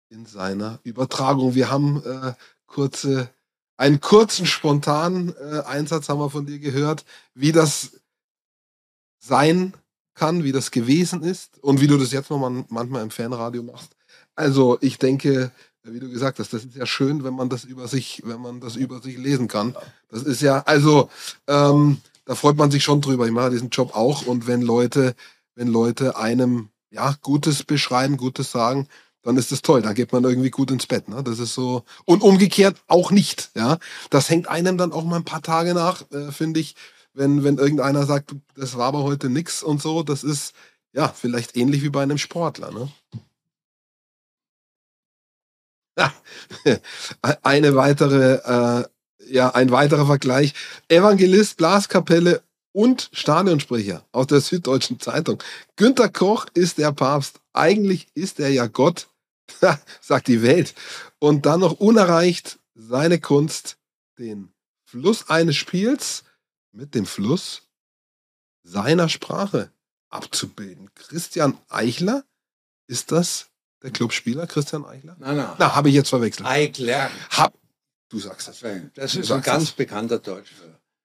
in 0.10 0.26
seiner 0.26 0.80
Übertragung. 0.84 1.54
Wir 1.54 1.70
haben 1.70 2.02
äh, 2.04 2.34
kurze, 2.66 3.30
einen 3.78 4.02
kurzen, 4.02 4.45
spontanen 4.45 5.36
äh, 5.38 5.62
Einsatz 5.68 6.10
haben 6.10 6.20
wir 6.20 6.30
von 6.30 6.45
dir 6.45 6.60
gehört, 6.60 7.06
wie 7.36 7.52
das 7.52 8.02
sein 9.20 9.74
kann, 10.20 10.43
wie 10.43 10.51
das 10.51 10.72
gewesen 10.72 11.24
ist 11.24 11.57
und 11.63 11.80
wie 11.80 11.88
du 11.88 11.97
das 11.97 12.11
jetzt 12.11 12.30
noch 12.30 12.38
mal, 12.38 12.65
manchmal 12.67 13.03
im 13.03 13.09
Fanradio 13.09 13.63
machst. 13.63 13.95
Also 14.36 14.78
ich 14.82 14.99
denke, 14.99 15.51
wie 15.84 15.99
du 15.99 16.09
gesagt 16.09 16.39
hast, 16.39 16.51
das 16.51 16.65
ist 16.65 16.76
ja 16.76 16.86
schön, 16.86 17.24
wenn 17.24 17.34
man 17.34 17.49
das 17.49 17.63
über 17.63 17.88
sich, 17.88 18.22
wenn 18.26 18.41
man 18.41 18.59
das 18.59 18.76
über 18.76 19.01
sich 19.01 19.17
lesen 19.17 19.47
kann. 19.47 19.76
Das 20.09 20.24
ist 20.24 20.41
ja, 20.41 20.59
also 20.65 21.09
ähm, 21.47 21.97
da 22.26 22.36
freut 22.36 22.57
man 22.57 22.70
sich 22.70 22.84
schon 22.84 23.01
drüber. 23.01 23.26
Ich 23.26 23.32
mache 23.32 23.51
diesen 23.51 23.70
Job 23.70 23.95
auch 23.95 24.26
und 24.26 24.45
wenn 24.45 24.61
Leute, 24.61 25.15
wenn 25.55 25.67
Leute 25.67 26.17
einem 26.17 26.70
ja 26.91 27.15
Gutes 27.22 27.63
beschreiben, 27.63 28.17
Gutes 28.17 28.51
sagen, 28.51 28.88
dann 29.22 29.38
ist 29.38 29.51
das 29.51 29.61
toll. 29.61 29.82
Da 29.82 29.93
geht 29.93 30.11
man 30.11 30.24
irgendwie 30.24 30.49
gut 30.49 30.72
ins 30.72 30.86
Bett. 30.86 31.07
Ne? 31.07 31.24
Das 31.24 31.39
ist 31.39 31.53
so 31.53 31.84
und 32.05 32.22
umgekehrt 32.22 32.78
auch 32.88 33.11
nicht. 33.11 33.51
Ja, 33.55 33.78
das 34.09 34.30
hängt 34.30 34.47
einem 34.47 34.78
dann 34.78 34.91
auch 34.91 35.05
mal 35.05 35.17
ein 35.17 35.26
paar 35.26 35.41
Tage 35.41 35.74
nach, 35.74 36.03
äh, 36.11 36.32
finde 36.32 36.59
ich 36.59 36.76
wenn, 37.20 37.43
wenn 37.43 37.57
irgendeiner 37.57 38.05
sagt, 38.05 38.34
das 38.55 38.78
war 38.78 38.88
aber 38.88 39.03
heute 39.03 39.30
nix 39.30 39.61
und 39.61 39.82
so, 39.82 40.03
das 40.03 40.24
ist 40.24 40.53
ja 40.93 41.09
vielleicht 41.09 41.57
ähnlich 41.57 41.84
wie 41.84 41.89
bei 41.89 42.01
einem 42.01 42.17
Sportler. 42.17 42.72
Ne? 42.72 42.89
Ja. 45.97 46.13
Eine 47.43 47.76
weitere, 47.76 48.36
äh, 48.36 48.86
ja, 49.32 49.53
ein 49.53 49.70
weiterer 49.70 50.05
Vergleich. 50.05 50.53
Evangelist, 50.88 51.57
Blaskapelle 51.57 52.41
und 52.72 53.09
Stadionsprecher 53.11 54.05
aus 54.11 54.28
der 54.28 54.39
Süddeutschen 54.39 54.99
Zeitung. 54.99 55.43
Günter 55.76 56.07
Koch 56.09 56.47
ist 56.53 56.78
der 56.78 56.93
Papst. 56.93 57.41
Eigentlich 57.53 58.07
ist 58.15 58.39
er 58.39 58.49
ja 58.49 58.65
Gott, 58.67 59.07
sagt 60.01 60.30
die 60.30 60.41
Welt. 60.41 60.74
Und 61.20 61.45
dann 61.45 61.59
noch 61.59 61.74
unerreicht 61.74 62.59
seine 62.74 63.20
Kunst, 63.20 63.78
den 64.17 64.51
Fluss 64.86 65.30
eines 65.30 65.57
Spiels 65.57 66.24
mit 66.72 66.95
dem 66.95 67.05
Fluss 67.05 67.63
seiner 68.63 69.09
Sprache 69.09 69.72
abzubilden. 70.09 70.93
Christian 70.95 71.57
Eichler, 71.70 72.24
ist 72.88 73.11
das 73.11 73.47
der 73.82 73.91
Clubspieler 73.91 74.47
Christian 74.47 74.86
Eichler? 74.86 75.15
Nein, 75.20 75.38
nein. 75.38 75.55
Na, 75.57 75.76
habe 75.76 75.89
ich 75.89 75.95
jetzt 75.95 76.09
verwechselt. 76.09 76.47
Eichler. 76.47 77.09
Hab, 77.30 77.53
du 78.09 78.20
sagst 78.20 78.49
es. 78.49 78.63
Das 78.95 79.15
ist 79.15 79.32
ein 79.32 79.41
ganz 79.41 79.63
es. 79.63 79.72
bekannter 79.72 80.20
deutscher 80.20 80.55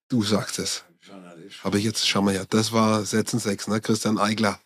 Du 0.09 0.23
sagst 0.23 0.59
es. 0.59 0.85
Journalist. 1.01 1.63
Habe 1.65 1.79
ich 1.79 1.85
jetzt, 1.85 2.09
schau 2.09 2.23
mal 2.23 2.35
her, 2.35 2.47
das 2.49 2.73
war 2.73 3.05
Sätzen 3.05 3.39
6, 3.39 3.69
ne? 3.69 3.81
Christian 3.81 4.19
Eichler. 4.19 4.59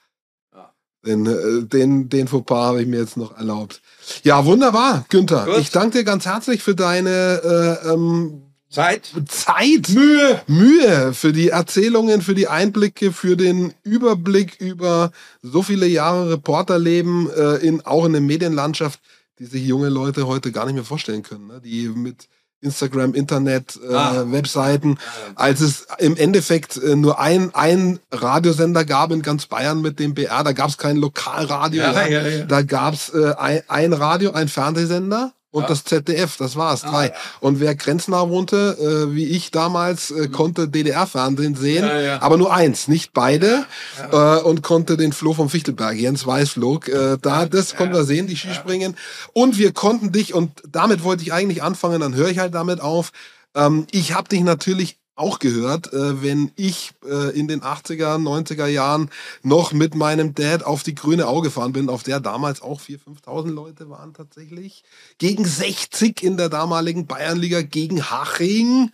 Ja. 0.54 0.72
Den, 1.04 1.26
äh, 1.26 1.64
den, 1.64 2.08
den 2.08 2.28
Fauxpas 2.28 2.68
habe 2.68 2.82
ich 2.82 2.88
mir 2.88 3.00
jetzt 3.00 3.16
noch 3.16 3.36
erlaubt. 3.36 3.82
Ja, 4.22 4.44
wunderbar, 4.44 5.04
Günther. 5.08 5.46
Gut. 5.46 5.58
Ich 5.58 5.70
danke 5.70 5.98
dir 5.98 6.04
ganz 6.04 6.26
herzlich 6.26 6.62
für 6.62 6.74
deine 6.74 7.80
äh, 7.82 7.92
ähm, 7.92 8.47
Zeit. 8.70 9.10
Zeit, 9.28 9.88
Mühe, 9.88 10.42
Mühe 10.46 11.14
für 11.14 11.32
die 11.32 11.48
Erzählungen, 11.48 12.20
für 12.20 12.34
die 12.34 12.48
Einblicke, 12.48 13.12
für 13.12 13.36
den 13.36 13.72
Überblick 13.82 14.60
über 14.60 15.10
so 15.42 15.62
viele 15.62 15.86
Jahre 15.86 16.32
Reporterleben 16.32 17.30
äh, 17.30 17.56
in 17.56 17.84
auch 17.86 18.04
in 18.04 18.12
der 18.12 18.20
Medienlandschaft, 18.20 19.00
die 19.38 19.46
sich 19.46 19.64
junge 19.66 19.88
Leute 19.88 20.26
heute 20.26 20.52
gar 20.52 20.66
nicht 20.66 20.74
mehr 20.74 20.84
vorstellen 20.84 21.22
können, 21.22 21.46
ne? 21.46 21.60
die 21.64 21.88
mit 21.88 22.28
Instagram, 22.60 23.14
Internet, 23.14 23.78
äh, 23.88 23.94
Ah. 23.94 24.24
Webseiten, 24.32 24.98
als 25.36 25.60
es 25.60 25.86
im 25.98 26.16
Endeffekt 26.16 26.76
äh, 26.76 26.96
nur 26.96 27.20
ein, 27.20 27.54
ein 27.54 28.00
Radiosender 28.10 28.84
gab 28.84 29.12
in 29.12 29.22
ganz 29.22 29.46
Bayern 29.46 29.80
mit 29.80 29.98
dem 30.00 30.14
BR, 30.14 30.42
da 30.42 30.52
gab 30.52 30.68
es 30.68 30.76
kein 30.76 30.96
Lokalradio, 30.96 31.82
Ja, 31.82 32.06
ja. 32.06 32.26
ja, 32.26 32.44
da 32.46 32.62
gab 32.62 32.94
es 32.94 33.10
äh, 33.10 33.34
ein, 33.38 33.62
ein 33.68 33.92
Radio, 33.92 34.32
ein 34.32 34.48
Fernsehsender 34.48 35.32
und 35.58 35.64
Ja. 35.64 35.68
das 35.68 35.84
ZDF, 35.84 36.36
das 36.38 36.56
war's, 36.56 36.84
Ah, 36.84 36.90
drei. 36.90 37.06
ja. 37.08 37.12
Und 37.40 37.60
wer 37.60 37.74
grenznah 37.74 38.28
wohnte, 38.28 38.76
äh, 39.10 39.14
wie 39.14 39.26
ich 39.26 39.50
damals, 39.50 40.10
äh, 40.10 40.28
konnte 40.28 40.68
DDR-Fernsehen 40.68 41.54
sehen, 41.54 41.84
Ja, 41.84 42.22
aber 42.22 42.36
nur 42.36 42.52
eins, 42.52 42.88
nicht 42.88 43.12
beide, 43.12 43.64
äh, 44.10 44.16
und 44.40 44.62
konnte 44.62 44.96
den 44.96 45.12
Flo 45.12 45.32
vom 45.34 45.50
Fichtelberg, 45.50 45.96
Jens 45.96 46.26
Weißflog, 46.26 46.88
äh, 46.88 47.18
da, 47.20 47.46
das 47.46 47.76
konnten 47.76 47.94
wir 47.94 48.04
sehen, 48.04 48.26
die 48.26 48.36
Skispringen. 48.36 48.96
Und 49.32 49.58
wir 49.58 49.72
konnten 49.72 50.12
dich, 50.12 50.34
und 50.34 50.50
damit 50.70 51.02
wollte 51.04 51.22
ich 51.22 51.32
eigentlich 51.32 51.62
anfangen, 51.62 52.00
dann 52.00 52.14
höre 52.14 52.28
ich 52.28 52.38
halt 52.38 52.54
damit 52.54 52.80
auf, 52.80 53.12
ähm, 53.54 53.86
ich 53.90 54.14
habe 54.14 54.28
dich 54.28 54.40
natürlich 54.42 54.97
auch 55.18 55.38
gehört, 55.38 55.92
äh, 55.92 56.22
wenn 56.22 56.52
ich 56.56 56.92
äh, 57.04 57.36
in 57.38 57.48
den 57.48 57.60
80er, 57.60 58.16
90er 58.16 58.66
Jahren 58.66 59.10
noch 59.42 59.72
mit 59.72 59.94
meinem 59.94 60.34
Dad 60.34 60.64
auf 60.64 60.82
die 60.82 60.94
grüne 60.94 61.26
Au 61.26 61.40
gefahren 61.40 61.72
bin, 61.72 61.88
auf 61.88 62.02
der 62.02 62.20
damals 62.20 62.62
auch 62.62 62.80
4.000, 62.80 63.22
5.000 63.24 63.50
Leute 63.50 63.90
waren 63.90 64.14
tatsächlich. 64.14 64.84
Gegen 65.18 65.44
60 65.44 66.22
in 66.22 66.36
der 66.36 66.48
damaligen 66.48 67.06
Bayernliga 67.06 67.62
gegen 67.62 68.10
Haching. 68.10 68.90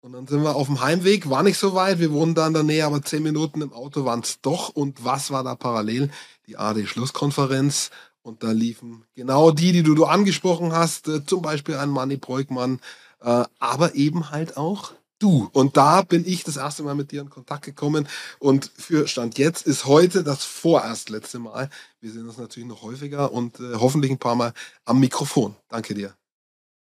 Und 0.00 0.12
dann 0.12 0.26
sind 0.26 0.42
wir 0.42 0.54
auf 0.54 0.66
dem 0.66 0.82
Heimweg, 0.82 1.30
war 1.30 1.42
nicht 1.42 1.56
so 1.56 1.74
weit, 1.74 1.98
wir 1.98 2.12
wohnen 2.12 2.34
da 2.34 2.46
in 2.46 2.52
der 2.52 2.62
Nähe, 2.62 2.84
aber 2.84 3.00
zehn 3.00 3.22
Minuten 3.22 3.62
im 3.62 3.72
Auto 3.72 4.04
waren 4.04 4.20
es 4.20 4.40
doch. 4.42 4.68
Und 4.68 5.04
was 5.04 5.30
war 5.30 5.42
da 5.44 5.54
parallel? 5.54 6.10
Die 6.46 6.58
AD-Schlusskonferenz. 6.58 7.90
Und 8.22 8.42
da 8.42 8.52
liefen 8.52 9.04
genau 9.14 9.50
die, 9.50 9.72
die 9.72 9.82
du, 9.82 9.94
du 9.94 10.06
angesprochen 10.06 10.72
hast, 10.72 11.08
äh, 11.08 11.24
zum 11.24 11.42
Beispiel 11.42 11.76
ein 11.76 11.90
Manny 11.90 12.16
Breukmann, 12.16 12.80
äh, 13.20 13.44
aber 13.58 13.94
eben 13.94 14.30
halt 14.30 14.56
auch 14.56 14.92
du. 15.18 15.48
Und 15.52 15.76
da 15.76 16.02
bin 16.02 16.26
ich 16.26 16.44
das 16.44 16.56
erste 16.56 16.82
Mal 16.82 16.94
mit 16.94 17.12
dir 17.12 17.20
in 17.22 17.30
Kontakt 17.30 17.64
gekommen. 17.64 18.08
Und 18.38 18.70
für 18.76 19.08
Stand 19.08 19.38
jetzt 19.38 19.66
ist 19.66 19.86
heute 19.86 20.24
das 20.24 20.44
vorerst 20.44 21.10
letzte 21.10 21.38
Mal. 21.38 21.70
Wir 22.00 22.12
sehen 22.12 22.28
uns 22.28 22.38
natürlich 22.38 22.68
noch 22.68 22.82
häufiger 22.82 23.32
und 23.32 23.60
äh, 23.60 23.74
hoffentlich 23.74 24.10
ein 24.10 24.18
paar 24.18 24.34
Mal 24.34 24.52
am 24.84 25.00
Mikrofon. 25.00 25.56
Danke 25.68 25.94
dir. 25.94 26.14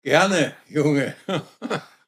Gerne, 0.03 0.55
Junge. 0.69 1.15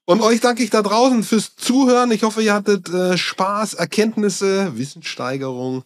Und 0.08 0.20
euch 0.20 0.40
danke 0.40 0.62
ich 0.62 0.70
da 0.70 0.82
draußen 0.82 1.24
fürs 1.24 1.56
Zuhören. 1.56 2.12
Ich 2.12 2.22
hoffe, 2.22 2.40
ihr 2.40 2.54
hattet 2.54 2.88
äh, 2.90 3.18
Spaß, 3.18 3.74
Erkenntnisse, 3.74 4.78
Wissenssteigerung 4.78 5.82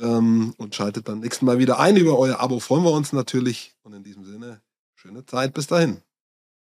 ähm, 0.00 0.52
und 0.56 0.74
schaltet 0.74 1.08
dann 1.08 1.20
nächsten 1.20 1.46
Mal 1.46 1.58
wieder 1.58 1.78
ein. 1.78 1.96
Über 1.96 2.18
euer 2.18 2.40
Abo 2.40 2.58
freuen 2.58 2.82
wir 2.82 2.90
uns 2.90 3.12
natürlich. 3.12 3.76
Und 3.82 3.92
in 3.92 4.02
diesem 4.02 4.24
Sinne, 4.24 4.60
schöne 4.96 5.24
Zeit. 5.26 5.54
Bis 5.54 5.68
dahin. 5.68 6.02